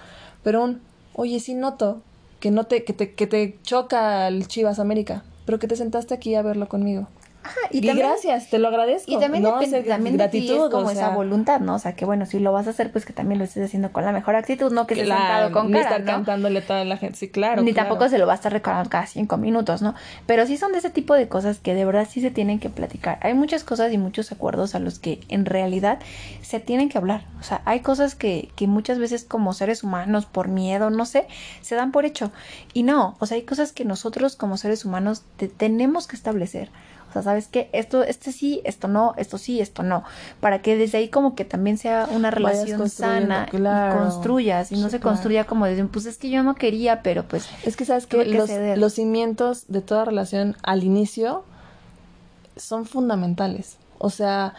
Pero 0.42 0.64
un, 0.64 0.81
oye, 1.14 1.38
sí 1.38 1.55
noto 1.55 2.03
que, 2.40 2.50
no 2.50 2.64
te, 2.64 2.83
que, 2.83 2.92
te, 2.92 3.14
que 3.14 3.29
te 3.29 3.57
choca 3.62 4.26
el 4.26 4.48
Chivas 4.48 4.81
América, 4.81 5.22
pero 5.46 5.61
que 5.61 5.68
te 5.68 5.76
sentaste 5.76 6.12
aquí 6.12 6.35
a 6.35 6.42
verlo 6.42 6.68
conmigo. 6.68 7.07
Y, 7.70 7.79
y 7.88 7.94
gracias, 7.94 8.50
te 8.50 8.59
lo 8.59 8.68
agradezco. 8.68 9.11
Y 9.11 9.18
también 9.18 9.42
no 9.42 9.59
depende, 9.59 9.83
también 9.83 10.17
gratitud, 10.17 10.46
de 10.46 10.46
ti 10.46 10.52
es 10.64 10.71
como 10.71 10.87
o 10.87 10.90
esa 10.90 11.06
sea, 11.06 11.10
voluntad, 11.10 11.60
¿no? 11.60 11.75
O 11.75 11.79
sea, 11.79 11.94
que 11.94 12.04
bueno, 12.04 12.27
si 12.27 12.38
lo 12.38 12.52
vas 12.52 12.67
a 12.67 12.71
hacer, 12.71 12.92
pues 12.92 13.04
que 13.04 13.12
también 13.12 13.38
lo 13.38 13.44
estés 13.44 13.64
haciendo 13.64 13.92
con 13.92 14.04
la 14.04 14.12
mejor 14.12 14.37
actitud, 14.37 14.71
no 14.73 14.87
que 14.87 14.94
estés 14.94 15.06
claro, 15.06 15.23
sentado 15.46 15.52
con 15.52 15.67
ni 15.69 15.73
cara, 15.73 15.85
estar 15.85 16.00
¿no? 16.00 16.06
cantándole 16.06 16.58
a 16.60 16.67
toda 16.67 16.85
la 16.85 16.96
gente, 16.96 17.17
sí, 17.17 17.29
claro. 17.29 17.62
Ni 17.62 17.73
claro. 17.73 17.88
tampoco 17.88 18.08
se 18.10 18.19
lo 18.19 18.27
va 18.27 18.33
a 18.33 18.37
estar 18.37 18.52
recordando 18.52 18.90
cada 18.90 19.06
cinco 19.06 19.37
minutos, 19.37 19.83
¿no? 19.83 19.94
Pero 20.27 20.46
sí 20.46 20.56
son 20.56 20.73
de 20.73 20.79
ese 20.79 20.90
tipo 20.90 21.14
de 21.14 21.29
cosas 21.29 21.58
que 21.58 21.75
de 21.75 21.85
verdad 21.85 22.06
sí 22.10 22.21
se 22.21 22.31
tienen 22.31 22.58
que 22.58 22.71
platicar. 22.71 23.19
Hay 23.23 23.35
muchas 23.35 23.64
cosas 23.64 23.92
y 23.92 23.98
muchos 23.98 24.31
acuerdos 24.33 24.75
a 24.75 24.79
los 24.79 24.98
que 24.98 25.21
en 25.29 25.44
realidad 25.46 25.98
se 26.42 26.60
tienen 26.60 26.88
que 26.88 26.98
hablar. 26.98 27.25
O 27.40 27.42
sea, 27.42 27.62
hay 27.64 27.81
cosas 27.81 28.14
que, 28.14 28.50
que 28.56 28.67
muchas 28.67 28.98
veces 28.98 29.25
como 29.25 29.52
seres 29.54 29.83
humanos, 29.83 30.27
por 30.27 30.48
miedo, 30.48 30.90
no 30.90 31.04
sé, 31.06 31.27
se 31.62 31.75
dan 31.75 31.92
por 31.92 32.04
hecho. 32.04 32.31
Y 32.75 32.83
no, 32.83 33.17
o 33.19 33.27
sea, 33.27 33.37
hay 33.37 33.42
cosas 33.42 33.73
que 33.73 33.85
nosotros 33.85 34.37
como 34.37 34.56
seres 34.56 34.85
humanos 34.85 35.23
te- 35.37 35.48
tenemos 35.48 36.06
que 36.06 36.17
establecer. 36.17 36.71
O 37.11 37.13
sea, 37.13 37.23
¿sabes 37.23 37.48
qué? 37.48 37.69
Esto, 37.73 38.02
este 38.04 38.33
sí, 38.33 38.63
esto 38.65 38.88
no, 38.88 39.15
esto 39.19 39.37
sí, 39.37 39.61
esto 39.61 39.83
no. 39.83 40.04
Para 40.40 40.63
que 40.63 40.77
desde 40.77 40.98
ahí 40.98 41.08
como 41.08 41.35
que 41.35 41.44
también 41.44 41.77
sea 41.77 42.08
una 42.13 42.31
relación 42.31 42.88
sana 42.88 43.46
claro. 43.50 43.96
y 43.96 43.98
construyas 43.98 44.73
y 44.73 44.77
no 44.77 44.85
Sí, 44.87 44.92
se 44.92 45.00
claro. 45.00 45.15
construya 45.17 45.44
como 45.44 45.67
desde 45.67 45.85
pues 45.87 46.06
es 46.06 46.17
que 46.19 46.31
yo 46.31 46.42
no 46.42 46.54
quería, 46.54 47.02
pero 47.02 47.25
pues 47.25 47.48
Es 47.65 47.77
que 47.77 47.85
sabes 47.85 48.06
que 48.06 48.19
que 48.25 48.35
los, 48.35 48.48
ceder. 48.48 48.79
los 48.79 48.94
cimientos 48.94 49.65
de 49.69 49.81
toda 49.81 50.04
relación 50.04 50.56
al 50.63 50.85
inicio 50.85 51.42
son 52.56 52.87
fundamentales. 52.87 53.77
O 53.98 54.08
sea, 54.11 54.54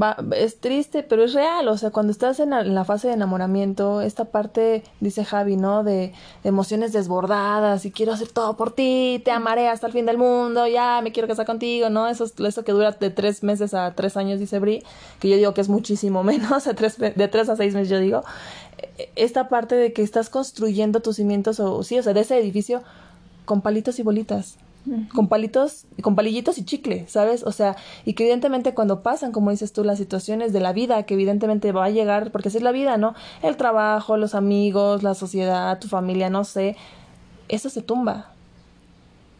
va- 0.00 0.16
es 0.36 0.60
triste, 0.60 1.02
pero 1.02 1.24
es 1.24 1.32
real. 1.32 1.68
O 1.68 1.76
sea, 1.78 1.90
cuando 1.90 2.10
estás 2.12 2.40
en 2.40 2.50
la, 2.50 2.60
en 2.60 2.74
la 2.74 2.84
fase 2.84 3.08
de 3.08 3.14
enamoramiento, 3.14 4.00
esta 4.02 4.26
parte, 4.26 4.82
dice 5.00 5.24
Javi, 5.24 5.56
¿no? 5.56 5.84
De, 5.84 6.12
emociones 6.44 6.92
desbordadas 6.92 7.84
y 7.86 7.90
quiero 7.90 8.12
hacer 8.12 8.28
todo 8.28 8.56
por 8.56 8.72
ti, 8.72 9.20
te 9.24 9.30
amaré 9.30 9.68
hasta 9.68 9.86
el 9.86 9.92
fin 9.92 10.06
del 10.06 10.18
mundo, 10.18 10.66
ya 10.66 11.00
me 11.02 11.12
quiero 11.12 11.26
casar 11.28 11.46
contigo, 11.46 11.90
¿no? 11.90 12.08
Eso, 12.08 12.24
es- 12.24 12.34
eso 12.38 12.64
que 12.64 12.72
dura 12.72 12.92
de 12.92 13.10
tres 13.10 13.42
meses 13.42 13.74
a 13.74 13.94
tres 13.94 14.16
años, 14.16 14.38
dice 14.38 14.58
Bri, 14.58 14.82
que 15.20 15.28
yo 15.28 15.36
digo 15.36 15.54
que 15.54 15.60
es 15.60 15.68
muchísimo 15.68 16.22
menos, 16.22 16.64
de 16.66 16.74
tres, 16.74 17.48
a 17.48 17.56
seis 17.56 17.74
meses 17.74 17.88
yo 17.88 17.98
digo. 17.98 18.22
Eh, 18.98 19.10
Esta 19.16 19.48
parte 19.48 19.74
de 19.74 19.92
que 19.92 20.02
estás 20.02 20.28
construyendo 20.30 21.00
tus 21.00 21.16
cimientos, 21.16 21.58
o 21.60 21.82
sí, 21.82 21.98
o 21.98 22.02
sea, 22.02 22.12
de 22.12 22.20
ese 22.20 22.38
edificio 22.38 22.82
con 23.44 23.60
palitos 23.62 23.98
y 23.98 24.02
bolitas 24.02 24.56
con 25.12 25.28
palitos, 25.28 25.86
con 26.02 26.14
palillitos 26.14 26.58
y 26.58 26.64
chicle, 26.64 27.06
¿sabes? 27.08 27.42
O 27.42 27.52
sea, 27.52 27.76
y 28.04 28.14
que 28.14 28.24
evidentemente 28.24 28.74
cuando 28.74 29.02
pasan, 29.02 29.32
como 29.32 29.50
dices 29.50 29.72
tú, 29.72 29.84
las 29.84 29.98
situaciones 29.98 30.52
de 30.52 30.60
la 30.60 30.72
vida, 30.72 31.02
que 31.04 31.14
evidentemente 31.14 31.72
va 31.72 31.86
a 31.86 31.90
llegar, 31.90 32.30
porque 32.30 32.48
así 32.48 32.58
es 32.58 32.62
la 32.62 32.72
vida, 32.72 32.96
¿no? 32.96 33.14
El 33.42 33.56
trabajo, 33.56 34.16
los 34.16 34.34
amigos, 34.34 35.02
la 35.02 35.14
sociedad, 35.14 35.78
tu 35.78 35.88
familia, 35.88 36.30
no 36.30 36.44
sé, 36.44 36.76
eso 37.48 37.70
se 37.70 37.82
tumba. 37.82 38.35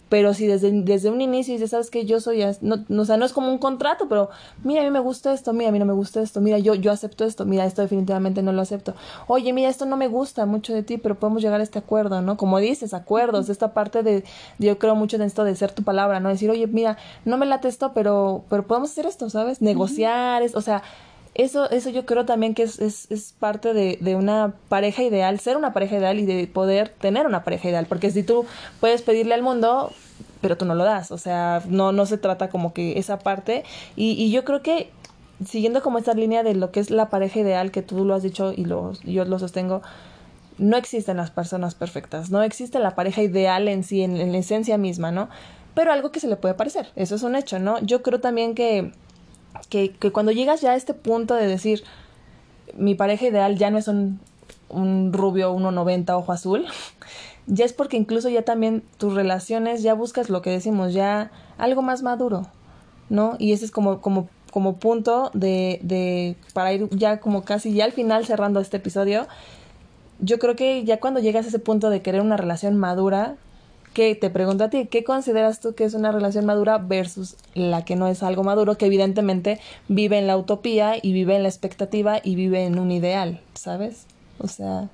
Pero 0.09 0.35
si 0.35 0.47
desde, 0.47 0.71
desde 0.71 1.11
un 1.11 1.21
inicio 1.21 1.53
dices, 1.55 1.71
¿sabes 1.71 1.91
qué? 1.91 2.05
Yo 2.07 2.21
soy, 2.21 2.45
no, 2.61 2.85
no, 2.89 3.03
o 3.03 3.05
sea, 3.05 3.17
no 3.17 3.25
es 3.25 3.33
como 3.33 3.51
un 3.51 3.59
contrato, 3.59 4.09
pero 4.09 4.31
mira, 4.63 4.83
a 4.83 4.85
mí 4.85 4.91
me 4.91 5.01
gusta 5.01 5.33
esto, 5.33 5.53
mira, 5.53 5.71
a 5.71 5.73
mí 5.73 5.81
no 5.81 5.85
me 5.85 5.93
gusta 5.95 6.21
esto, 6.23 6.41
mira, 6.41 6.59
yo, 6.59 6.75
yo 6.77 6.93
acepto 6.93 7.25
esto, 7.25 7.45
mira, 7.45 7.67
esto 7.67 7.83
definitivamente 7.83 8.41
no 8.43 8.53
lo 8.53 8.63
acepto. 8.63 8.95
Oye, 9.27 9.53
mira, 9.53 9.69
esto 9.69 9.85
no 9.85 9.97
me 9.97 10.07
gusta 10.07 10.47
mucho 10.47 10.73
de 10.73 10.85
ti, 10.85 10.97
pero 10.97 11.17
podemos 11.17 11.43
llegar 11.43 11.59
a 11.61 11.65
este 11.65 11.81
acuerdo, 11.81 12.23
¿no? 12.23 12.37
Como 12.37 12.59
dices, 12.61 12.95
acuerdos, 12.95 13.49
esta 13.49 13.75
parte 13.75 14.05
de, 14.05 14.21
de- 14.21 14.25
yo 14.67 14.79
creo 14.79 14.95
mucho 14.95 15.17
en 15.17 15.23
esto 15.23 15.43
de 15.43 15.57
ser 15.57 15.73
tu 15.73 15.83
palabra, 15.83 16.21
¿no? 16.21 16.29
Decir, 16.29 16.51
oye, 16.51 16.69
mira, 16.69 16.97
no 17.25 17.37
me 17.37 17.47
late 17.47 17.67
esto, 17.67 17.91
pero, 17.93 18.45
pero 18.49 18.65
podemos 18.67 18.91
hacer 18.91 19.07
esto, 19.07 19.29
¿sabes? 19.29 19.61
Negociar, 19.61 20.43
es, 20.43 20.55
o 20.55 20.61
sea, 20.61 20.83
eso, 21.39 21.71
eso 21.71 21.91
yo 21.91 22.07
creo 22.07 22.25
también 22.25 22.55
que 22.55 22.63
es, 22.63 22.79
es, 22.79 23.11
es 23.11 23.35
parte 23.39 23.75
de, 23.75 23.99
de 24.01 24.17
una 24.17 24.55
pareja 24.69 25.03
ideal, 25.03 25.39
ser 25.41 25.57
una 25.57 25.73
pareja 25.73 25.97
ideal 25.97 26.19
y 26.19 26.27
de 26.27 26.47
poder 26.47 26.89
tener 26.89 27.27
una 27.27 27.45
pareja 27.45 27.69
ideal. 27.69 27.87
Porque 27.87 28.11
si 28.11 28.23
tú 28.23 28.47
puedes 28.81 29.03
pedirle 29.03 29.35
al 29.35 29.43
mundo, 29.43 29.93
pero 30.41 30.57
tú 30.57 30.65
no 30.65 30.75
lo 30.75 30.85
das. 30.85 31.11
O 31.11 31.19
sea, 31.19 31.63
no, 31.69 31.93
no 31.93 32.07
se 32.07 32.19
trata 32.19 32.49
como 32.49 32.73
que 32.73 32.99
esa 32.99 33.19
parte. 33.19 33.65
Y, 33.97 34.13
y 34.13 34.31
yo 34.31 34.45
creo 34.45 34.63
que 34.63 34.91
siguiendo 35.45 35.83
como 35.83 35.99
esta 35.99 36.15
línea 36.15 36.43
de 36.43 36.55
lo 36.55 36.71
que 36.71 36.81
es 36.81 36.91
la 36.91 37.11
pareja 37.11 37.41
ideal, 37.41 37.71
que 37.71 37.83
tú 37.83 38.05
lo 38.05 38.15
has 38.15 38.23
dicho 38.23 38.53
y 38.57 38.65
lo, 38.65 38.93
yo 39.03 39.25
lo 39.25 39.39
sostengo, 39.39 39.83
no 40.59 40.77
existen 40.77 41.19
las 41.19 41.31
personas 41.31 41.75
perfectas, 41.75 42.31
no 42.31 42.43
existe 42.43 42.79
la 42.79 42.95
pareja 42.95 43.23
ideal 43.23 43.69
en 43.69 43.85
sí, 43.85 44.03
en, 44.03 44.17
en 44.17 44.33
la 44.33 44.39
esencia 44.39 44.79
misma, 44.79 45.11
¿no? 45.11 45.29
Pero 45.75 45.93
algo 45.93 46.11
que 46.11 46.21
se 46.21 46.29
le 46.29 46.37
puede 46.37 46.55
parecer, 46.55 46.89
eso 46.97 47.17
es 47.17 47.23
un 47.23 47.37
hecho, 47.37 47.59
¿no? 47.59 47.79
Yo 47.81 48.03
creo 48.03 48.21
también 48.21 48.55
que, 48.55 48.93
que, 49.69 49.91
que 49.91 50.13
cuando 50.13 50.33
llegas 50.33 50.61
ya 50.61 50.73
a 50.73 50.77
este 50.77 50.95
punto 50.95 51.35
de 51.35 51.47
decir, 51.47 51.85
mi 52.77 52.95
pareja 52.95 53.27
ideal 53.27 53.57
ya 53.57 53.71
no 53.71 53.79
es 53.79 53.89
un, 53.89 54.21
un 54.69 55.13
rubio 55.13 55.55
1,90 55.55 56.11
ojo 56.17 56.33
azul, 56.33 56.67
ya 57.47 57.65
es 57.65 57.73
porque 57.73 57.97
incluso 57.97 58.29
ya 58.29 58.43
también 58.43 58.83
tus 58.99 59.15
relaciones, 59.15 59.83
ya 59.83 59.95
buscas 59.95 60.31
lo 60.31 60.43
que 60.43 60.51
decimos, 60.51 60.93
ya 60.93 61.31
algo 61.59 61.83
más 61.83 62.03
maduro, 62.03 62.47
¿no? 63.09 63.37
Y 63.39 63.53
ese 63.53 63.65
es 63.65 63.71
como, 63.71 64.01
como, 64.01 64.29
como 64.51 64.77
punto 64.77 65.31
de, 65.35 65.81
de, 65.83 66.37
para 66.53 66.73
ir 66.73 66.89
ya 66.91 67.21
como 67.21 67.45
casi 67.45 67.73
ya 67.73 67.85
al 67.85 67.93
final 67.93 68.27
cerrando 68.27 68.61
este 68.61 68.79
episodio, 68.79 69.27
yo 70.19 70.39
creo 70.39 70.57
que 70.57 70.85
ya 70.85 70.99
cuando 70.99 71.21
llegas 71.21 71.45
a 71.47 71.49
ese 71.49 71.59
punto 71.59 71.91
de 71.91 72.03
querer 72.03 72.23
una 72.23 72.37
relación 72.37 72.77
madura, 72.77 73.37
que 73.97 74.15
te 74.15 74.29
pregunto 74.29 74.63
a 74.63 74.69
ti, 74.69 74.89
¿qué 74.89 75.05
consideras 75.05 75.61
tú 75.61 75.75
que 75.75 75.85
es 75.85 75.95
una 75.95 76.13
relación 76.13 76.45
madura 76.45 76.77
versus 76.77 77.35
la 77.55 77.83
que 77.87 77.97
no 77.97 78.09
es 78.09 78.23
algo 78.23 78.45
maduro, 78.45 78.77
que 78.77 78.85
evidentemente 78.85 79.59
vive 79.89 80.19
en 80.19 80.27
la 80.27 80.37
utopía 80.37 80.97
y 81.01 81.15
vive 81.15 81.35
en 81.35 81.43
la 81.43 81.49
expectativa 81.49 82.21
y 82.23 82.35
vive 82.35 82.67
en 82.67 82.79
un 82.79 82.91
ideal, 82.91 83.41
¿sabes? 83.55 84.05
O 84.39 84.49
sea, 84.49 84.91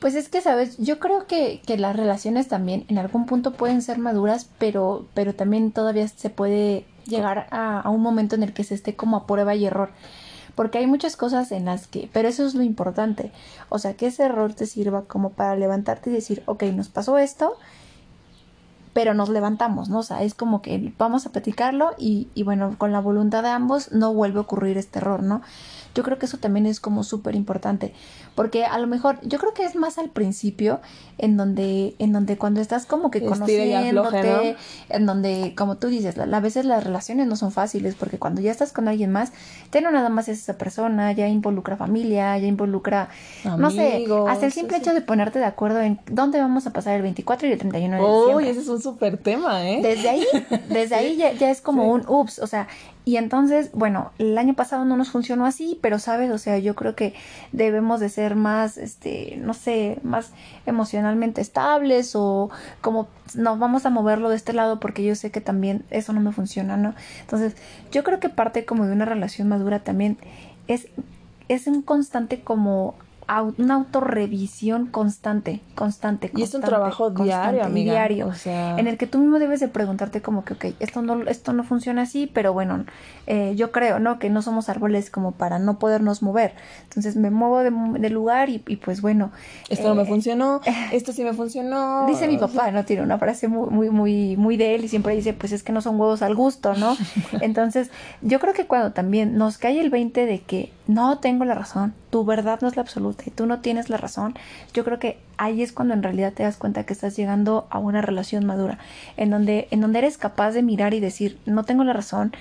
Pues 0.00 0.16
es 0.16 0.28
que, 0.28 0.42
¿sabes? 0.42 0.76
Yo 0.76 0.98
creo 0.98 1.26
que, 1.26 1.62
que 1.66 1.78
las 1.78 1.96
relaciones 1.96 2.46
también 2.46 2.84
en 2.88 2.98
algún 2.98 3.24
punto 3.24 3.54
pueden 3.54 3.80
ser 3.80 3.96
maduras, 3.96 4.50
pero, 4.58 5.06
pero 5.14 5.34
también 5.34 5.72
todavía 5.72 6.06
se 6.06 6.28
puede 6.28 6.84
llegar 7.06 7.46
a, 7.52 7.80
a 7.80 7.88
un 7.88 8.02
momento 8.02 8.34
en 8.34 8.42
el 8.42 8.52
que 8.52 8.64
se 8.64 8.74
esté 8.74 8.96
como 8.96 9.16
a 9.16 9.26
prueba 9.26 9.54
y 9.54 9.64
error. 9.64 9.88
Porque 10.54 10.76
hay 10.76 10.86
muchas 10.86 11.16
cosas 11.16 11.52
en 11.52 11.64
las 11.64 11.86
que, 11.86 12.10
pero 12.12 12.28
eso 12.28 12.44
es 12.44 12.54
lo 12.54 12.62
importante. 12.62 13.32
O 13.70 13.78
sea, 13.78 13.94
que 13.94 14.08
ese 14.08 14.24
error 14.24 14.52
te 14.52 14.66
sirva 14.66 15.04
como 15.04 15.30
para 15.30 15.56
levantarte 15.56 16.10
y 16.10 16.12
decir, 16.12 16.42
ok, 16.44 16.64
nos 16.64 16.90
pasó 16.90 17.16
esto, 17.16 17.56
pero 18.94 19.12
nos 19.12 19.28
levantamos, 19.28 19.90
¿no? 19.90 19.98
O 19.98 20.02
sea, 20.02 20.22
es 20.22 20.34
como 20.34 20.62
que 20.62 20.94
vamos 20.96 21.26
a 21.26 21.32
platicarlo 21.32 21.90
y, 21.98 22.28
y 22.34 22.44
bueno, 22.44 22.76
con 22.78 22.92
la 22.92 23.00
voluntad 23.00 23.42
de 23.42 23.50
ambos 23.50 23.92
no 23.92 24.14
vuelve 24.14 24.38
a 24.38 24.42
ocurrir 24.42 24.78
este 24.78 25.00
error, 25.00 25.22
¿no? 25.22 25.42
Yo 25.94 26.02
creo 26.02 26.18
que 26.18 26.26
eso 26.26 26.38
también 26.38 26.66
es 26.66 26.80
como 26.80 27.04
súper 27.04 27.34
importante, 27.36 27.92
porque 28.34 28.64
a 28.64 28.78
lo 28.78 28.86
mejor, 28.86 29.18
yo 29.22 29.38
creo 29.38 29.54
que 29.54 29.64
es 29.64 29.76
más 29.76 29.98
al 29.98 30.10
principio, 30.10 30.80
en 31.18 31.36
donde, 31.36 31.94
en 31.98 32.12
donde 32.12 32.36
cuando 32.36 32.60
estás 32.60 32.84
como 32.86 33.10
que 33.10 33.18
afloje, 33.18 33.30
conociéndote, 33.80 34.56
en 34.88 35.06
donde, 35.06 35.54
como 35.56 35.76
tú 35.76 35.86
dices, 35.88 36.16
la- 36.16 36.36
a 36.36 36.40
veces 36.40 36.64
las 36.64 36.82
relaciones 36.82 37.26
no 37.26 37.36
son 37.36 37.52
fáciles, 37.52 37.94
porque 37.94 38.18
cuando 38.18 38.40
ya 38.40 38.50
estás 38.50 38.72
con 38.72 38.88
alguien 38.88 39.12
más, 39.12 39.32
ya 39.72 39.80
no 39.80 39.90
nada 39.92 40.08
más 40.08 40.28
es 40.28 40.38
esa 40.40 40.58
persona, 40.58 41.12
ya 41.12 41.28
involucra 41.28 41.76
familia, 41.76 42.36
ya 42.38 42.46
involucra, 42.46 43.08
no 43.56 43.70
sé, 43.70 44.04
hasta 44.28 44.46
el 44.46 44.52
simple 44.52 44.76
sí. 44.78 44.82
hecho 44.82 44.94
de 44.94 45.00
ponerte 45.00 45.38
de 45.38 45.44
acuerdo 45.44 45.80
en 45.80 46.00
dónde 46.10 46.40
vamos 46.40 46.66
a 46.66 46.72
pasar 46.72 46.94
el 46.96 47.02
24 47.02 47.46
y 47.48 47.52
el 47.52 47.58
31 47.58 47.96
de 47.96 48.02
uy, 48.02 48.08
diciembre. 48.18 48.50
ese 48.50 48.60
es 48.60 48.68
un 48.68 48.82
súper 48.82 49.16
tema, 49.18 49.68
¿eh? 49.68 49.78
Desde 49.82 50.08
ahí, 50.08 50.24
desde 50.68 50.94
ahí 50.96 51.16
ya, 51.18 51.32
ya 51.32 51.50
es 51.50 51.60
como 51.60 51.82
Sí. 51.84 51.88
un 51.90 52.04
ups, 52.08 52.38
o 52.40 52.46
sea, 52.46 52.66
y 53.06 53.18
entonces, 53.18 53.70
bueno, 53.72 54.12
el 54.18 54.38
año 54.38 54.54
pasado 54.54 54.86
no 54.86 54.96
nos 54.96 55.10
funcionó 55.10 55.44
así, 55.44 55.78
pero 55.82 55.98
sabes, 55.98 56.30
o 56.30 56.38
sea, 56.38 56.58
yo 56.58 56.74
creo 56.74 56.94
que 56.96 57.12
debemos 57.52 58.00
de 58.00 58.08
ser 58.08 58.34
más, 58.34 58.78
este, 58.78 59.36
no 59.42 59.52
sé, 59.52 59.98
más 60.02 60.32
emocionalmente 60.64 61.42
estables 61.42 62.16
o 62.16 62.50
como 62.80 63.08
nos 63.34 63.58
vamos 63.58 63.84
a 63.84 63.90
moverlo 63.90 64.30
de 64.30 64.36
este 64.36 64.54
lado 64.54 64.80
porque 64.80 65.04
yo 65.04 65.14
sé 65.16 65.30
que 65.30 65.42
también 65.42 65.84
eso 65.90 66.14
no 66.14 66.20
me 66.20 66.32
funciona, 66.32 66.78
¿no? 66.78 66.94
Entonces, 67.20 67.56
yo 67.92 68.04
creo 68.04 68.20
que 68.20 68.30
parte 68.30 68.64
como 68.64 68.86
de 68.86 68.92
una 68.92 69.04
relación 69.04 69.48
madura 69.48 69.80
también 69.80 70.16
es, 70.66 70.88
es 71.48 71.66
un 71.66 71.82
constante 71.82 72.40
como 72.40 72.94
una 73.58 73.74
autorrevisión 73.74 74.86
constante, 74.86 75.60
constante, 75.74 76.30
Y 76.36 76.42
es 76.42 76.54
un 76.54 76.60
trabajo 76.60 77.10
diario, 77.10 77.64
amiga. 77.64 77.92
diario 77.92 78.28
O 78.28 78.34
sea, 78.34 78.78
en 78.78 78.86
el 78.86 78.98
que 78.98 79.06
tú 79.06 79.18
mismo 79.18 79.38
debes 79.38 79.60
de 79.60 79.68
preguntarte 79.68 80.20
como 80.20 80.44
que, 80.44 80.54
ok, 80.54 80.64
esto 80.80 81.02
no, 81.02 81.22
esto 81.22 81.52
no 81.52 81.64
funciona 81.64 82.02
así, 82.02 82.30
pero 82.32 82.52
bueno, 82.52 82.84
eh, 83.26 83.54
yo 83.56 83.72
creo, 83.72 83.98
¿no? 83.98 84.18
Que 84.18 84.30
no 84.30 84.42
somos 84.42 84.68
árboles 84.68 85.10
como 85.10 85.32
para 85.32 85.58
no 85.58 85.78
podernos 85.78 86.22
mover. 86.22 86.54
Entonces 86.84 87.16
me 87.16 87.30
muevo 87.30 87.60
de, 87.60 87.72
de 87.98 88.10
lugar 88.10 88.50
y, 88.50 88.62
y 88.66 88.76
pues 88.76 89.00
bueno. 89.00 89.32
esto 89.68 89.88
no 89.88 89.94
me 89.94 90.02
eh, 90.02 90.06
funcionó, 90.06 90.60
esto 90.92 91.12
sí 91.12 91.24
me 91.24 91.32
funcionó. 91.32 92.06
Dice 92.06 92.28
mi 92.28 92.36
papá, 92.36 92.70
¿no? 92.70 92.84
Tiene 92.84 93.02
una 93.02 93.18
frase 93.18 93.48
muy, 93.48 93.70
muy, 93.70 93.90
muy, 93.90 94.36
muy 94.36 94.56
de 94.56 94.74
él 94.74 94.84
y 94.84 94.88
siempre 94.88 95.14
dice, 95.14 95.32
pues 95.32 95.52
es 95.52 95.62
que 95.62 95.72
no 95.72 95.80
son 95.80 95.98
huevos 95.98 96.22
al 96.22 96.34
gusto, 96.34 96.74
¿no? 96.74 96.96
Entonces, 97.40 97.90
yo 98.20 98.38
creo 98.40 98.52
que 98.52 98.66
cuando 98.66 98.92
también 98.92 99.36
nos 99.36 99.58
cae 99.58 99.80
el 99.80 99.90
20 99.90 100.26
de 100.26 100.40
que 100.40 100.72
no 100.86 101.18
tengo 101.18 101.44
la 101.44 101.54
razón, 101.54 101.94
tu 102.10 102.24
verdad 102.24 102.60
no 102.60 102.68
es 102.68 102.76
la 102.76 102.82
absoluta 102.82 103.24
y 103.26 103.30
tú 103.30 103.46
no 103.46 103.60
tienes 103.60 103.88
la 103.88 103.96
razón, 103.96 104.34
yo 104.74 104.84
creo 104.84 104.98
que 104.98 105.18
ahí 105.38 105.62
es 105.62 105.72
cuando 105.72 105.94
en 105.94 106.02
realidad 106.02 106.32
te 106.32 106.42
das 106.42 106.56
cuenta 106.56 106.84
que 106.84 106.92
estás 106.92 107.16
llegando 107.16 107.66
a 107.70 107.78
una 107.78 108.02
relación 108.02 108.44
madura, 108.44 108.78
en 109.16 109.30
donde, 109.30 109.68
en 109.70 109.80
donde 109.80 110.00
eres 110.00 110.18
capaz 110.18 110.52
de 110.52 110.62
mirar 110.62 110.94
y 110.94 111.00
decir, 111.00 111.38
no 111.46 111.64
tengo 111.64 111.84
la 111.84 111.92
razón 111.92 112.32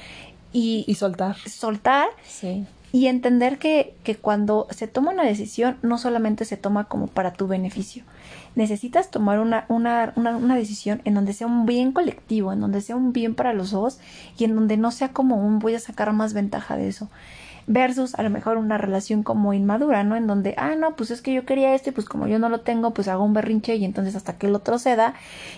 y, 0.51 0.83
Y 0.87 0.95
soltar. 0.95 1.37
soltar 1.37 2.07
Sí. 2.27 2.65
y 2.91 3.07
entender 3.07 3.57
que, 3.57 3.95
que 4.03 4.15
cuando 4.15 4.67
se 4.69 4.87
toma 4.87 5.11
una 5.11 5.23
decisión 5.23 5.77
no 5.81 5.97
solamente 5.97 6.45
se 6.45 6.57
toma 6.57 6.83
como 6.85 7.07
para 7.07 7.33
tu 7.33 7.47
beneficio, 7.47 8.03
necesitas 8.55 9.09
tomar 9.09 9.39
una, 9.39 9.65
una, 9.69 10.13
una, 10.15 10.35
una, 10.37 10.55
decisión 10.55 11.01
en 11.05 11.15
donde 11.15 11.33
sea 11.33 11.47
un 11.47 11.65
bien 11.65 11.91
colectivo, 11.91 12.53
en 12.53 12.59
donde 12.59 12.81
sea 12.81 12.95
un 12.95 13.13
bien 13.13 13.33
para 13.33 13.53
los 13.53 13.71
dos 13.71 13.99
y 14.37 14.43
en 14.43 14.53
donde 14.53 14.77
no 14.77 14.91
sea 14.91 15.09
como 15.09 15.37
un 15.37 15.59
voy 15.59 15.73
a 15.73 15.79
sacar 15.79 16.13
más 16.13 16.33
ventaja 16.33 16.77
de 16.77 16.87
eso 16.87 17.09
versus 17.67 18.15
a 18.15 18.23
lo 18.23 18.29
mejor 18.29 18.57
una 18.57 18.77
relación 18.77 19.23
como 19.23 19.53
inmadura, 19.53 20.03
¿no? 20.03 20.15
En 20.15 20.27
donde, 20.27 20.53
ah, 20.57 20.75
no, 20.75 20.95
pues 20.95 21.11
es 21.11 21.21
que 21.21 21.33
yo 21.33 21.45
quería 21.45 21.73
esto 21.73 21.89
y 21.89 21.93
pues 21.93 22.07
como 22.07 22.27
yo 22.27 22.39
no 22.39 22.49
lo 22.49 22.61
tengo, 22.61 22.91
pues 22.91 23.07
hago 23.07 23.23
un 23.23 23.33
berrinche 23.33 23.75
y 23.75 23.85
entonces 23.85 24.15
hasta 24.15 24.37
que 24.37 24.47
el 24.47 24.55
otro 24.55 24.79
ceda 24.79 25.13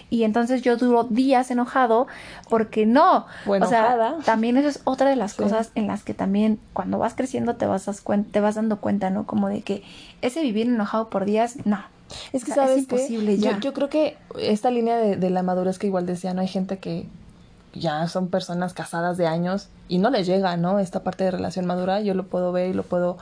y 0.09 0.23
entonces 0.23 0.61
yo 0.61 0.77
duro 0.77 1.03
días 1.03 1.49
enojado 1.51 2.07
porque 2.49 2.85
no. 2.85 3.25
Bueno, 3.45 3.65
o 3.65 3.69
sea, 3.69 4.15
también 4.23 4.57
eso 4.57 4.67
es 4.67 4.81
otra 4.83 5.09
de 5.09 5.15
las 5.15 5.33
cosas 5.33 5.71
en 5.75 5.87
las 5.87 6.03
que 6.03 6.13
también 6.13 6.59
cuando 6.73 6.99
vas 6.99 7.15
creciendo 7.15 7.55
te 7.55 7.65
vas, 7.65 7.89
te 8.31 8.39
vas 8.39 8.55
dando 8.55 8.77
cuenta, 8.77 9.09
¿no? 9.09 9.25
Como 9.25 9.49
de 9.49 9.61
que 9.61 9.83
ese 10.21 10.41
vivir 10.41 10.67
enojado 10.67 11.09
por 11.09 11.25
días, 11.25 11.57
no. 11.65 11.79
Es 12.33 12.45
que 12.45 12.51
sabes 12.51 12.73
es 12.73 12.77
imposible 12.79 13.37
ya. 13.37 13.59
Yo, 13.59 13.73
creo 13.73 13.89
que 13.89 14.15
esta 14.39 14.69
línea 14.69 14.97
de, 14.97 15.15
de 15.15 15.29
la 15.31 15.41
madurez 15.41 15.79
que 15.79 15.87
igual 15.87 16.05
decía, 16.05 16.35
no 16.35 16.41
hay 16.41 16.47
gente 16.47 16.77
que 16.77 17.07
ya 17.75 18.07
son 18.07 18.29
personas 18.29 18.73
casadas 18.73 19.17
de 19.17 19.27
años 19.27 19.69
y 19.87 19.97
no 19.99 20.09
les 20.09 20.25
llega, 20.25 20.57
¿no? 20.57 20.79
Esta 20.79 21.03
parte 21.03 21.23
de 21.25 21.31
relación 21.31 21.65
madura, 21.65 22.01
yo 22.01 22.13
lo 22.13 22.25
puedo 22.25 22.51
ver 22.51 22.69
y 22.69 22.73
lo 22.73 22.83
puedo 22.83 23.17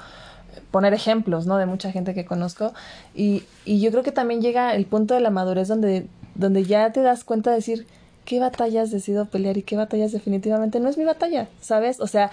poner 0.72 0.94
ejemplos, 0.94 1.46
¿no? 1.46 1.58
De 1.58 1.66
mucha 1.66 1.92
gente 1.92 2.14
que 2.14 2.26
conozco. 2.26 2.74
Y, 3.16 3.44
y 3.66 3.82
yo 3.82 3.92
creo 3.92 4.04
que 4.04 4.12
también 4.12 4.42
llega 4.42 4.76
el 4.76 4.86
punto 4.86 5.14
de 5.14 5.22
la 5.22 5.30
madurez 5.30 5.68
donde, 5.68 6.08
donde 6.36 6.64
ya 6.64 6.92
te 6.92 7.02
das 7.02 7.24
cuenta 7.24 7.50
de 7.50 7.58
decir, 7.58 7.88
qué 8.26 8.40
batallas 8.40 8.92
decido 8.92 9.26
pelear 9.26 9.58
y 9.58 9.64
qué 9.64 9.76
batallas 9.76 10.12
definitivamente 10.12 10.80
no 10.80 10.90
es 10.90 10.98
mi 10.98 11.04
batalla, 11.04 11.48
¿sabes? 11.62 12.00
O 12.00 12.08
sea, 12.08 12.32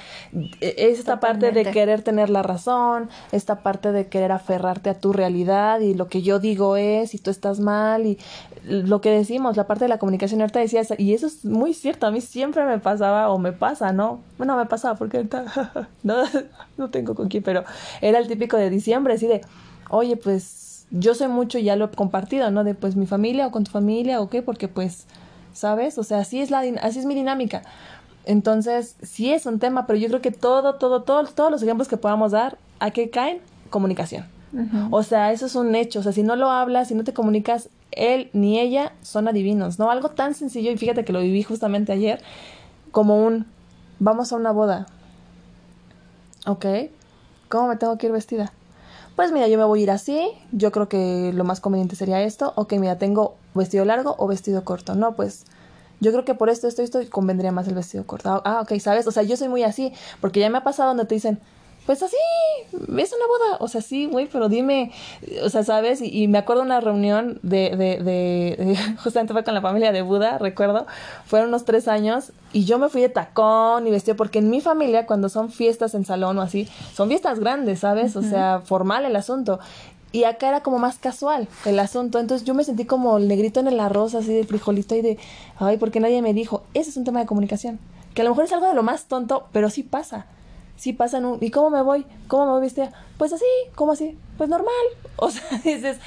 e, 0.60 0.74
es 0.78 0.98
esta 0.98 1.20
parte 1.20 1.52
de 1.52 1.64
querer 1.70 2.02
tener 2.02 2.30
la 2.30 2.42
razón, 2.42 3.08
esta 3.32 3.62
parte 3.62 3.92
de 3.92 4.06
querer 4.08 4.32
aferrarte 4.32 4.90
a 4.90 4.94
tu 4.94 5.12
realidad 5.12 5.80
y 5.80 5.94
lo 5.94 6.08
que 6.08 6.22
yo 6.22 6.38
digo 6.38 6.76
es 6.76 7.14
y 7.14 7.18
tú 7.18 7.30
estás 7.30 7.60
mal 7.60 8.06
y 8.06 8.18
lo 8.64 9.00
que 9.00 9.10
decimos, 9.10 9.56
la 9.56 9.66
parte 9.66 9.84
de 9.84 9.88
la 9.88 9.98
comunicación 9.98 10.40
ahorita 10.40 10.60
decías, 10.60 10.92
y 10.98 11.14
eso 11.14 11.26
es 11.26 11.44
muy 11.44 11.74
cierto, 11.74 12.06
a 12.06 12.10
mí 12.10 12.20
siempre 12.20 12.64
me 12.64 12.78
pasaba 12.78 13.30
o 13.30 13.38
me 13.38 13.52
pasa, 13.52 13.92
¿no? 13.92 14.20
Bueno, 14.38 14.56
me 14.56 14.66
pasaba 14.66 14.96
porque 14.96 15.18
ahorita 15.18 15.88
no, 16.02 16.22
no 16.76 16.90
tengo 16.90 17.14
con 17.14 17.28
quién, 17.28 17.42
pero 17.42 17.64
era 18.00 18.18
el 18.18 18.28
típico 18.28 18.56
de 18.56 18.70
diciembre, 18.70 19.14
así 19.14 19.26
de, 19.26 19.40
oye, 19.88 20.16
pues 20.16 20.86
yo 20.90 21.14
sé 21.14 21.28
mucho 21.28 21.58
y 21.58 21.64
ya 21.64 21.76
lo 21.76 21.86
he 21.86 21.90
compartido, 21.90 22.50
¿no? 22.50 22.64
De 22.64 22.74
pues 22.74 22.96
mi 22.96 23.06
familia 23.06 23.46
o 23.46 23.50
con 23.50 23.64
tu 23.64 23.70
familia 23.70 24.20
o 24.20 24.28
qué, 24.28 24.42
porque 24.42 24.68
pues 24.68 25.06
¿sabes? 25.52 25.98
O 25.98 26.02
sea, 26.02 26.18
así 26.18 26.40
es, 26.40 26.50
la, 26.50 26.60
así 26.82 26.98
es 26.98 27.06
mi 27.06 27.14
dinámica. 27.14 27.62
Entonces, 28.24 28.96
sí 29.02 29.32
es 29.32 29.46
un 29.46 29.58
tema, 29.58 29.86
pero 29.86 29.98
yo 29.98 30.08
creo 30.08 30.20
que 30.20 30.30
todo, 30.30 30.74
todo, 30.76 31.02
todo, 31.02 31.24
todos 31.24 31.50
los 31.50 31.62
ejemplos 31.62 31.88
que 31.88 31.96
podamos 31.96 32.32
dar, 32.32 32.58
¿a 32.78 32.90
qué 32.90 33.10
caen? 33.10 33.40
Comunicación. 33.70 34.26
O 34.90 35.04
sea, 35.04 35.30
eso 35.30 35.46
es 35.46 35.54
un 35.54 35.74
hecho. 35.74 36.00
O 36.00 36.02
sea, 36.02 36.12
si 36.12 36.22
no 36.22 36.34
lo 36.34 36.50
hablas, 36.50 36.88
si 36.88 36.94
no 36.94 37.04
te 37.04 37.14
comunicas, 37.14 37.68
él 37.92 38.30
ni 38.32 38.58
ella 38.58 38.92
son 39.02 39.28
adivinos, 39.28 39.78
¿no? 39.78 39.90
Algo 39.90 40.10
tan 40.10 40.34
sencillo, 40.34 40.70
y 40.70 40.76
fíjate 40.76 41.04
que 41.04 41.12
lo 41.12 41.20
viví 41.20 41.42
justamente 41.42 41.92
ayer, 41.92 42.20
como 42.90 43.24
un, 43.24 43.46
vamos 43.98 44.32
a 44.32 44.36
una 44.36 44.50
boda. 44.50 44.86
¿Ok? 46.46 46.66
¿Cómo 47.48 47.68
me 47.68 47.76
tengo 47.76 47.96
que 47.98 48.06
ir 48.06 48.12
vestida? 48.12 48.52
Pues 49.16 49.32
mira, 49.32 49.48
yo 49.48 49.58
me 49.58 49.64
voy 49.64 49.80
a 49.80 49.82
ir 49.82 49.90
así, 49.90 50.30
yo 50.52 50.72
creo 50.72 50.88
que 50.88 51.32
lo 51.34 51.44
más 51.44 51.60
conveniente 51.60 51.96
sería 51.96 52.22
esto, 52.22 52.52
ok, 52.56 52.74
mira, 52.74 52.96
tengo 52.96 53.34
vestido 53.54 53.84
largo 53.84 54.14
o 54.18 54.26
vestido 54.26 54.64
corto, 54.64 54.94
no, 54.94 55.14
pues 55.14 55.44
yo 56.00 56.12
creo 56.12 56.24
que 56.24 56.34
por 56.34 56.48
esto, 56.48 56.66
esto, 56.66 56.82
esto 56.82 57.00
convendría 57.10 57.52
más 57.52 57.68
el 57.68 57.74
vestido 57.74 58.06
corto. 58.06 58.42
Ah, 58.44 58.60
ok, 58.62 58.78
¿sabes? 58.80 59.06
O 59.06 59.10
sea, 59.10 59.22
yo 59.22 59.36
soy 59.36 59.48
muy 59.48 59.62
así, 59.62 59.92
porque 60.20 60.40
ya 60.40 60.48
me 60.48 60.58
ha 60.58 60.64
pasado 60.64 60.88
donde 60.88 61.04
te 61.04 61.14
dicen, 61.14 61.38
pues 61.86 62.02
así, 62.02 62.16
es 62.72 63.12
una 63.12 63.26
boda. 63.26 63.56
O 63.60 63.68
sea, 63.68 63.80
sí, 63.80 64.06
güey, 64.06 64.26
pero 64.26 64.48
dime, 64.48 64.92
o 65.42 65.48
sea, 65.48 65.62
¿sabes? 65.62 66.00
Y, 66.00 66.28
me 66.28 66.38
acuerdo 66.38 66.62
una 66.62 66.80
reunión 66.80 67.38
de, 67.42 67.76
de, 67.76 68.02
de, 68.02 68.76
justamente 69.02 69.32
fue 69.32 69.44
con 69.44 69.54
la 69.54 69.60
familia 69.60 69.92
de 69.92 70.02
Buda, 70.02 70.38
recuerdo, 70.38 70.86
fueron 71.26 71.48
unos 71.48 71.64
tres 71.64 71.88
años 71.88 72.32
y 72.52 72.64
yo 72.64 72.78
me 72.78 72.88
fui 72.88 73.00
de 73.02 73.08
tacón 73.08 73.86
y 73.86 73.90
vestido, 73.90 74.16
porque 74.16 74.38
en 74.38 74.50
mi 74.50 74.60
familia, 74.60 75.04
cuando 75.06 75.28
son 75.28 75.50
fiestas 75.50 75.94
en 75.94 76.04
salón 76.04 76.38
o 76.38 76.42
así, 76.42 76.68
son 76.94 77.08
fiestas 77.08 77.40
grandes, 77.40 77.80
¿sabes? 77.80 78.16
O 78.16 78.22
sea, 78.22 78.62
formal 78.64 79.04
el 79.04 79.16
asunto. 79.16 79.58
Y 80.12 80.24
acá 80.24 80.48
era 80.48 80.62
como 80.62 80.78
más 80.78 80.98
casual 80.98 81.48
el 81.64 81.78
asunto. 81.78 82.18
Entonces 82.18 82.46
yo 82.46 82.54
me 82.54 82.64
sentí 82.64 82.84
como 82.84 83.18
el 83.18 83.28
negrito 83.28 83.60
en 83.60 83.68
el 83.68 83.78
arroz, 83.80 84.14
así 84.14 84.32
de 84.32 84.44
frijolito 84.44 84.94
y 84.96 85.02
de, 85.02 85.18
ay, 85.58 85.76
porque 85.76 86.00
nadie 86.00 86.20
me 86.22 86.34
dijo. 86.34 86.62
Ese 86.74 86.90
es 86.90 86.96
un 86.96 87.04
tema 87.04 87.20
de 87.20 87.26
comunicación. 87.26 87.78
Que 88.14 88.22
a 88.22 88.24
lo 88.24 88.30
mejor 88.30 88.44
es 88.44 88.52
algo 88.52 88.66
de 88.66 88.74
lo 88.74 88.82
más 88.82 89.04
tonto, 89.04 89.46
pero 89.52 89.70
sí 89.70 89.82
pasa 89.82 90.26
sí 90.80 90.94
pasan 90.94 91.26
un... 91.26 91.38
¿Y 91.42 91.50
cómo 91.50 91.68
me 91.68 91.82
voy? 91.82 92.06
¿Cómo 92.26 92.46
me 92.46 92.52
voy? 92.52 92.72
Pues 93.18 93.32
así, 93.34 93.44
¿cómo 93.74 93.92
así? 93.92 94.18
Pues 94.36 94.48
normal. 94.48 94.72
O 95.22 95.30
sea, 95.30 95.42
dices, 95.62 95.98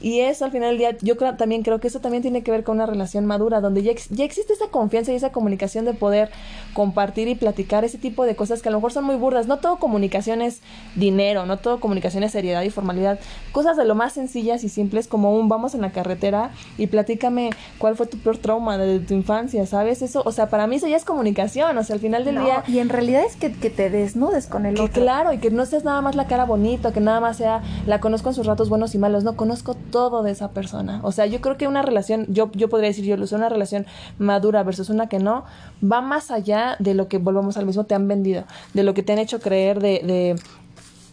y 0.00 0.20
eso 0.20 0.44
al 0.44 0.52
final 0.52 0.70
del 0.70 0.78
día, 0.78 0.96
yo 1.00 1.16
creo, 1.16 1.34
también 1.36 1.62
creo 1.62 1.80
que 1.80 1.88
eso 1.88 2.00
también 2.00 2.22
tiene 2.22 2.42
que 2.42 2.50
ver 2.50 2.64
con 2.64 2.76
una 2.76 2.86
relación 2.86 3.26
madura, 3.26 3.60
donde 3.60 3.82
ya, 3.82 3.92
ya 4.10 4.24
existe 4.24 4.52
esa 4.52 4.68
confianza 4.68 5.12
y 5.12 5.16
esa 5.16 5.32
comunicación 5.32 5.84
de 5.84 5.94
poder 5.94 6.30
compartir 6.72 7.28
y 7.28 7.34
platicar 7.34 7.84
ese 7.84 7.98
tipo 7.98 8.24
de 8.24 8.36
cosas 8.36 8.62
que 8.62 8.68
a 8.68 8.72
lo 8.72 8.78
mejor 8.78 8.92
son 8.92 9.04
muy 9.04 9.16
burdas. 9.16 9.46
No 9.46 9.58
todo 9.58 9.78
comunicación 9.78 10.42
es 10.42 10.60
dinero, 10.94 11.46
no 11.46 11.58
todo 11.58 11.80
comunicación 11.80 12.22
es 12.22 12.32
seriedad 12.32 12.62
y 12.62 12.70
formalidad. 12.70 13.18
Cosas 13.52 13.76
de 13.76 13.84
lo 13.84 13.94
más 13.94 14.12
sencillas 14.12 14.64
y 14.64 14.68
simples 14.68 15.08
como 15.08 15.34
un 15.36 15.48
vamos 15.48 15.74
en 15.74 15.80
la 15.80 15.90
carretera 15.90 16.50
y 16.76 16.86
platícame 16.86 17.50
cuál 17.78 17.96
fue 17.96 18.06
tu 18.06 18.18
peor 18.18 18.38
trauma 18.38 18.78
de 18.78 19.00
tu 19.00 19.14
infancia, 19.14 19.66
¿sabes? 19.66 20.02
Eso, 20.02 20.22
o 20.24 20.32
sea, 20.32 20.48
para 20.48 20.66
mí 20.66 20.76
eso 20.76 20.86
ya 20.86 20.96
es 20.96 21.04
comunicación, 21.04 21.76
o 21.76 21.82
sea, 21.82 21.94
al 21.94 22.00
final 22.00 22.24
del 22.24 22.40
día... 22.40 22.62
Y 22.68 22.78
en 22.78 22.88
realidad 22.88 23.24
es 23.24 23.36
que, 23.36 23.52
que 23.52 23.70
te 23.70 23.90
desnudes 23.90 24.46
con 24.46 24.66
el 24.66 24.74
que, 24.76 24.88
Claro, 24.88 25.32
y 25.32 25.38
que 25.38 25.50
no 25.50 25.66
seas 25.66 25.84
nada 25.84 26.00
más 26.02 26.14
la 26.16 26.26
cara 26.26 26.44
bonita, 26.44 26.92
que 26.92 27.00
nada 27.00 27.20
más 27.20 27.38
sea, 27.38 27.62
la 27.86 28.00
conozco 28.00 28.28
en 28.28 28.34
sus 28.34 28.46
ratos 28.46 28.68
buenos 28.68 28.94
y 28.94 28.98
malos, 28.98 29.24
no, 29.24 29.36
conozco 29.36 29.76
todo 29.90 30.22
de 30.22 30.30
esa 30.30 30.50
persona. 30.50 31.00
O 31.02 31.12
sea, 31.12 31.26
yo 31.26 31.40
creo 31.40 31.56
que 31.56 31.66
una 31.66 31.82
relación, 31.82 32.26
yo, 32.28 32.50
yo 32.52 32.68
podría 32.68 32.88
decir, 32.88 33.04
yo 33.04 33.16
lo 33.16 33.26
sé, 33.26 33.34
una 33.34 33.48
relación 33.48 33.86
madura 34.18 34.62
versus 34.62 34.90
una 34.90 35.08
que 35.08 35.18
no, 35.18 35.44
va 35.82 36.00
más 36.00 36.30
allá 36.30 36.76
de 36.78 36.94
lo 36.94 37.08
que, 37.08 37.18
volvamos 37.18 37.56
al 37.56 37.66
mismo, 37.66 37.84
te 37.84 37.94
han 37.94 38.08
vendido, 38.08 38.44
de 38.74 38.82
lo 38.82 38.94
que 38.94 39.02
te 39.02 39.12
han 39.12 39.18
hecho 39.18 39.40
creer 39.40 39.80
de, 39.80 40.00
de 40.04 40.36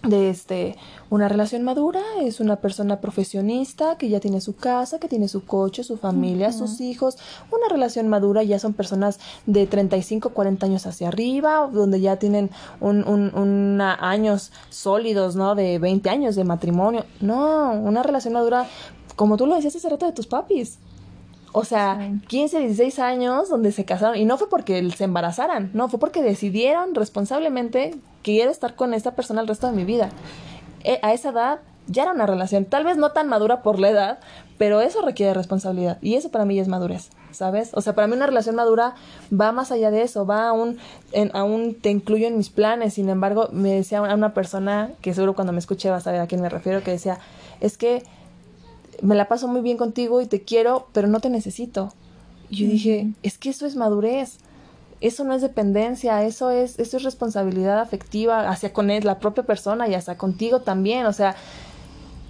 de 0.07 0.29
este 0.29 0.75
una 1.09 1.27
relación 1.29 1.63
madura 1.63 2.01
es 2.21 2.39
una 2.39 2.57
persona 2.57 2.99
profesionista 2.99 3.97
que 3.97 4.09
ya 4.09 4.19
tiene 4.19 4.41
su 4.41 4.55
casa, 4.55 4.99
que 4.99 5.07
tiene 5.07 5.27
su 5.27 5.45
coche, 5.45 5.83
su 5.83 5.97
familia, 5.97 6.51
sus 6.51 6.81
hijos. 6.81 7.17
Una 7.51 7.69
relación 7.69 8.07
madura 8.07 8.43
ya 8.43 8.59
son 8.59 8.73
personas 8.73 9.19
de 9.45 9.67
35, 9.67 10.29
40 10.29 10.65
años 10.65 10.85
hacia 10.87 11.07
arriba, 11.07 11.69
donde 11.71 12.01
ya 12.01 12.17
tienen 12.17 12.49
un, 12.81 13.03
un, 13.05 13.81
años 13.81 14.51
sólidos, 14.69 15.35
¿no? 15.35 15.55
De 15.55 15.79
20 15.79 16.09
años 16.09 16.35
de 16.35 16.43
matrimonio. 16.43 17.05
No, 17.21 17.71
una 17.71 18.03
relación 18.03 18.33
madura 18.33 18.67
como 19.15 19.37
tú 19.37 19.45
lo 19.45 19.55
decías 19.55 19.75
hace 19.75 19.89
rato 19.89 20.05
de 20.05 20.11
tus 20.11 20.27
papis. 20.27 20.79
O 21.57 21.63
sea, 21.63 22.11
15, 22.27 22.59
16 22.59 22.99
años 22.99 23.47
donde 23.47 23.71
se 23.71 23.85
casaron 23.85 24.17
y 24.17 24.25
no 24.25 24.37
fue 24.37 24.49
porque 24.49 24.91
se 24.91 25.05
embarazaran, 25.05 25.71
no, 25.73 25.87
fue 25.87 26.01
porque 26.01 26.21
decidieron 26.21 26.93
responsablemente 26.93 27.91
que 28.23 28.33
quiero 28.33 28.51
estar 28.51 28.75
con 28.75 28.93
esta 28.93 29.15
persona 29.15 29.39
el 29.39 29.47
resto 29.47 29.67
de 29.67 29.71
mi 29.71 29.85
vida. 29.85 30.09
E, 30.83 30.99
a 31.01 31.13
esa 31.13 31.29
edad 31.29 31.59
ya 31.87 32.03
era 32.03 32.11
una 32.11 32.25
relación, 32.25 32.65
tal 32.65 32.83
vez 32.83 32.97
no 32.97 33.13
tan 33.13 33.29
madura 33.29 33.63
por 33.63 33.79
la 33.79 33.87
edad, 33.87 34.19
pero 34.57 34.81
eso 34.81 35.01
requiere 35.01 35.33
responsabilidad 35.33 35.97
y 36.01 36.15
eso 36.15 36.29
para 36.29 36.43
mí 36.43 36.55
ya 36.57 36.61
es 36.61 36.67
madurez, 36.67 37.09
¿sabes? 37.31 37.69
O 37.73 37.79
sea, 37.79 37.95
para 37.95 38.07
mí 38.07 38.17
una 38.17 38.27
relación 38.27 38.55
madura 38.55 38.95
va 39.31 39.53
más 39.53 39.71
allá 39.71 39.91
de 39.91 40.01
eso, 40.01 40.25
va 40.25 40.49
aún, 40.49 40.77
en, 41.13 41.31
aún 41.33 41.75
te 41.75 41.89
incluyo 41.89 42.27
en 42.27 42.37
mis 42.37 42.49
planes, 42.49 42.95
sin 42.95 43.07
embargo, 43.07 43.47
me 43.53 43.71
decía 43.71 44.01
una 44.01 44.33
persona 44.33 44.91
que 44.99 45.13
seguro 45.13 45.35
cuando 45.35 45.53
me 45.53 45.59
escuché 45.59 45.89
vas 45.89 46.05
a 46.05 46.11
ver 46.11 46.19
a 46.19 46.27
quién 46.27 46.41
me 46.41 46.49
refiero, 46.49 46.83
que 46.83 46.91
decía, 46.91 47.19
es 47.61 47.77
que 47.77 48.03
me 49.01 49.15
la 49.15 49.27
paso 49.27 49.47
muy 49.47 49.61
bien 49.61 49.77
contigo 49.77 50.21
y 50.21 50.25
te 50.25 50.41
quiero, 50.41 50.87
pero 50.93 51.07
no 51.07 51.19
te 51.19 51.29
necesito. 51.29 51.93
Y 52.49 52.57
yo 52.57 52.67
dije, 52.67 53.13
es 53.23 53.37
que 53.37 53.49
eso 53.49 53.65
es 53.65 53.75
madurez. 53.75 54.37
Eso 55.01 55.23
no 55.23 55.33
es 55.33 55.41
dependencia, 55.41 56.23
eso 56.23 56.51
es, 56.51 56.79
eso 56.79 56.97
es 56.97 57.03
responsabilidad 57.03 57.79
afectiva 57.79 58.49
hacia 58.49 58.71
con 58.71 58.89
él, 58.89 59.03
la 59.03 59.19
propia 59.19 59.43
persona 59.43 59.87
y 59.87 59.93
hasta 59.93 60.17
contigo 60.17 60.61
también. 60.61 61.05
O 61.05 61.13
sea, 61.13 61.35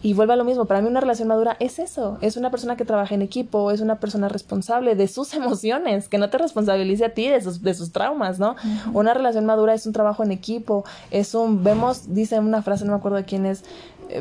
y 0.05 0.13
vuelve 0.13 0.34
a 0.34 0.36
lo 0.36 0.43
mismo, 0.43 0.66
para 0.66 0.84
mí 0.84 0.88
una 0.88 0.99
relación 0.99 1.28
madura 1.28 1.57
es 1.59 1.80
eso, 1.80 2.20
es 2.22 2.38
una 2.38 2.51
persona 2.51 2.78
que 2.78 2.86
trabaja 2.86 3.16
en 3.16 3.24
equipo, 3.24 3.72
es 3.72 3.82
una 3.82 3.99
persona 3.99 4.30
responsable 4.30 4.93
de 4.93 5.07
sus 5.07 5.34
emociones, 5.36 6.07
que 6.09 6.20
no 6.20 6.30
te 6.30 6.38
responsabilice 6.38 7.05
a 7.05 7.16
ti 7.16 7.28
de 7.28 7.41
sus, 7.41 7.63
de 7.63 7.74
sus 7.74 7.91
traumas, 7.91 8.38
¿no? 8.38 8.55
Una 8.93 9.16
relación 9.16 9.47
madura 9.47 9.74
es 9.74 9.88
un 9.88 9.93
trabajo 9.93 10.24
en 10.24 10.32
equipo, 10.32 10.86
es 11.09 11.34
un, 11.34 11.63
vemos, 11.63 12.13
dice 12.13 12.38
una 12.38 12.61
frase, 12.61 12.86
no 12.86 12.91
me 12.91 12.97
acuerdo 12.97 13.18
de 13.18 13.26
quién 13.26 13.47
es, 13.47 13.63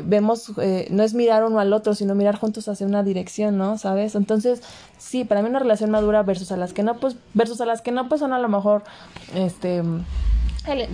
vemos, 0.03 0.51
eh, 0.61 0.87
no 0.91 1.03
es 1.03 1.13
mirar 1.13 1.43
uno 1.43 1.59
al 1.59 1.73
otro, 1.73 1.95
sino 1.95 2.15
mirar 2.15 2.37
juntos 2.37 2.67
hacia 2.67 2.85
una 2.87 3.03
dirección, 3.03 3.57
¿no? 3.57 3.77
¿Sabes? 3.77 4.15
Entonces, 4.15 4.61
sí, 4.97 5.23
para 5.23 5.41
mí 5.41 5.49
una 5.49 5.59
relación 5.59 5.91
madura 5.91 6.23
versus 6.23 6.51
a 6.51 6.57
las 6.57 6.73
que 6.73 6.83
no, 6.83 6.97
pues, 6.97 7.15
versus 7.33 7.61
a 7.61 7.65
las 7.65 7.81
que 7.81 7.91
no, 7.91 8.07
pues 8.09 8.19
son 8.19 8.33
a 8.33 8.39
lo 8.39 8.49
mejor, 8.49 8.83
este, 9.33 9.83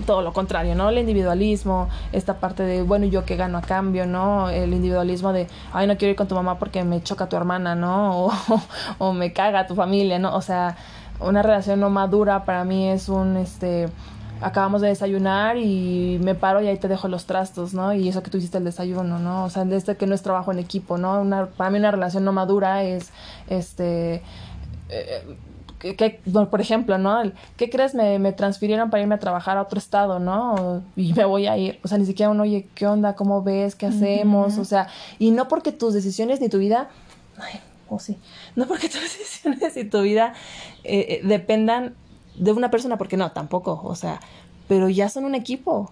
todo 0.05 0.21
lo 0.21 0.33
contrario, 0.33 0.75
¿no? 0.75 0.89
El 0.89 0.97
individualismo, 0.97 1.89
esta 2.11 2.39
parte 2.39 2.63
de, 2.63 2.83
bueno, 2.83 3.05
yo 3.05 3.25
qué 3.25 3.35
gano 3.35 3.57
a 3.57 3.61
cambio, 3.61 4.05
¿no? 4.05 4.49
El 4.49 4.73
individualismo 4.73 5.33
de, 5.33 5.47
ay, 5.73 5.87
no 5.87 5.97
quiero 5.97 6.11
ir 6.11 6.17
con 6.17 6.27
tu 6.27 6.35
mamá 6.35 6.59
porque 6.59 6.83
me 6.83 7.01
choca 7.01 7.29
tu 7.29 7.35
hermana, 7.35 7.75
¿no? 7.75 8.27
O, 8.31 8.61
o 8.97 9.13
me 9.13 9.33
caga 9.33 9.67
tu 9.67 9.75
familia, 9.75 10.19
¿no? 10.19 10.35
O 10.35 10.41
sea, 10.41 10.75
una 11.19 11.41
relación 11.41 11.79
no 11.79 11.89
madura 11.89 12.45
para 12.45 12.63
mí 12.65 12.89
es 12.89 13.07
un, 13.09 13.37
este, 13.37 13.89
acabamos 14.41 14.81
de 14.81 14.89
desayunar 14.89 15.57
y 15.57 16.19
me 16.23 16.35
paro 16.35 16.61
y 16.61 16.67
ahí 16.67 16.77
te 16.77 16.87
dejo 16.87 17.07
los 17.07 17.25
trastos, 17.25 17.73
¿no? 17.73 17.93
Y 17.93 18.09
eso 18.09 18.23
que 18.23 18.29
tú 18.29 18.37
hiciste 18.37 18.57
el 18.57 18.63
desayuno, 18.63 19.19
¿no? 19.19 19.45
O 19.45 19.49
sea, 19.49 19.63
este 19.63 19.95
que 19.95 20.07
no 20.07 20.15
es 20.15 20.21
trabajo 20.21 20.51
en 20.51 20.59
equipo, 20.59 20.97
¿no? 20.97 21.21
Una, 21.21 21.47
para 21.47 21.69
mí 21.69 21.77
una 21.77 21.91
relación 21.91 22.25
no 22.25 22.33
madura 22.33 22.83
es, 22.83 23.11
este, 23.47 24.21
eh, 24.89 25.37
que, 25.79 26.19
por 26.49 26.61
ejemplo, 26.61 26.97
¿no? 26.97 27.21
¿Qué 27.57 27.69
crees? 27.69 27.95
Me, 27.95 28.19
me, 28.19 28.33
transfirieron 28.33 28.89
para 28.89 29.01
irme 29.01 29.15
a 29.15 29.19
trabajar 29.19 29.57
a 29.57 29.61
otro 29.61 29.79
estado, 29.79 30.19
¿no? 30.19 30.83
Y 30.95 31.13
me 31.13 31.25
voy 31.25 31.47
a 31.47 31.57
ir. 31.57 31.79
O 31.83 31.87
sea, 31.87 31.97
ni 31.97 32.05
siquiera 32.05 32.29
uno, 32.29 32.43
oye, 32.43 32.67
¿qué 32.75 32.85
onda? 32.87 33.15
¿Cómo 33.15 33.41
ves? 33.43 33.75
¿Qué 33.75 33.87
hacemos? 33.87 34.57
O 34.57 34.65
sea, 34.65 34.87
y 35.17 35.31
no 35.31 35.47
porque 35.47 35.71
tus 35.71 35.93
decisiones 35.93 36.39
ni 36.41 36.49
tu 36.49 36.59
vida, 36.59 36.89
ay, 37.37 37.59
o 37.89 37.99
sí, 37.99 38.17
no 38.55 38.67
porque 38.67 38.89
tus 38.89 39.01
decisiones 39.01 39.75
y 39.77 39.83
tu 39.85 40.01
vida 40.01 40.33
eh, 40.83 41.05
eh, 41.09 41.21
dependan 41.23 41.95
de 42.35 42.51
una 42.51 42.71
persona, 42.71 42.97
porque 42.97 43.17
no, 43.17 43.31
tampoco, 43.31 43.81
o 43.83 43.95
sea, 43.95 44.19
pero 44.67 44.89
ya 44.89 45.09
son 45.09 45.25
un 45.25 45.35
equipo. 45.35 45.91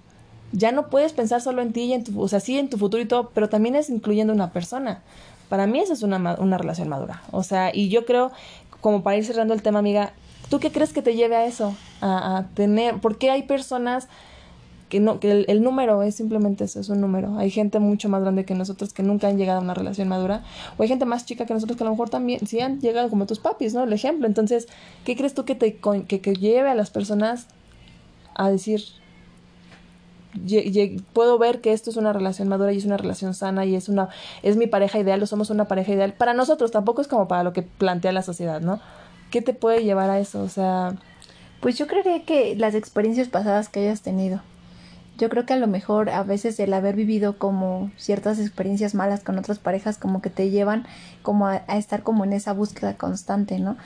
Ya 0.52 0.72
no 0.72 0.90
puedes 0.90 1.14
pensar 1.14 1.42
solo 1.42 1.62
en 1.62 1.74
ti 1.74 1.82
y 1.82 1.94
en 1.94 2.04
tu, 2.04 2.20
o 2.20 2.28
sea, 2.28 2.40
sí 2.40 2.58
en 2.58 2.70
tu 2.70 2.78
futuro 2.78 3.04
y 3.04 3.06
todo, 3.06 3.30
pero 3.34 3.50
también 3.50 3.76
es 3.76 3.90
incluyendo 3.90 4.34
una 4.34 4.52
persona. 4.52 5.02
Para 5.48 5.68
mí 5.68 5.80
eso 5.80 5.94
es 5.94 6.02
una, 6.02 6.18
una 6.40 6.58
relación 6.58 6.90
madura. 6.90 7.22
O 7.32 7.44
sea, 7.44 7.76
y 7.76 7.90
yo 7.90 8.06
creo 8.06 8.32
como 8.82 9.04
para 9.04 9.18
ir 9.18 9.26
cerrando 9.26 9.54
el 9.54 9.62
tema, 9.62 9.80
amiga, 9.80 10.14
¿tú 10.50 10.60
qué 10.60 10.72
crees 10.72 10.94
que 10.94 11.02
te 11.02 11.16
lleve 11.16 11.36
a 11.36 11.46
eso? 11.46 11.76
A, 12.02 12.46
tener, 12.54 13.00
¿por 13.00 13.18
qué 13.18 13.30
hay 13.32 13.44
personas 13.44 14.08
que 14.90 15.00
no, 15.00 15.20
que 15.20 15.46
el, 15.48 15.62
número 15.62 16.02
es 16.02 16.16
simplemente 16.16 16.64
eso, 16.64 16.80
es 16.80 16.90
un 16.90 17.00
número. 17.00 17.38
Hay 17.38 17.52
gente 17.52 17.80
mucho 17.80 18.10
más 18.10 18.22
grande 18.22 18.44
que 18.44 18.56
nosotros 18.56 18.92
que 18.92 19.04
nunca 19.04 19.28
han 19.28 19.38
llegado 19.38 19.60
a 19.60 19.62
una 19.62 19.76
relación 19.76 20.08
madura, 20.08 20.44
o 20.78 20.84
hay 20.84 20.90
gente 20.90 21.06
más 21.06 21.26
chica 21.26 21.46
que 21.46 21.54
nosotros 21.54 21.78
que 21.78 21.84
a 21.84 21.86
lo 21.86 21.92
mejor 21.92 22.10
también 22.10 22.46
sí 22.48 22.60
han 22.60 22.82
llegado 22.82 23.10
como 23.10 23.28
tus 23.28 23.40
papis, 23.40 23.76
¿no? 23.76 23.84
El 23.84 23.94
ejemplo. 23.94 24.26
Entonces, 24.26 24.68
¿qué 25.06 25.16
crees 25.16 25.36
tú 25.36 25.46
que 25.46 25.54
te 25.54 25.78
que, 25.78 26.34
lleve 26.34 26.70
a 26.70 26.76
las 26.76 26.90
personas 26.90 27.48
a 28.36 28.50
decir 28.50 28.82
puedo 31.14 31.40
ver 31.40 31.60
que 31.60 31.74
esto 31.74 31.90
es 31.90 31.98
una 31.98 32.14
relación 32.14 32.48
madura 32.48 32.72
y 32.72 32.78
es 32.78 32.86
una 32.86 32.98
relación 32.98 33.34
sana 33.34 33.66
y 33.66 33.76
es 33.76 33.90
una 33.90 34.10
es 34.44 34.58
mi 34.58 34.68
pareja 34.68 35.00
ideal 35.00 35.22
o 35.24 35.26
somos 35.26 35.50
una 35.50 35.66
pareja 35.66 35.92
ideal 35.92 36.14
para 36.14 36.36
nosotros 36.36 36.70
tampoco 36.70 37.02
es 37.02 37.08
como 37.08 37.28
para 37.28 37.44
lo 37.44 37.52
que 37.52 37.64
plantea 37.64 38.12
la 38.12 38.22
sociedad 38.22 38.62
no 38.62 38.80
qué 39.32 39.42
te 39.42 39.56
puede 39.56 39.84
llevar 39.84 40.12
a 40.12 40.20
eso 40.20 40.44
o 40.44 40.48
sea 40.48 40.96
pues 41.62 41.80
yo 41.80 41.88
creería 41.88 42.24
que 42.26 42.56
las 42.56 42.76
experiencias 42.76 43.28
pasadas 43.28 43.70
que 43.70 43.80
hayas 43.80 44.04
tenido 44.04 44.40
yo 45.20 45.30
creo 45.30 45.46
que 45.46 45.54
a 45.54 45.58
lo 45.58 45.68
mejor 45.68 46.10
a 46.10 46.24
veces 46.24 46.60
el 46.60 46.74
haber 46.74 46.96
vivido 46.96 47.38
como 47.38 47.92
ciertas 47.98 48.40
experiencias 48.40 48.96
malas 48.96 49.24
con 49.24 49.38
otras 49.38 49.60
parejas 49.60 49.98
como 49.98 50.22
que 50.22 50.30
te 50.30 50.50
llevan 50.50 50.86
como 51.22 51.48
a, 51.48 51.58
estar 51.58 52.02
como 52.02 52.24
en 52.24 52.34
esa 52.34 52.54
búsqueda 52.54 52.96
constante 52.96 53.60
no 53.60 53.78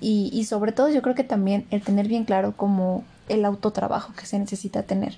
y, 0.00 0.30
y 0.32 0.44
sobre 0.44 0.72
todo 0.72 0.88
yo 0.90 1.00
creo 1.00 1.14
que 1.14 1.24
también 1.24 1.66
el 1.70 1.82
tener 1.82 2.08
bien 2.08 2.24
claro 2.24 2.54
como 2.56 3.04
el 3.28 3.44
autotrabajo 3.44 4.12
que 4.14 4.26
se 4.26 4.38
necesita 4.38 4.82
tener 4.82 5.16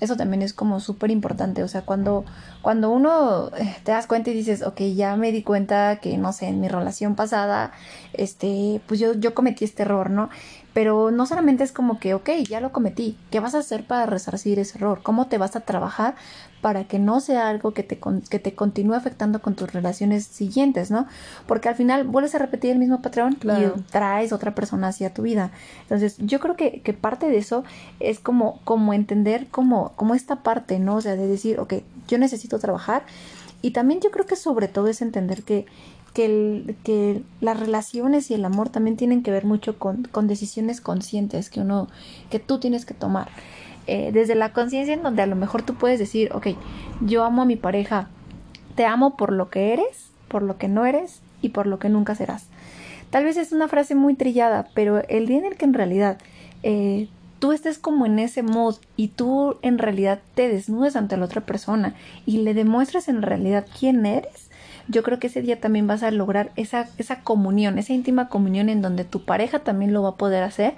eso 0.00 0.16
también 0.16 0.42
es 0.42 0.52
como 0.52 0.80
súper 0.80 1.10
importante. 1.10 1.62
O 1.62 1.68
sea, 1.68 1.82
cuando, 1.82 2.24
cuando 2.62 2.90
uno 2.90 3.50
eh, 3.56 3.76
te 3.84 3.92
das 3.92 4.06
cuenta 4.06 4.30
y 4.30 4.34
dices, 4.34 4.62
ok, 4.62 4.80
ya 4.94 5.16
me 5.16 5.32
di 5.32 5.42
cuenta 5.42 5.96
que, 6.00 6.16
no 6.18 6.32
sé, 6.32 6.48
en 6.48 6.60
mi 6.60 6.68
relación 6.68 7.14
pasada, 7.14 7.72
este, 8.12 8.80
pues 8.86 9.00
yo, 9.00 9.14
yo 9.14 9.34
cometí 9.34 9.64
este 9.64 9.82
error, 9.82 10.10
¿no? 10.10 10.30
Pero 10.74 11.10
no 11.10 11.24
solamente 11.24 11.64
es 11.64 11.72
como 11.72 11.98
que, 11.98 12.14
ok, 12.14 12.30
ya 12.48 12.60
lo 12.60 12.72
cometí, 12.72 13.16
¿qué 13.30 13.40
vas 13.40 13.54
a 13.54 13.58
hacer 13.58 13.86
para 13.86 14.06
resarcir 14.06 14.58
ese 14.58 14.76
error? 14.76 15.00
¿Cómo 15.02 15.28
te 15.28 15.38
vas 15.38 15.56
a 15.56 15.60
trabajar 15.60 16.16
para 16.60 16.84
que 16.84 16.98
no 16.98 17.20
sea 17.20 17.48
algo 17.48 17.72
que 17.74 17.82
te, 17.82 18.00
que 18.30 18.38
te 18.38 18.54
continúe 18.54 18.94
afectando 18.94 19.40
con 19.40 19.54
tus 19.54 19.72
relaciones 19.72 20.24
siguientes, 20.24 20.90
¿no? 20.90 21.06
Porque 21.46 21.68
al 21.68 21.74
final 21.74 22.04
vuelves 22.04 22.34
a 22.34 22.38
repetir 22.38 22.70
el 22.70 22.78
mismo 22.78 23.02
patrón 23.02 23.38
y 23.42 23.80
traes 23.90 24.32
otra 24.32 24.54
persona 24.54 24.88
hacia 24.88 25.12
tu 25.12 25.22
vida. 25.22 25.50
Entonces, 25.82 26.16
yo 26.18 26.40
creo 26.40 26.56
que, 26.56 26.80
que 26.80 26.92
parte 26.92 27.28
de 27.28 27.36
eso 27.36 27.64
es 28.00 28.18
como, 28.18 28.60
como 28.64 28.94
entender 28.94 29.46
como, 29.48 29.92
como 29.96 30.14
esta 30.14 30.36
parte, 30.42 30.78
¿no? 30.78 30.96
O 30.96 31.00
sea, 31.00 31.16
de 31.16 31.26
decir, 31.26 31.60
ok, 31.60 31.74
yo 32.08 32.18
necesito 32.18 32.58
trabajar. 32.58 33.04
Y 33.60 33.70
también 33.70 34.00
yo 34.00 34.10
creo 34.10 34.26
que 34.26 34.36
sobre 34.36 34.66
todo 34.66 34.88
es 34.88 35.02
entender 35.02 35.42
que, 35.42 35.66
que, 36.14 36.24
el, 36.24 36.76
que 36.84 37.22
las 37.40 37.58
relaciones 37.60 38.30
y 38.30 38.34
el 38.34 38.44
amor 38.44 38.70
también 38.70 38.96
tienen 38.96 39.22
que 39.22 39.30
ver 39.30 39.44
mucho 39.44 39.78
con, 39.78 40.08
decisiones 40.26 40.80
conscientes 40.80 41.50
que 41.50 41.60
uno, 41.60 41.88
que 42.30 42.38
tú 42.38 42.58
tienes 42.58 42.86
que 42.86 42.94
tomar. 42.94 43.28
Eh, 43.86 44.10
desde 44.12 44.34
la 44.34 44.54
conciencia 44.54 44.94
en 44.94 45.02
donde 45.02 45.22
a 45.22 45.26
lo 45.26 45.36
mejor 45.36 45.62
tú 45.62 45.74
puedes 45.74 45.98
decir, 45.98 46.30
ok, 46.32 46.48
yo 47.02 47.24
amo 47.24 47.42
a 47.42 47.46
mi 47.46 47.56
pareja, 47.56 48.08
te 48.76 48.86
amo 48.86 49.16
por 49.16 49.32
lo 49.32 49.50
que 49.50 49.74
eres, 49.74 50.10
por 50.28 50.42
lo 50.42 50.56
que 50.56 50.68
no 50.68 50.86
eres 50.86 51.20
y 51.42 51.50
por 51.50 51.66
lo 51.66 51.78
que 51.78 51.90
nunca 51.90 52.14
serás. 52.14 52.46
Tal 53.10 53.24
vez 53.24 53.36
es 53.36 53.52
una 53.52 53.68
frase 53.68 53.94
muy 53.94 54.14
trillada, 54.14 54.68
pero 54.74 55.02
el 55.08 55.26
día 55.26 55.38
en 55.38 55.44
el 55.44 55.56
que 55.56 55.66
en 55.66 55.74
realidad 55.74 56.18
eh, 56.62 57.08
tú 57.38 57.52
estés 57.52 57.78
como 57.78 58.06
en 58.06 58.18
ese 58.18 58.42
mod 58.42 58.76
y 58.96 59.08
tú 59.08 59.56
en 59.62 59.78
realidad 59.78 60.20
te 60.34 60.48
desnudes 60.48 60.96
ante 60.96 61.16
la 61.16 61.26
otra 61.26 61.42
persona 61.42 61.94
y 62.24 62.38
le 62.38 62.54
demuestres 62.54 63.08
en 63.08 63.20
realidad 63.20 63.66
quién 63.78 64.06
eres, 64.06 64.43
yo 64.88 65.02
creo 65.02 65.18
que 65.18 65.28
ese 65.28 65.42
día 65.42 65.60
también 65.60 65.86
vas 65.86 66.02
a 66.02 66.10
lograr 66.10 66.52
esa, 66.56 66.88
esa 66.98 67.20
comunión, 67.20 67.78
esa 67.78 67.92
íntima 67.92 68.28
comunión 68.28 68.68
en 68.68 68.82
donde 68.82 69.04
tu 69.04 69.24
pareja 69.24 69.60
también 69.60 69.92
lo 69.92 70.02
va 70.02 70.10
a 70.10 70.16
poder 70.16 70.42
hacer. 70.42 70.74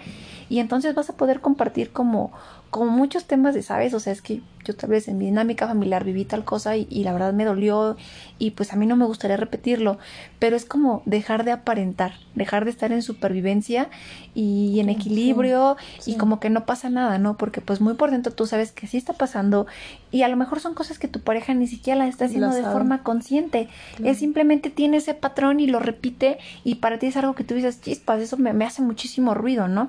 Y 0.49 0.61
entonces 0.61 0.95
vas 0.95 1.11
a 1.11 1.17
poder 1.17 1.41
compartir 1.41 1.91
como, 1.91 2.33
como 2.71 2.91
muchos 2.91 3.25
temas 3.25 3.55
de, 3.55 3.63
¿sabes? 3.63 3.95
O 3.95 4.01
sea, 4.01 4.13
es 4.13 4.23
que 4.23 4.43
yo 4.65 4.75
tal 4.75 4.91
vez 4.91 5.07
en 5.07 5.17
mi 5.17 5.27
dinámica 5.27 5.69
familiar 5.69 6.05
viví 6.05 6.25
tal 6.25 6.45
cosa 6.45 6.77
y, 6.77 6.87
la 7.05 7.13
verdad 7.13 7.33
me 7.33 7.45
dolió 7.45 7.97
y 8.39 8.51
pues 8.51 8.73
a 8.73 8.77
mí 8.77 8.87
no 8.87 8.97
me 8.97 9.05
gustaría 9.05 9.37
repetirlo, 9.37 9.99
pero 10.41 10.57
es 10.57 10.65
como 10.65 11.03
dejar 11.07 11.45
de 11.45 11.53
aparentar, 11.53 12.15
dejar 12.35 12.65
de 12.65 12.73
estar 12.73 12.91
en 12.91 13.03
supervivencia 13.03 13.89
y 14.35 14.81
en 14.81 14.89
equilibrio 14.89 15.77
y 16.05 16.17
como 16.17 16.41
que 16.41 16.51
no 16.51 16.67
pasa 16.67 16.91
nada, 16.91 17.19
¿no? 17.19 17.37
Porque 17.37 17.61
pues 17.61 17.81
muy 17.81 17.95
por 17.95 18.11
dentro 18.11 18.33
tú 18.33 18.47
sabes 18.47 18.73
que 18.73 18.89
sí 18.89 18.97
está 18.97 19.13
pasando 19.13 19.67
y 20.11 20.23
a 20.23 20.29
lo 20.29 20.37
mejor 20.37 20.59
son 20.59 20.75
cosas 20.75 20.99
que 20.99 21.07
tu 21.07 21.21
pareja 21.21 21.55
ni 21.55 21.69
siquiera 21.69 22.01
las 22.01 22.09
está 22.09 22.25
haciendo 22.25 22.51
de 22.51 22.65
forma 22.65 23.05
consciente, 23.05 23.69
él 24.03 24.17
simplemente 24.17 24.71
tiene 24.71 24.97
ese 24.97 25.15
patrón 25.15 25.61
y 25.61 25.69
lo 25.69 25.79
repite 25.79 26.39
y 26.65 26.77
para 26.77 26.99
ti 26.99 27.07
es 27.07 27.17
algo 27.17 27.35
que 27.35 27.45
tú 27.45 27.55
dices, 27.55 27.81
chispas, 27.81 28.21
eso 28.21 28.37
me, 28.37 28.53
me 28.53 28.65
hace 28.65 28.83
muchísimo 28.83 29.35
ruido, 29.35 29.69
¿no? 29.69 29.89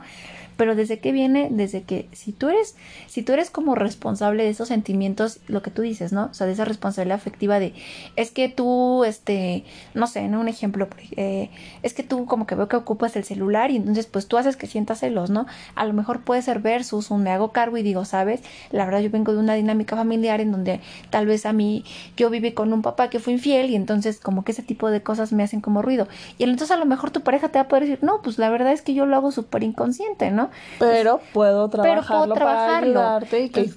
Pero 0.58 0.76
desde 0.76 1.00
que 1.00 1.12
viene, 1.12 1.50
desde 1.52 1.84
que 1.84 2.10
si 2.12 2.32
tú 2.32 2.50
eres, 2.50 2.76
si 3.08 3.22
tú 3.22 3.34
eres 3.34 3.50
como 3.50 3.76
responsable 3.76 4.44
de 4.44 4.50
esos 4.50 4.68
sentimientos, 4.68 5.40
lo 5.48 5.62
que 5.62 5.72
tú 5.72 5.84
dices, 5.84 6.12
¿no? 6.12 6.26
O 6.26 6.34
sea, 6.34 6.48
de 6.48 6.54
esa 6.54 6.66
responsabilidad 6.66 7.18
afectiva 7.18 7.60
de, 7.60 7.74
es 8.16 8.32
que 8.32 8.50
tú, 8.50 9.04
este, 9.04 9.64
no 9.94 10.08
sé, 10.08 10.28
¿no? 10.28 10.40
Un 10.40 10.48
ejemplo, 10.48 10.88
eh, 11.16 11.50
es 11.84 11.94
que 11.94 12.04
tú 12.04 12.26
como 12.26 12.48
que 12.48 12.56
veo 12.56 12.68
que 12.68 12.76
ocupas 12.76 13.16
el 13.16 13.24
celular 13.24 13.72
y 13.72 13.78
entonces 13.78 14.08
pues 14.08 14.28
tú 14.28 14.38
haces 14.38 14.58
que 14.58 14.68
sientas 14.68 15.00
celos, 15.00 15.30
¿no? 15.30 15.46
A 15.76 15.86
lo 15.86 15.94
mejor 15.94 16.22
puede 16.22 16.42
ser 16.42 16.60
versus 16.60 17.12
un 17.12 17.24
me 17.28 17.32
hago 17.32 17.52
cargo 17.52 17.78
y 17.78 17.84
digo, 17.84 18.06
¿sabes? 18.06 18.42
La 18.72 18.86
verdad 18.86 19.02
yo 19.02 19.12
vengo 19.12 19.34
de 19.34 19.40
una 19.40 19.54
dinámica 19.54 19.96
familiar 19.96 20.42
en 20.42 20.52
donde 20.52 20.80
tal 21.10 21.26
vez 21.26 21.46
a 21.46 21.54
mí 21.54 21.84
yo 22.16 22.30
viví 22.30 22.54
con 22.54 22.74
un 22.74 22.82
papá 22.82 23.10
que 23.10 23.20
fue 23.20 23.34
infiel 23.34 23.70
y 23.70 23.76
entonces 23.76 24.20
como 24.20 24.44
que 24.44 24.54
ese 24.54 24.64
tipo 24.64 24.90
de 24.90 25.04
cosas 25.04 25.34
me 25.34 25.44
hacen 25.44 25.62
como 25.62 25.82
ruido. 25.82 26.08
Y 26.38 26.44
entonces 26.44 26.72
a 26.72 26.78
lo 26.78 26.86
mejor 26.86 27.12
tu 27.12 27.22
pareja 27.22 27.50
te 27.50 27.60
va 27.60 27.64
a 27.64 27.68
poder 27.68 27.84
decir, 27.84 28.00
no, 28.02 28.22
pues 28.22 28.38
la 28.40 28.50
verdad 28.50 28.72
es 28.72 28.82
que 28.82 28.94
yo 28.94 29.06
lo 29.06 29.16
hago 29.16 29.32
súper 29.32 29.64
inconsciente, 29.64 30.32
¿no? 30.32 30.47
Pero 30.80 31.22
puedo 31.34 31.70
trabajarlo, 31.70 32.36
para 32.36 32.78
ayudarte 32.78 33.42
y 33.42 33.50
que 33.50 33.70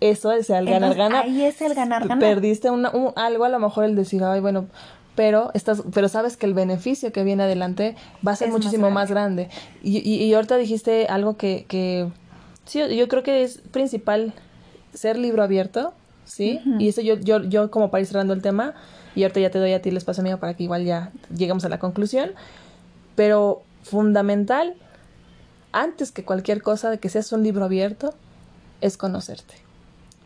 eso 0.00 0.32
es 0.32 0.50
el 0.50 0.66
ganar-ganar. 0.66 1.24
Ahí 1.24 1.42
es 1.42 1.60
el 1.62 1.74
ganar-ganar. 1.74 2.18
Perdiste 2.18 2.70
un, 2.70 2.86
algo, 3.16 3.44
a 3.44 3.48
lo 3.48 3.58
mejor 3.58 3.84
el 3.84 3.96
decir, 3.96 4.22
ay, 4.24 4.40
bueno, 4.40 4.66
pero 5.14 5.50
estás, 5.54 5.82
pero 5.94 6.08
sabes 6.08 6.36
que 6.36 6.46
el 6.46 6.54
beneficio 6.54 7.12
que 7.12 7.24
viene 7.24 7.44
adelante 7.44 7.96
va 8.26 8.32
a 8.32 8.36
ser 8.36 8.50
muchísimo 8.50 8.90
más 8.90 9.10
grande. 9.10 9.48
Y, 9.82 9.98
y, 9.98 10.34
ahorita 10.34 10.56
dijiste 10.56 11.06
algo 11.06 11.36
que, 11.36 11.64
que 11.68 12.08
sí, 12.66 12.82
yo 12.94 13.08
creo 13.08 13.22
que 13.22 13.42
es 13.42 13.58
principal 13.70 14.34
ser 14.92 15.16
libro 15.16 15.42
abierto, 15.42 15.94
¿sí? 16.24 16.60
Y 16.78 16.88
eso 16.88 17.00
yo, 17.00 17.14
yo, 17.16 17.42
yo 17.44 17.70
como 17.70 17.90
para 17.90 18.02
ir 18.02 18.06
cerrando 18.06 18.34
el 18.34 18.42
tema, 18.42 18.74
y 19.14 19.22
ahorita 19.22 19.40
ya 19.40 19.50
te 19.50 19.58
doy 19.58 19.72
a 19.72 19.80
ti 19.80 19.88
el 19.88 19.96
espacio 19.96 20.22
mío 20.22 20.38
para 20.38 20.54
que 20.54 20.64
igual 20.64 20.84
ya 20.84 21.10
lleguemos 21.34 21.64
a 21.64 21.70
la 21.70 21.78
conclusión, 21.78 22.32
pero 23.14 23.62
fundamental 23.82 24.74
antes 25.76 26.10
que 26.10 26.24
cualquier 26.24 26.62
cosa 26.62 26.90
de 26.90 26.98
que 26.98 27.10
seas 27.10 27.32
un 27.32 27.42
libro 27.42 27.64
abierto, 27.64 28.14
es 28.80 28.96
conocerte. 28.96 29.54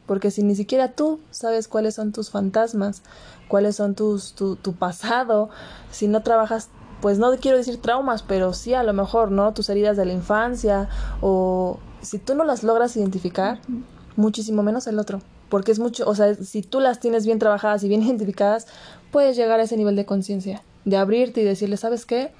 Porque 0.06 0.30
si 0.30 0.42
ni 0.42 0.54
siquiera 0.54 0.92
tú 0.92 1.20
sabes 1.30 1.66
cuáles 1.66 1.94
son 1.94 2.12
tus 2.12 2.30
fantasmas, 2.30 3.02
cuáles 3.48 3.76
son 3.76 3.94
tus, 3.94 4.34
tu, 4.34 4.56
tu 4.56 4.74
pasado, 4.74 5.50
si 5.90 6.06
no 6.06 6.22
trabajas, 6.22 6.68
pues 7.00 7.18
no 7.18 7.36
quiero 7.36 7.56
decir 7.56 7.80
traumas, 7.82 8.22
pero 8.22 8.52
sí 8.52 8.74
a 8.74 8.82
lo 8.82 8.92
mejor, 8.92 9.32
¿no? 9.32 9.52
Tus 9.52 9.68
heridas 9.70 9.96
de 9.96 10.04
la 10.04 10.12
infancia, 10.12 10.88
o 11.20 11.80
si 12.00 12.18
tú 12.18 12.34
no 12.34 12.44
las 12.44 12.62
logras 12.62 12.96
identificar, 12.96 13.60
muchísimo 14.16 14.62
menos 14.62 14.86
el 14.86 14.98
otro. 14.98 15.20
Porque 15.48 15.72
es 15.72 15.80
mucho, 15.80 16.08
o 16.08 16.14
sea, 16.14 16.36
si 16.36 16.62
tú 16.62 16.78
las 16.78 17.00
tienes 17.00 17.26
bien 17.26 17.40
trabajadas 17.40 17.82
y 17.82 17.88
bien 17.88 18.02
identificadas, 18.04 18.68
puedes 19.10 19.36
llegar 19.36 19.58
a 19.58 19.64
ese 19.64 19.76
nivel 19.76 19.96
de 19.96 20.06
conciencia, 20.06 20.62
de 20.84 20.96
abrirte 20.96 21.40
y 21.40 21.44
decirle, 21.44 21.76
¿sabes 21.76 22.06
qué? 22.06 22.32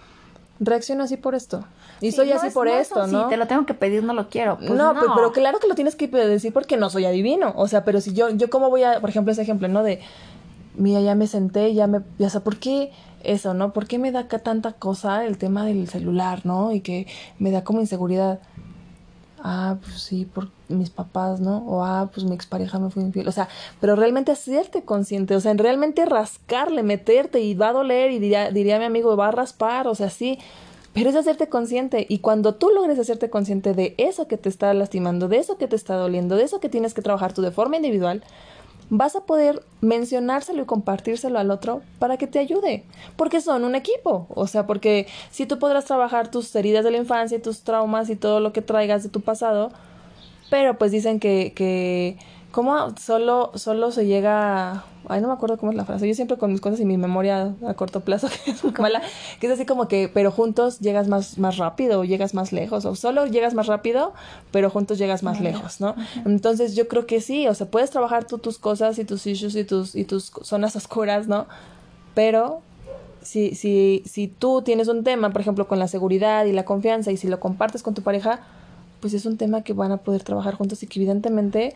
Reacciono 0.61 1.05
así 1.05 1.17
por 1.17 1.35
esto. 1.35 1.65
Y 2.03 2.13
soy 2.13 2.33
así 2.33 2.51
por 2.51 2.69
esto, 2.69 3.07
¿no? 3.07 3.25
Si 3.25 3.29
te 3.31 3.37
lo 3.39 3.47
tengo 3.47 3.65
que 3.65 3.75
pedir, 3.75 4.05
no 4.05 4.13
lo 4.13 4.29
quiero. 4.29 4.59
Pues 4.59 4.71
no, 4.71 4.95
Pero, 4.95 5.33
claro 5.33 5.59
que 5.59 5.67
lo 5.67 5.75
tienes 5.75 5.97
que 5.97 6.07
decir 6.07 6.53
porque 6.53 6.77
no 6.77 6.91
soy 6.91 7.07
adivino. 7.07 7.53
O 7.57 7.67
sea, 7.67 7.85
pero 7.85 8.01
si 8.01 8.13
yo, 8.13 8.29
yo 8.31 8.51
cómo 8.51 8.69
voy 8.69 8.83
a, 8.83 9.01
por 9.01 9.09
ejemplo, 9.09 9.33
ese 9.33 9.43
ejemplo, 9.43 9.69
¿no? 9.69 9.83
De, 9.83 10.01
mira, 10.77 11.01
ya 11.01 11.15
me 11.15 11.27
senté, 11.27 11.73
ya 11.73 11.87
me, 11.87 12.01
ya 12.19 12.29
sé, 12.29 12.41
¿por 12.41 12.59
qué 12.59 12.93
eso, 13.23 13.55
no? 13.55 13.73
¿Por 13.73 13.87
qué 13.87 13.99
me 13.99 14.13
da 14.13 14.29
tanta 14.29 14.73
cosa 14.73 15.25
el 15.25 15.39
tema 15.39 15.65
del 15.65 15.89
celular, 15.89 16.45
¿no? 16.45 16.73
Y 16.73 16.81
que 16.81 17.07
me 17.39 17.51
da 17.51 17.65
como 17.65 17.81
inseguridad. 17.81 18.41
Ah, 19.43 19.77
pues 19.81 20.03
sí, 20.03 20.25
por 20.25 20.49
mis 20.69 20.91
papás, 20.91 21.41
¿no? 21.41 21.59
O 21.67 21.85
ah, 21.85 22.11
pues 22.13 22.25
mi 22.25 22.35
expareja 22.35 22.79
me 22.79 22.91
fue 22.91 23.03
infiel. 23.03 23.29
O 23.29 23.33
sea, 23.33 23.49
pero 23.81 23.97
realmente 23.97 24.33
hacerte 24.33 24.83
consciente, 24.83 25.37
o 25.37 25.41
sea, 25.41 25.51
en 25.51 25.59
realmente 25.59 26.05
rascarle, 26.07 26.83
meterte 26.83 27.41
y 27.41 27.55
va 27.55 27.69
a 27.69 27.73
doler 27.73 28.11
y 28.11 28.19
diría, 28.19 28.51
diría 28.51 28.79
mi 28.79 28.85
amigo, 28.85 29.17
va 29.17 29.29
a 29.29 29.33
raspar, 29.33 29.89
o 29.89 29.95
sea, 29.95 30.11
sí. 30.11 30.39
Pero 30.93 31.11
es 31.11 31.17
hacerte 31.17 31.49
consciente 31.49 32.05
y 32.09 32.19
cuando 32.19 32.57
tú 32.57 32.71
logres 32.71 32.99
hacerte 32.99 33.31
consciente 33.31 33.75
de 33.75 33.95
eso 33.97 34.27
que 34.27 34.37
te 34.37 34.49
está 34.49 34.75
lastimando, 34.75 35.29
de 35.29 35.39
eso 35.39 35.57
que 35.57 35.69
te 35.69 35.77
está 35.77 35.95
doliendo, 35.95 36.35
de 36.35 36.43
eso 36.43 36.59
que 36.59 36.69
tienes 36.69 36.95
que 36.95 37.03
trabajar 37.03 37.33
tú 37.33 37.43
de 37.43 37.53
forma 37.53 37.77
individual, 37.77 38.25
vas 38.91 39.15
a 39.15 39.25
poder 39.25 39.65
mencionárselo 39.81 40.63
y 40.63 40.67
compartírselo 40.67 41.39
al 41.39 41.51
otro 41.51 41.81
para 41.99 42.17
que 42.17 42.27
te 42.27 42.41
ayude, 42.41 42.85
porque 43.17 43.41
son 43.41 43.65
un 43.65 43.77
equipo, 43.77 44.27
o 44.29 44.47
sea, 44.47 44.67
porque 44.67 45.07
si 45.31 45.47
tú 45.47 45.59
podrás 45.59 45.85
trabajar 45.85 46.31
tus 46.31 46.55
heridas 46.55 46.85
de 46.85 46.91
la 46.91 46.99
infancia 46.99 47.39
y 47.39 47.41
tus 47.41 47.63
traumas 47.63 48.11
y 48.11 48.17
todo 48.17 48.41
lo 48.41 48.53
que 48.53 48.63
traigas 48.63 49.05
de 49.05 49.09
tu 49.09 49.21
pasado, 49.21 49.71
pero 50.51 50.77
pues 50.77 50.91
dicen 50.91 51.21
que, 51.21 51.53
que 51.55 52.19
¿Cómo 52.53 52.97
solo, 52.97 53.53
solo 53.55 53.93
se 53.93 54.07
llega 54.07 54.85
Ay, 55.09 55.21
no 55.21 55.29
me 55.29 55.35
acuerdo 55.35 55.57
cómo 55.57 55.73
es 55.73 55.77
la 55.77 55.85
frase. 55.85 56.07
Yo 56.07 56.15
siempre 56.15 56.37
con 56.37 56.53
mis 56.53 56.61
cosas 56.61 56.79
y 56.79 56.85
mi 56.85 56.97
memoria 56.97 57.55
a 57.67 57.75
corto 57.75 58.01
plazo, 58.01 58.29
que 58.45 58.51
es 58.51 58.63
mala, 58.79 59.03
que 59.41 59.47
es 59.47 59.53
así 59.53 59.65
como 59.65 59.89
que, 59.89 60.11
pero 60.13 60.31
juntos 60.31 60.79
llegas 60.81 61.09
más, 61.09 61.39
más 61.39 61.57
rápido 61.57 62.01
o 62.01 62.05
llegas 62.05 62.35
más 62.35 62.53
lejos, 62.53 62.85
o 62.85 62.95
solo 62.95 63.27
llegas 63.27 63.55
más 63.55 63.67
rápido, 63.67 64.13
pero 64.53 64.71
juntos 64.71 64.99
llegas 64.99 65.23
más 65.23 65.41
lejos, 65.41 65.81
¿no? 65.81 65.95
Entonces 66.27 66.77
yo 66.77 66.87
creo 66.87 67.07
que 67.07 67.21
sí, 67.21 67.49
o 67.49 67.55
sea, 67.55 67.67
puedes 67.67 67.91
trabajar 67.91 68.25
tú 68.25 68.39
tus 68.39 68.59
cosas 68.59 68.99
y 68.99 69.05
tus 69.05 69.27
issues 69.27 69.57
y 69.57 69.65
tus, 69.65 69.97
y 69.97 70.05
tus 70.05 70.31
zonas 70.43 70.77
oscuras, 70.77 71.27
¿no? 71.27 71.47
Pero 72.15 72.61
si, 73.23 73.55
si, 73.55 74.03
si 74.07 74.29
tú 74.29 74.63
tienes 74.63 74.89
un 74.89 75.03
tema, 75.03 75.31
por 75.31 75.41
ejemplo, 75.41 75.67
con 75.67 75.79
la 75.79 75.89
seguridad 75.89 76.45
y 76.45 76.53
la 76.53 76.65
confianza, 76.65 77.11
y 77.11 77.17
si 77.17 77.27
lo 77.27 77.41
compartes 77.41 77.83
con 77.83 77.95
tu 77.95 78.03
pareja, 78.03 78.41
pues 79.01 79.15
es 79.15 79.25
un 79.25 79.39
tema 79.39 79.63
que 79.63 79.73
van 79.73 79.93
a 79.93 79.97
poder 79.97 80.23
trabajar 80.23 80.55
juntos 80.55 80.83
y 80.83 80.87
que 80.87 80.99
evidentemente 81.01 81.75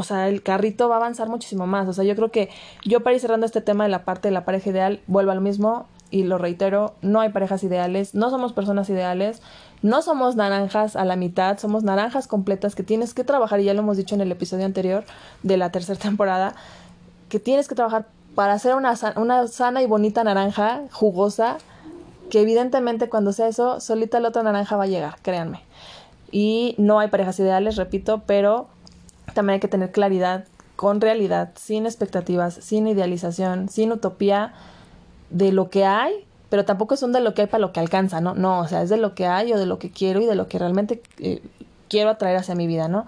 o 0.00 0.02
sea, 0.02 0.28
el 0.30 0.42
carrito 0.42 0.88
va 0.88 0.94
a 0.94 0.98
avanzar 0.98 1.28
muchísimo 1.28 1.66
más. 1.66 1.86
O 1.86 1.92
sea, 1.92 2.04
yo 2.04 2.16
creo 2.16 2.30
que 2.30 2.48
yo 2.86 3.00
para 3.00 3.14
ir 3.14 3.20
cerrando 3.20 3.44
este 3.44 3.60
tema 3.60 3.84
de 3.84 3.90
la 3.90 4.06
parte 4.06 4.28
de 4.28 4.32
la 4.32 4.46
pareja 4.46 4.70
ideal, 4.70 5.00
vuelvo 5.06 5.30
a 5.30 5.34
lo 5.34 5.42
mismo 5.42 5.88
y 6.10 6.22
lo 6.22 6.38
reitero, 6.38 6.94
no 7.02 7.20
hay 7.20 7.28
parejas 7.28 7.62
ideales, 7.62 8.14
no 8.14 8.30
somos 8.30 8.54
personas 8.54 8.88
ideales, 8.88 9.42
no 9.82 10.00
somos 10.00 10.36
naranjas 10.36 10.96
a 10.96 11.04
la 11.04 11.16
mitad, 11.16 11.58
somos 11.58 11.84
naranjas 11.84 12.28
completas 12.28 12.74
que 12.74 12.82
tienes 12.82 13.12
que 13.12 13.24
trabajar, 13.24 13.60
y 13.60 13.64
ya 13.64 13.74
lo 13.74 13.80
hemos 13.80 13.98
dicho 13.98 14.14
en 14.14 14.22
el 14.22 14.32
episodio 14.32 14.64
anterior 14.64 15.04
de 15.42 15.58
la 15.58 15.70
tercera 15.70 16.00
temporada, 16.00 16.54
que 17.28 17.38
tienes 17.38 17.68
que 17.68 17.74
trabajar 17.74 18.06
para 18.34 18.58
ser 18.58 18.74
una, 18.74 18.94
una 19.16 19.48
sana 19.48 19.82
y 19.82 19.86
bonita 19.86 20.24
naranja, 20.24 20.84
jugosa, 20.92 21.58
que 22.30 22.40
evidentemente 22.40 23.10
cuando 23.10 23.34
sea 23.34 23.48
eso, 23.48 23.80
solita 23.80 24.18
la 24.18 24.28
otra 24.28 24.42
naranja 24.42 24.78
va 24.78 24.84
a 24.84 24.86
llegar, 24.86 25.16
créanme. 25.20 25.60
Y 26.32 26.74
no 26.78 27.00
hay 27.00 27.08
parejas 27.08 27.38
ideales, 27.38 27.76
repito, 27.76 28.22
pero 28.26 28.68
también 29.34 29.54
hay 29.54 29.60
que 29.60 29.68
tener 29.68 29.92
claridad 29.92 30.44
con 30.76 31.00
realidad, 31.00 31.50
sin 31.56 31.84
expectativas, 31.84 32.54
sin 32.54 32.86
idealización, 32.86 33.68
sin 33.68 33.92
utopía 33.92 34.54
de 35.28 35.52
lo 35.52 35.68
que 35.68 35.84
hay, 35.84 36.24
pero 36.48 36.64
tampoco 36.64 36.94
es 36.94 37.02
un 37.02 37.12
de 37.12 37.20
lo 37.20 37.34
que 37.34 37.42
hay 37.42 37.48
para 37.48 37.60
lo 37.60 37.72
que 37.72 37.80
alcanza, 37.80 38.20
¿no? 38.20 38.34
No, 38.34 38.60
o 38.60 38.68
sea, 38.68 38.82
es 38.82 38.88
de 38.88 38.96
lo 38.96 39.14
que 39.14 39.26
hay 39.26 39.52
o 39.52 39.58
de 39.58 39.66
lo 39.66 39.78
que 39.78 39.90
quiero 39.90 40.20
y 40.20 40.26
de 40.26 40.34
lo 40.34 40.48
que 40.48 40.58
realmente 40.58 41.02
eh, 41.18 41.42
quiero 41.88 42.10
atraer 42.10 42.38
hacia 42.38 42.54
mi 42.54 42.66
vida, 42.66 42.88
¿no? 42.88 43.06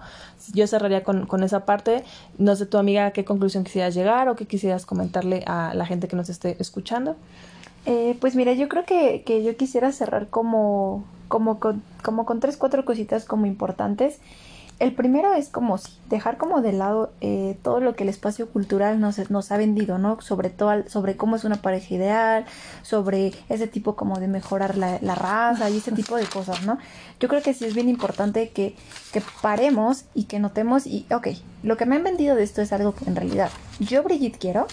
Yo 0.53 0.67
cerraría 0.67 1.03
con, 1.03 1.25
con, 1.25 1.43
esa 1.43 1.65
parte. 1.65 2.03
No 2.37 2.55
sé 2.55 2.65
tu 2.65 2.77
amiga 2.77 3.11
qué 3.11 3.25
conclusión 3.25 3.63
quisieras 3.63 3.95
llegar 3.95 4.29
o 4.29 4.35
qué 4.35 4.45
quisieras 4.45 4.85
comentarle 4.85 5.43
a 5.47 5.73
la 5.73 5.85
gente 5.85 6.07
que 6.07 6.15
nos 6.15 6.29
esté 6.29 6.57
escuchando. 6.59 7.15
Eh, 7.85 8.17
pues 8.21 8.35
mira, 8.35 8.53
yo 8.53 8.69
creo 8.69 8.85
que, 8.85 9.23
que 9.25 9.43
yo 9.43 9.57
quisiera 9.57 9.91
cerrar 9.91 10.27
como, 10.29 11.05
como, 11.27 11.59
con, 11.59 11.81
como 12.01 12.25
con 12.25 12.39
tres, 12.39 12.55
cuatro 12.57 12.85
cositas 12.85 13.25
como 13.25 13.45
importantes. 13.45 14.19
El 14.79 14.93
primero 14.93 15.33
es 15.33 15.49
como 15.49 15.79
dejar 16.09 16.37
como 16.37 16.61
de 16.61 16.73
lado 16.73 17.11
eh, 17.21 17.57
todo 17.63 17.79
lo 17.79 17.95
que 17.95 18.03
el 18.03 18.09
espacio 18.09 18.49
cultural 18.49 18.99
nos, 18.99 19.29
nos 19.29 19.51
ha 19.51 19.57
vendido, 19.57 19.97
¿no? 19.97 20.19
Sobre 20.21 20.49
todo 20.49 20.87
sobre 20.89 21.15
cómo 21.15 21.35
es 21.35 21.43
una 21.43 21.61
pareja 21.61 21.93
ideal, 21.93 22.45
sobre 22.81 23.33
ese 23.49 23.67
tipo 23.67 23.95
como 23.95 24.19
de 24.19 24.27
mejorar 24.27 24.77
la, 24.77 24.99
la 25.01 25.15
raza 25.15 25.69
y 25.69 25.77
ese 25.77 25.91
tipo 25.95 26.15
de 26.15 26.25
cosas, 26.25 26.65
¿no? 26.65 26.77
Yo 27.19 27.27
creo 27.29 27.41
que 27.41 27.53
sí 27.53 27.65
es 27.65 27.75
bien 27.75 27.87
importante 27.87 28.49
que, 28.49 28.75
que 29.11 29.21
paremos 29.41 30.05
y 30.13 30.25
que 30.25 30.39
notemos 30.39 30.85
y, 30.85 31.05
ok, 31.11 31.27
lo 31.63 31.77
que 31.77 31.85
me 31.85 31.95
han 31.95 32.03
vendido 32.03 32.35
de 32.35 32.43
esto 32.43 32.61
es 32.61 32.73
algo 32.73 32.93
que 32.93 33.05
en 33.05 33.15
realidad 33.15 33.49
yo, 33.79 34.03
Brigitte, 34.03 34.37
quiero, 34.37 34.67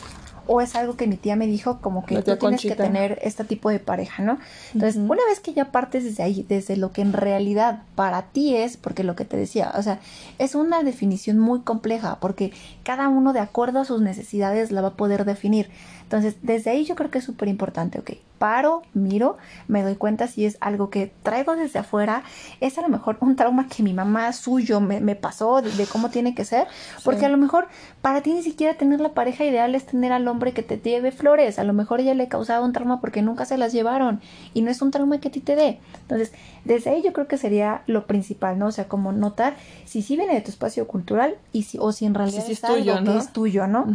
o 0.53 0.61
es 0.61 0.75
algo 0.75 0.97
que 0.97 1.07
mi 1.07 1.17
tía 1.17 1.37
me 1.37 1.47
dijo 1.47 1.81
como 1.81 2.05
que 2.05 2.21
tú 2.23 2.37
tienes 2.37 2.61
que 2.61 2.75
tener 2.75 3.21
este 3.23 3.45
tipo 3.45 3.71
de 3.71 3.79
pareja, 3.79 4.25
¿no? 4.25 4.41
Entonces, 4.75 4.97
una 4.97 5.25
vez 5.27 5.39
que 5.39 5.53
ya 5.53 5.67
partes 5.67 6.03
desde 6.03 6.25
ahí, 6.25 6.45
desde 6.49 6.77
lo 6.77 6.91
que 6.91 7.03
en 7.03 7.13
realidad 7.13 7.85
para 7.95 8.23
ti 8.23 8.57
es, 8.57 8.77
porque 8.77 9.05
lo 9.05 9.15
que 9.15 9.25
te 9.25 9.37
decía, 9.37 9.73
o 9.77 9.83
sea, 9.85 10.01
es 10.41 10.57
una 10.57 10.83
definición 10.83 11.39
muy 11.39 11.61
compleja, 11.61 12.19
porque 12.19 12.53
cada 12.83 13.09
uno 13.09 13.33
de 13.33 13.39
acuerdo 13.39 13.79
a 13.79 13.85
sus 13.85 14.01
necesidades 14.01 14.73
la 14.73 14.81
va 14.81 14.89
a 14.89 14.95
poder 14.95 15.25
definir. 15.25 15.71
Entonces, 16.11 16.39
desde 16.43 16.71
ahí 16.71 16.85
yo 16.85 16.97
creo 16.97 17.09
que 17.09 17.19
es 17.19 17.25
súper 17.25 17.47
importante, 17.47 18.01
ok, 18.01 18.11
paro, 18.41 18.83
miro, 18.95 19.37
me 19.69 19.85
doy 19.85 19.95
cuenta 19.95 20.27
si 20.27 20.45
es 20.45 20.59
algo 20.61 20.91
que 20.91 21.13
traigo 21.23 21.55
desde 21.55 21.79
afuera, 21.79 22.25
es 22.61 22.79
a 22.79 22.83
lo 22.83 22.89
mejor 22.89 23.17
un 23.21 23.37
trauma 23.37 23.69
que 23.69 23.85
mi 23.85 23.93
mamá 23.93 24.33
suyo 24.33 24.81
me, 24.81 24.99
me 24.99 25.15
pasó 25.15 25.63
de, 25.63 25.71
cómo 25.87 26.11
tiene 26.11 26.35
que 26.35 26.45
ser, 26.45 26.67
porque 27.05 27.27
a 27.27 27.29
lo 27.29 27.37
mejor 27.37 27.69
para 28.03 28.23
ti 28.23 28.33
ni 28.33 28.43
siquiera 28.43 28.75
tener 28.75 29.01
la 29.01 29.11
pareja 29.11 29.45
ideal 29.45 29.77
es 29.77 29.87
tener 29.87 30.11
al 30.11 30.27
hombre 30.27 30.51
que 30.53 30.65
te 30.65 30.79
lleve 30.79 31.13
flores, 31.13 31.61
a 31.61 31.65
lo 31.65 31.75
mejor 31.75 32.01
ella 32.01 32.15
le 32.15 32.27
causaba 32.27 32.67
un 32.67 32.73
trauma 32.73 33.01
porque 33.01 33.23
nunca 33.23 33.45
se 33.45 33.57
las 33.57 33.73
llevaron 33.73 34.21
y 34.53 34.63
no 34.63 34.71
es 34.73 34.83
un 34.83 34.91
trauma 34.91 35.21
que 35.21 35.29
a 35.29 35.31
ti 35.31 35.39
te 35.39 35.55
dé. 35.55 35.79
Entonces, 36.03 36.33
desde 36.65 36.91
ahí 36.91 37.03
yo 37.03 37.13
creo 37.13 37.29
que 37.29 37.39
sería 37.39 37.85
lo 37.87 38.09
principal, 38.09 38.59
¿no? 38.59 38.67
O 38.67 38.73
sea, 38.73 38.89
como 38.89 39.13
notar 39.13 39.55
si 39.85 40.03
sí 40.03 40.17
viene 40.17 40.35
de 40.35 40.41
tu 40.41 40.51
espacio 40.51 40.89
cultural 40.89 41.37
y 41.53 41.63
si, 41.63 41.79
o 41.79 41.93
si 41.93 42.05
en 42.05 42.15
realidad 42.15 42.51
es, 42.51 42.61
tuyo, 42.61 42.97
algo 42.97 43.13
que 43.13 43.19
es 43.19 43.33
tuyo, 43.33 43.69
¿no? 43.69 43.87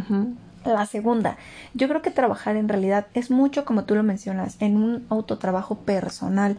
La 0.66 0.84
segunda, 0.86 1.36
yo 1.74 1.88
creo 1.88 2.02
que 2.02 2.10
trabajar 2.10 2.56
en 2.56 2.68
realidad 2.68 3.06
es 3.14 3.30
mucho, 3.30 3.64
como 3.64 3.84
tú 3.84 3.94
lo 3.94 4.02
mencionas, 4.02 4.56
en 4.60 4.76
un 4.76 5.06
autotrabajo 5.10 5.76
personal. 5.76 6.58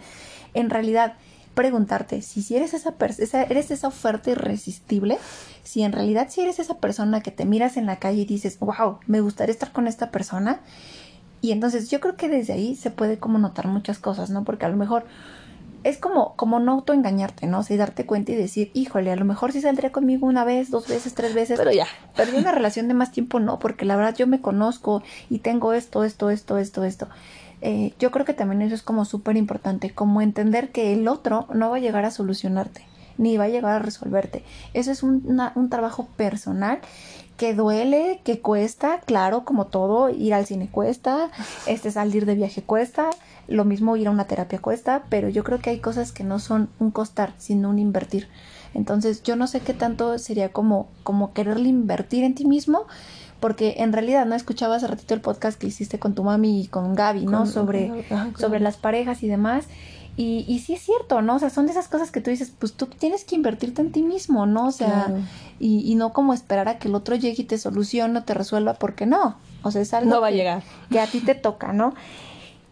En 0.53 0.69
realidad, 0.69 1.15
preguntarte 1.53 2.21
si, 2.21 2.55
eres 2.55 2.73
esa, 2.73 2.95
esa, 3.17 3.43
eres 3.43 3.71
esa 3.71 3.87
oferta 3.87 4.29
irresistible, 4.29 5.17
si 5.63 5.81
en 5.81 5.91
realidad 5.91 6.27
si 6.29 6.41
eres 6.41 6.59
esa 6.59 6.77
persona 6.77 7.21
que 7.21 7.31
te 7.31 7.45
miras 7.45 7.77
en 7.77 7.85
la 7.85 7.97
calle 7.97 8.21
y 8.21 8.25
dices, 8.25 8.59
wow, 8.59 8.99
me 9.07 9.21
gustaría 9.21 9.51
estar 9.51 9.71
con 9.71 9.87
esta 9.87 10.11
persona. 10.11 10.61
Y 11.41 11.51
entonces 11.51 11.89
yo 11.89 11.99
creo 11.99 12.15
que 12.15 12.29
desde 12.29 12.53
ahí 12.53 12.75
se 12.75 12.91
puede 12.91 13.17
como 13.17 13.39
notar 13.39 13.67
muchas 13.67 13.99
cosas, 13.99 14.29
¿no? 14.29 14.43
Porque 14.43 14.65
a 14.65 14.69
lo 14.69 14.77
mejor 14.77 15.05
es 15.87 15.97
como, 15.97 16.35
como 16.35 16.59
no 16.59 16.73
autoengañarte, 16.73 17.47
¿no? 17.47 17.59
O 17.59 17.63
sea, 17.63 17.77
darte 17.77 18.05
cuenta 18.05 18.33
y 18.33 18.35
decir, 18.35 18.71
híjole, 18.73 19.11
a 19.11 19.15
lo 19.15 19.23
mejor 19.23 19.53
sí 19.53 19.61
saldría 19.61 19.91
conmigo 19.91 20.27
una 20.27 20.43
vez, 20.43 20.69
dos 20.69 20.87
veces, 20.87 21.13
tres 21.13 21.33
veces. 21.33 21.57
Pero 21.57 21.71
ya. 21.71 21.87
Pero 22.15 22.37
una 22.37 22.51
relación 22.53 22.89
de 22.89 22.93
más 22.93 23.11
tiempo 23.11 23.39
no, 23.39 23.57
porque 23.57 23.85
la 23.85 23.95
verdad 23.95 24.15
yo 24.15 24.27
me 24.27 24.41
conozco 24.41 25.01
y 25.29 25.39
tengo 25.39 25.71
esto, 25.71 26.03
esto, 26.03 26.29
esto, 26.29 26.57
esto, 26.57 26.83
esto. 26.83 27.07
Eh, 27.61 27.93
yo 27.99 28.11
creo 28.11 28.25
que 28.25 28.33
también 28.33 28.61
eso 28.61 28.75
es 28.75 28.83
como 28.83 29.05
súper 29.05 29.37
importante, 29.37 29.91
como 29.91 30.21
entender 30.21 30.71
que 30.71 30.93
el 30.93 31.07
otro 31.07 31.47
no 31.53 31.69
va 31.69 31.77
a 31.77 31.79
llegar 31.79 32.03
a 32.03 32.11
solucionarte, 32.11 32.85
ni 33.17 33.37
va 33.37 33.45
a 33.45 33.49
llegar 33.49 33.71
a 33.77 33.79
resolverte. 33.79 34.43
Eso 34.73 34.91
es 34.91 35.03
un, 35.03 35.41
un 35.55 35.69
trabajo 35.69 36.07
personal 36.17 36.81
que 37.37 37.53
duele, 37.53 38.19
que 38.23 38.41
cuesta, 38.41 38.99
claro, 39.05 39.45
como 39.45 39.67
todo, 39.67 40.09
ir 40.09 40.33
al 40.33 40.45
cine 40.45 40.69
cuesta, 40.69 41.29
este 41.67 41.91
salir 41.91 42.25
de 42.25 42.35
viaje 42.35 42.63
cuesta, 42.63 43.09
lo 43.47 43.63
mismo 43.63 43.95
ir 43.95 44.07
a 44.07 44.11
una 44.11 44.25
terapia 44.25 44.59
cuesta, 44.59 45.03
pero 45.09 45.29
yo 45.29 45.43
creo 45.43 45.59
que 45.59 45.69
hay 45.69 45.79
cosas 45.79 46.11
que 46.11 46.23
no 46.23 46.39
son 46.39 46.69
un 46.79 46.91
costar, 46.91 47.33
sino 47.37 47.69
un 47.69 47.79
invertir. 47.79 48.27
Entonces, 48.73 49.23
yo 49.23 49.35
no 49.35 49.47
sé 49.47 49.61
qué 49.61 49.73
tanto 49.73 50.19
sería 50.19 50.49
como, 50.49 50.89
como 51.03 51.33
quererle 51.33 51.69
invertir 51.69 52.23
en 52.23 52.35
ti 52.35 52.45
mismo, 52.45 52.85
porque 53.39 53.75
en 53.77 53.93
realidad 53.93 54.25
no 54.25 54.35
escuchaba 54.35 54.75
hace 54.75 54.87
ratito 54.87 55.13
el 55.13 55.21
podcast 55.21 55.59
que 55.59 55.67
hiciste 55.67 55.99
con 55.99 56.15
tu 56.15 56.23
mami 56.23 56.61
y 56.61 56.67
con 56.67 56.95
Gaby, 56.95 57.25
¿no? 57.25 57.45
sobre, 57.45 58.05
sobre 58.37 58.59
las 58.59 58.77
parejas 58.77 59.23
y 59.23 59.27
demás. 59.27 59.65
Y, 60.17 60.45
y 60.47 60.59
sí 60.59 60.73
es 60.73 60.81
cierto, 60.81 61.21
¿no? 61.21 61.35
O 61.35 61.39
sea, 61.39 61.51
son 61.51 61.67
de 61.67 61.73
esas 61.73 61.87
cosas 61.87 62.09
que 62.09 62.21
tú 62.21 62.31
dices, 62.31 62.51
pues 62.57 62.73
tú 62.73 62.87
tienes 62.87 63.23
que 63.23 63.35
invertirte 63.35 63.83
en 63.83 63.91
ti 63.91 64.01
mismo, 64.01 64.47
¿no? 64.47 64.67
O 64.67 64.71
sea, 64.71 65.13
y, 65.59 65.89
y, 65.89 65.93
no 65.93 66.11
como 66.11 66.33
esperar 66.33 66.67
a 66.67 66.79
que 66.79 66.87
el 66.87 66.95
otro 66.95 67.15
llegue 67.15 67.43
y 67.43 67.45
te 67.45 67.59
solucione 67.59 68.17
o 68.17 68.23
te 68.23 68.33
resuelva, 68.33 68.73
porque 68.73 69.05
no. 69.05 69.37
O 69.61 69.69
sea, 69.69 69.81
es 69.83 69.93
algo 69.93 70.09
no 70.09 70.19
va 70.19 70.27
a 70.27 70.31
llegar. 70.31 70.63
que 70.89 70.99
a 70.99 71.05
ti 71.05 71.19
te 71.19 71.35
toca, 71.35 71.71
¿no? 71.71 71.93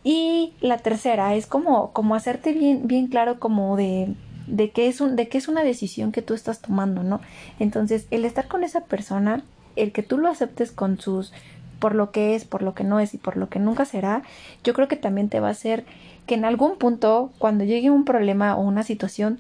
Y 0.03 0.53
la 0.59 0.79
tercera 0.79 1.35
es 1.35 1.45
como, 1.45 1.91
como 1.91 2.15
hacerte 2.15 2.51
bien, 2.51 2.87
bien 2.87 3.07
claro 3.07 3.39
como 3.39 3.77
de, 3.77 4.15
de 4.47 4.71
que 4.71 4.87
es 4.87 4.99
un, 4.99 5.15
de 5.15 5.27
que 5.27 5.37
es 5.37 5.47
una 5.47 5.63
decisión 5.63 6.11
que 6.11 6.23
tú 6.23 6.33
estás 6.33 6.61
tomando, 6.61 7.03
¿no? 7.03 7.21
Entonces, 7.59 8.07
el 8.09 8.25
estar 8.25 8.47
con 8.47 8.63
esa 8.63 8.81
persona, 8.81 9.43
el 9.75 9.91
que 9.91 10.03
tú 10.03 10.17
lo 10.17 10.29
aceptes 10.29 10.71
con 10.71 10.99
sus 10.99 11.31
por 11.79 11.93
lo 11.93 12.11
que 12.11 12.35
es, 12.35 12.45
por 12.45 12.61
lo 12.61 12.73
que 12.73 12.83
no 12.83 12.99
es 12.99 13.13
y 13.13 13.17
por 13.17 13.37
lo 13.37 13.49
que 13.49 13.59
nunca 13.59 13.85
será, 13.85 14.23
yo 14.63 14.73
creo 14.73 14.87
que 14.87 14.95
también 14.95 15.29
te 15.29 15.39
va 15.39 15.49
a 15.49 15.51
hacer 15.51 15.85
que 16.26 16.36
en 16.36 16.45
algún 16.45 16.78
punto, 16.78 17.32
cuando 17.38 17.63
llegue 17.63 17.89
un 17.89 18.05
problema 18.05 18.55
o 18.55 18.61
una 18.61 18.84
situación, 18.84 19.39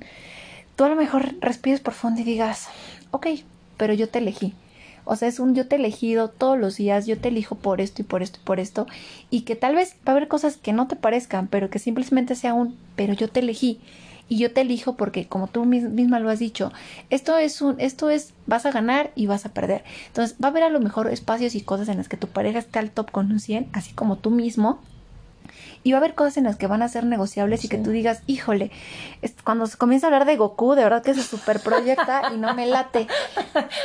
tú 0.75 0.83
a 0.83 0.89
lo 0.89 0.95
mejor 0.95 1.35
respires 1.41 1.79
por 1.79 1.93
fondo 1.93 2.21
y 2.21 2.23
digas, 2.23 2.67
ok, 3.11 3.27
pero 3.77 3.93
yo 3.93 4.09
te 4.09 4.19
elegí. 4.19 4.53
O 5.05 5.15
sea, 5.15 5.27
es 5.27 5.39
un 5.39 5.53
yo 5.53 5.67
te 5.67 5.75
he 5.75 5.79
elegido 5.79 6.29
todos 6.29 6.57
los 6.57 6.77
días, 6.77 7.05
yo 7.05 7.17
te 7.17 7.29
elijo 7.29 7.55
por 7.55 7.79
esto 7.79 8.01
y 8.01 8.05
por 8.05 8.23
esto 8.23 8.39
y 8.41 8.45
por 8.45 8.59
esto. 8.59 8.87
Y 9.29 9.41
que 9.41 9.55
tal 9.55 9.75
vez 9.75 9.95
va 10.07 10.13
a 10.13 10.15
haber 10.15 10.27
cosas 10.27 10.57
que 10.57 10.73
no 10.73 10.87
te 10.87 10.95
parezcan, 10.95 11.47
pero 11.47 11.69
que 11.69 11.79
simplemente 11.79 12.35
sea 12.35 12.53
un 12.53 12.75
pero 12.95 13.13
yo 13.13 13.29
te 13.29 13.39
elegí. 13.39 13.79
y 14.27 14.37
yo 14.37 14.51
te 14.51 14.61
elijo 14.61 14.95
porque 14.95 15.27
como 15.27 15.47
tú 15.47 15.65
misma 15.65 16.19
lo 16.19 16.31
has 16.31 16.39
dicho, 16.39 16.71
esto 17.11 17.37
es 17.37 17.61
un 17.61 17.79
esto 17.79 18.09
es 18.09 18.33
vas 18.47 18.65
a 18.65 18.71
ganar 18.71 19.11
y 19.15 19.27
vas 19.27 19.45
a 19.45 19.53
perder. 19.53 19.83
Entonces, 20.07 20.35
va 20.43 20.47
a 20.47 20.51
haber 20.51 20.63
a 20.63 20.69
lo 20.69 20.79
mejor 20.79 21.07
espacios 21.11 21.53
y 21.53 21.61
cosas 21.61 21.89
en 21.89 21.97
las 21.97 22.09
que 22.09 22.17
tu 22.17 22.27
pareja 22.27 22.59
esté 22.59 22.79
al 22.79 22.89
top 22.89 23.11
con 23.11 23.31
un 23.31 23.39
100, 23.39 23.67
así 23.73 23.93
como 23.93 24.17
tú 24.17 24.31
mismo, 24.31 24.79
y 25.85 25.91
va 25.91 25.99
a 25.99 26.01
haber 26.01 26.15
cosas 26.15 26.37
en 26.37 26.45
las 26.45 26.55
que 26.55 26.65
van 26.65 26.81
a 26.81 26.89
ser 26.89 27.05
negociables 27.05 27.63
y 27.63 27.67
que 27.67 27.77
tú 27.77 27.91
digas, 27.91 28.23
híjole, 28.25 28.71
cuando 29.43 29.67
se 29.67 29.77
comienza 29.77 30.07
a 30.07 30.09
hablar 30.09 30.25
de 30.25 30.35
Goku, 30.35 30.73
de 30.73 30.83
verdad 30.83 31.03
que 31.03 31.13
se 31.13 31.21
super 31.21 31.59
proyecta 31.59 32.33
y 32.33 32.37
no 32.37 32.55
me 32.55 32.65
late. 32.65 33.07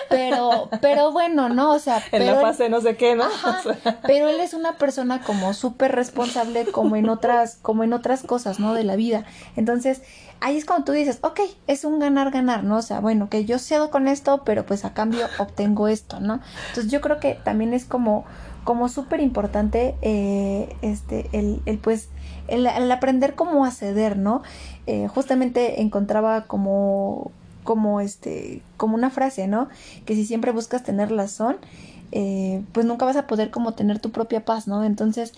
Pero, 0.09 0.71
pero 0.81 1.13
bueno, 1.13 1.51
¿no? 1.51 1.73
O 1.73 1.79
sea, 1.79 2.03
en 2.11 2.27
la 2.27 2.41
fase 2.41 2.71
no 2.71 2.81
sé 2.81 2.97
qué, 2.97 3.15
¿no? 3.15 3.27
pero 4.07 4.31
él 4.31 4.41
es 4.41 4.55
una 4.55 4.79
persona 4.79 5.21
como 5.21 5.53
súper 5.53 5.93
responsable 5.93 6.65
como 6.73 6.97
en 6.97 7.11
otras, 7.11 7.59
como 7.61 7.85
en 7.85 7.93
otras 7.93 8.23
cosas, 8.23 8.59
¿no? 8.59 8.73
De 8.73 8.83
la 8.83 8.97
vida. 8.97 9.27
Entonces, 9.57 10.01
ahí 10.41 10.57
es 10.57 10.65
cuando 10.65 10.87
tú 10.87 10.93
dices, 10.93 11.19
ok, 11.21 11.41
es 11.67 11.85
un 11.85 11.99
ganar-ganar, 11.99 12.65
¿no? 12.65 12.79
O 12.79 12.83
sea, 12.83 13.01
bueno, 13.01 13.29
que 13.29 13.45
yo 13.45 13.59
cedo 13.59 13.91
con 13.91 14.09
esto, 14.09 14.43
pero 14.45 14.65
pues 14.65 14.87
a 14.87 14.95
cambio 14.95 15.27
obtengo 15.39 15.87
esto, 15.87 16.19
¿no? 16.19 16.41
Entonces 16.69 16.91
yo 16.91 17.03
creo 17.03 17.21
que 17.21 17.35
también 17.35 17.75
es 17.75 17.85
como 17.85 18.25
como 18.71 18.89
súper 18.89 19.19
importante 19.19 19.97
eh, 20.01 20.77
este, 20.81 21.29
el, 21.33 21.61
el 21.67 21.79
pues, 21.79 22.09
el, 22.47 22.69
aprender 22.93 23.35
cómo 23.35 23.65
acceder, 23.65 24.17
¿no? 24.17 24.45
Eh, 24.87 25.09
justamente 25.09 25.81
encontraba 25.81 26.45
como, 26.45 27.33
como, 27.65 28.01
este, 28.01 28.63
como 28.77 28.95
una 28.95 29.11
frase, 29.11 29.49
¿no? 29.49 29.69
Que 30.07 30.15
si 30.15 30.25
siempre 30.25 30.53
buscas 30.53 30.85
tener 30.85 31.11
razón, 31.11 31.57
eh, 32.13 32.63
pues 32.71 32.87
nunca 32.87 33.05
vas 33.05 33.17
a 33.17 33.27
poder 33.27 33.51
como 33.51 33.75
tener 33.75 33.99
tu 33.99 34.13
propia 34.13 34.45
paz, 34.45 34.69
¿no? 34.69 34.85
Entonces, 34.85 35.33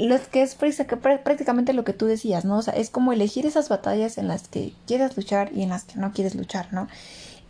lo 0.00 0.18
que 0.32 0.42
es 0.42 0.56
prácticamente 0.56 1.74
lo 1.74 1.84
que 1.84 1.92
tú 1.92 2.06
decías, 2.06 2.44
¿no? 2.44 2.56
O 2.56 2.62
sea, 2.62 2.74
es 2.74 2.90
como 2.90 3.12
elegir 3.12 3.46
esas 3.46 3.68
batallas 3.68 4.18
en 4.18 4.26
las 4.26 4.48
que 4.48 4.72
quieres 4.88 5.16
luchar 5.16 5.52
y 5.54 5.62
en 5.62 5.68
las 5.68 5.84
que 5.84 6.00
no 6.00 6.10
quieres 6.10 6.34
luchar, 6.34 6.66
¿no? 6.72 6.88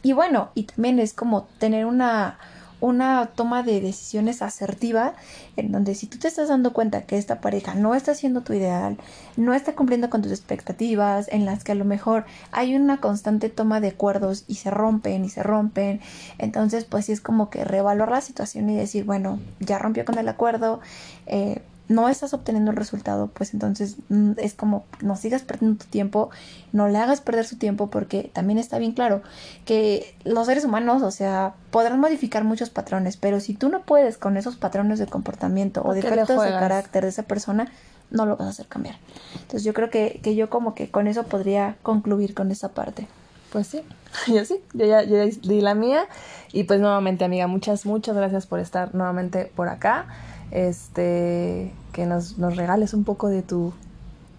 Y 0.02 0.12
bueno, 0.12 0.50
y 0.54 0.64
también 0.64 0.98
es 0.98 1.14
como 1.14 1.44
tener 1.58 1.86
una 1.86 2.36
una 2.82 3.26
toma 3.26 3.62
de 3.62 3.80
decisiones 3.80 4.42
asertiva 4.42 5.14
en 5.56 5.70
donde 5.70 5.94
si 5.94 6.06
tú 6.06 6.18
te 6.18 6.26
estás 6.26 6.48
dando 6.48 6.72
cuenta 6.72 7.02
que 7.02 7.16
esta 7.16 7.40
pareja 7.40 7.74
no 7.74 7.94
está 7.94 8.14
siendo 8.14 8.42
tu 8.42 8.52
ideal, 8.52 8.98
no 9.36 9.54
está 9.54 9.74
cumpliendo 9.74 10.10
con 10.10 10.20
tus 10.20 10.32
expectativas, 10.32 11.28
en 11.30 11.46
las 11.46 11.62
que 11.62 11.72
a 11.72 11.76
lo 11.76 11.84
mejor 11.84 12.24
hay 12.50 12.74
una 12.74 13.00
constante 13.00 13.48
toma 13.48 13.80
de 13.80 13.88
acuerdos 13.88 14.44
y 14.48 14.56
se 14.56 14.70
rompen 14.70 15.24
y 15.24 15.28
se 15.28 15.44
rompen, 15.44 16.00
entonces 16.38 16.84
pues 16.84 17.06
sí 17.06 17.12
es 17.12 17.20
como 17.20 17.50
que 17.50 17.64
reevaluar 17.64 18.10
la 18.10 18.20
situación 18.20 18.68
y 18.68 18.76
decir, 18.76 19.04
bueno, 19.04 19.38
ya 19.60 19.78
rompió 19.78 20.04
con 20.04 20.18
el 20.18 20.28
acuerdo, 20.28 20.80
eh, 21.26 21.62
no 21.88 22.08
estás 22.08 22.32
obteniendo 22.34 22.70
el 22.70 22.76
resultado, 22.76 23.28
pues 23.28 23.54
entonces 23.54 23.96
mm, 24.08 24.32
es 24.38 24.54
como 24.54 24.84
no 25.00 25.16
sigas 25.16 25.42
perdiendo 25.42 25.84
tu 25.84 25.90
tiempo, 25.90 26.30
no 26.72 26.88
le 26.88 26.98
hagas 26.98 27.20
perder 27.20 27.44
su 27.44 27.56
tiempo 27.56 27.90
porque 27.90 28.30
también 28.32 28.58
está 28.58 28.78
bien 28.78 28.92
claro 28.92 29.22
que 29.64 30.14
los 30.24 30.46
seres 30.46 30.64
humanos, 30.64 31.02
o 31.02 31.10
sea, 31.10 31.54
podrán 31.70 32.00
modificar 32.00 32.44
muchos 32.44 32.70
patrones, 32.70 33.16
pero 33.16 33.40
si 33.40 33.54
tú 33.54 33.68
no 33.68 33.82
puedes 33.82 34.16
con 34.16 34.36
esos 34.36 34.56
patrones 34.56 34.98
de 34.98 35.06
comportamiento 35.06 35.82
o 35.84 35.92
defectos 35.92 36.42
de 36.42 36.50
carácter 36.50 37.04
de 37.04 37.10
esa 37.10 37.24
persona, 37.24 37.70
no 38.10 38.26
lo 38.26 38.36
vas 38.36 38.46
a 38.46 38.50
hacer 38.50 38.66
cambiar. 38.66 38.96
Entonces 39.34 39.64
yo 39.64 39.72
creo 39.74 39.90
que, 39.90 40.20
que 40.22 40.34
yo 40.34 40.50
como 40.50 40.74
que 40.74 40.90
con 40.90 41.06
eso 41.06 41.24
podría 41.24 41.76
concluir 41.82 42.34
con 42.34 42.50
esa 42.50 42.70
parte. 42.70 43.08
Pues 43.50 43.66
sí, 43.66 43.82
yo 44.28 44.44
sí, 44.44 44.60
yo 44.72 44.86
ya, 44.86 45.02
yo 45.02 45.24
ya 45.24 45.38
di 45.42 45.60
la 45.60 45.74
mía 45.74 46.06
y 46.52 46.64
pues 46.64 46.80
nuevamente 46.80 47.24
amiga, 47.24 47.46
muchas, 47.46 47.86
muchas 47.86 48.16
gracias 48.16 48.46
por 48.46 48.60
estar 48.60 48.94
nuevamente 48.94 49.50
por 49.54 49.68
acá 49.68 50.06
este, 50.52 51.72
que 51.92 52.06
nos, 52.06 52.38
nos 52.38 52.56
regales 52.56 52.94
un 52.94 53.04
poco 53.04 53.28
de 53.28 53.42
tu, 53.42 53.72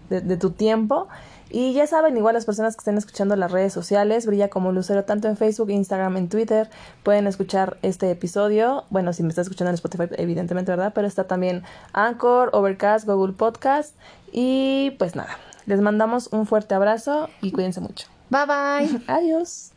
de, 0.08 0.36
tu 0.36 0.50
tiempo. 0.50 1.08
Y 1.50 1.72
ya 1.72 1.86
saben, 1.86 2.16
igual 2.16 2.34
las 2.34 2.46
personas 2.46 2.74
que 2.74 2.80
estén 2.80 2.96
escuchando 2.96 3.36
las 3.36 3.52
redes 3.52 3.72
sociales, 3.72 4.26
Brilla 4.26 4.48
como 4.48 4.72
Lucero, 4.72 5.04
tanto 5.04 5.28
en 5.28 5.36
Facebook, 5.36 5.70
Instagram, 5.70 6.16
en 6.16 6.28
Twitter, 6.28 6.68
pueden 7.02 7.26
escuchar 7.26 7.76
este 7.82 8.10
episodio. 8.10 8.84
Bueno, 8.90 9.12
si 9.12 9.22
me 9.22 9.28
está 9.28 9.42
escuchando 9.42 9.70
en 9.70 9.74
Spotify, 9.74 10.04
evidentemente, 10.16 10.72
¿verdad? 10.72 10.92
Pero 10.94 11.06
está 11.06 11.24
también 11.24 11.62
Anchor, 11.92 12.50
Overcast, 12.52 13.06
Google 13.06 13.34
Podcast. 13.34 13.94
Y 14.32 14.92
pues 14.98 15.14
nada, 15.14 15.38
les 15.66 15.80
mandamos 15.80 16.28
un 16.32 16.46
fuerte 16.46 16.74
abrazo 16.74 17.28
y 17.40 17.52
cuídense 17.52 17.80
mucho. 17.80 18.08
Bye 18.30 18.46
bye. 18.46 19.02
Adiós. 19.06 19.70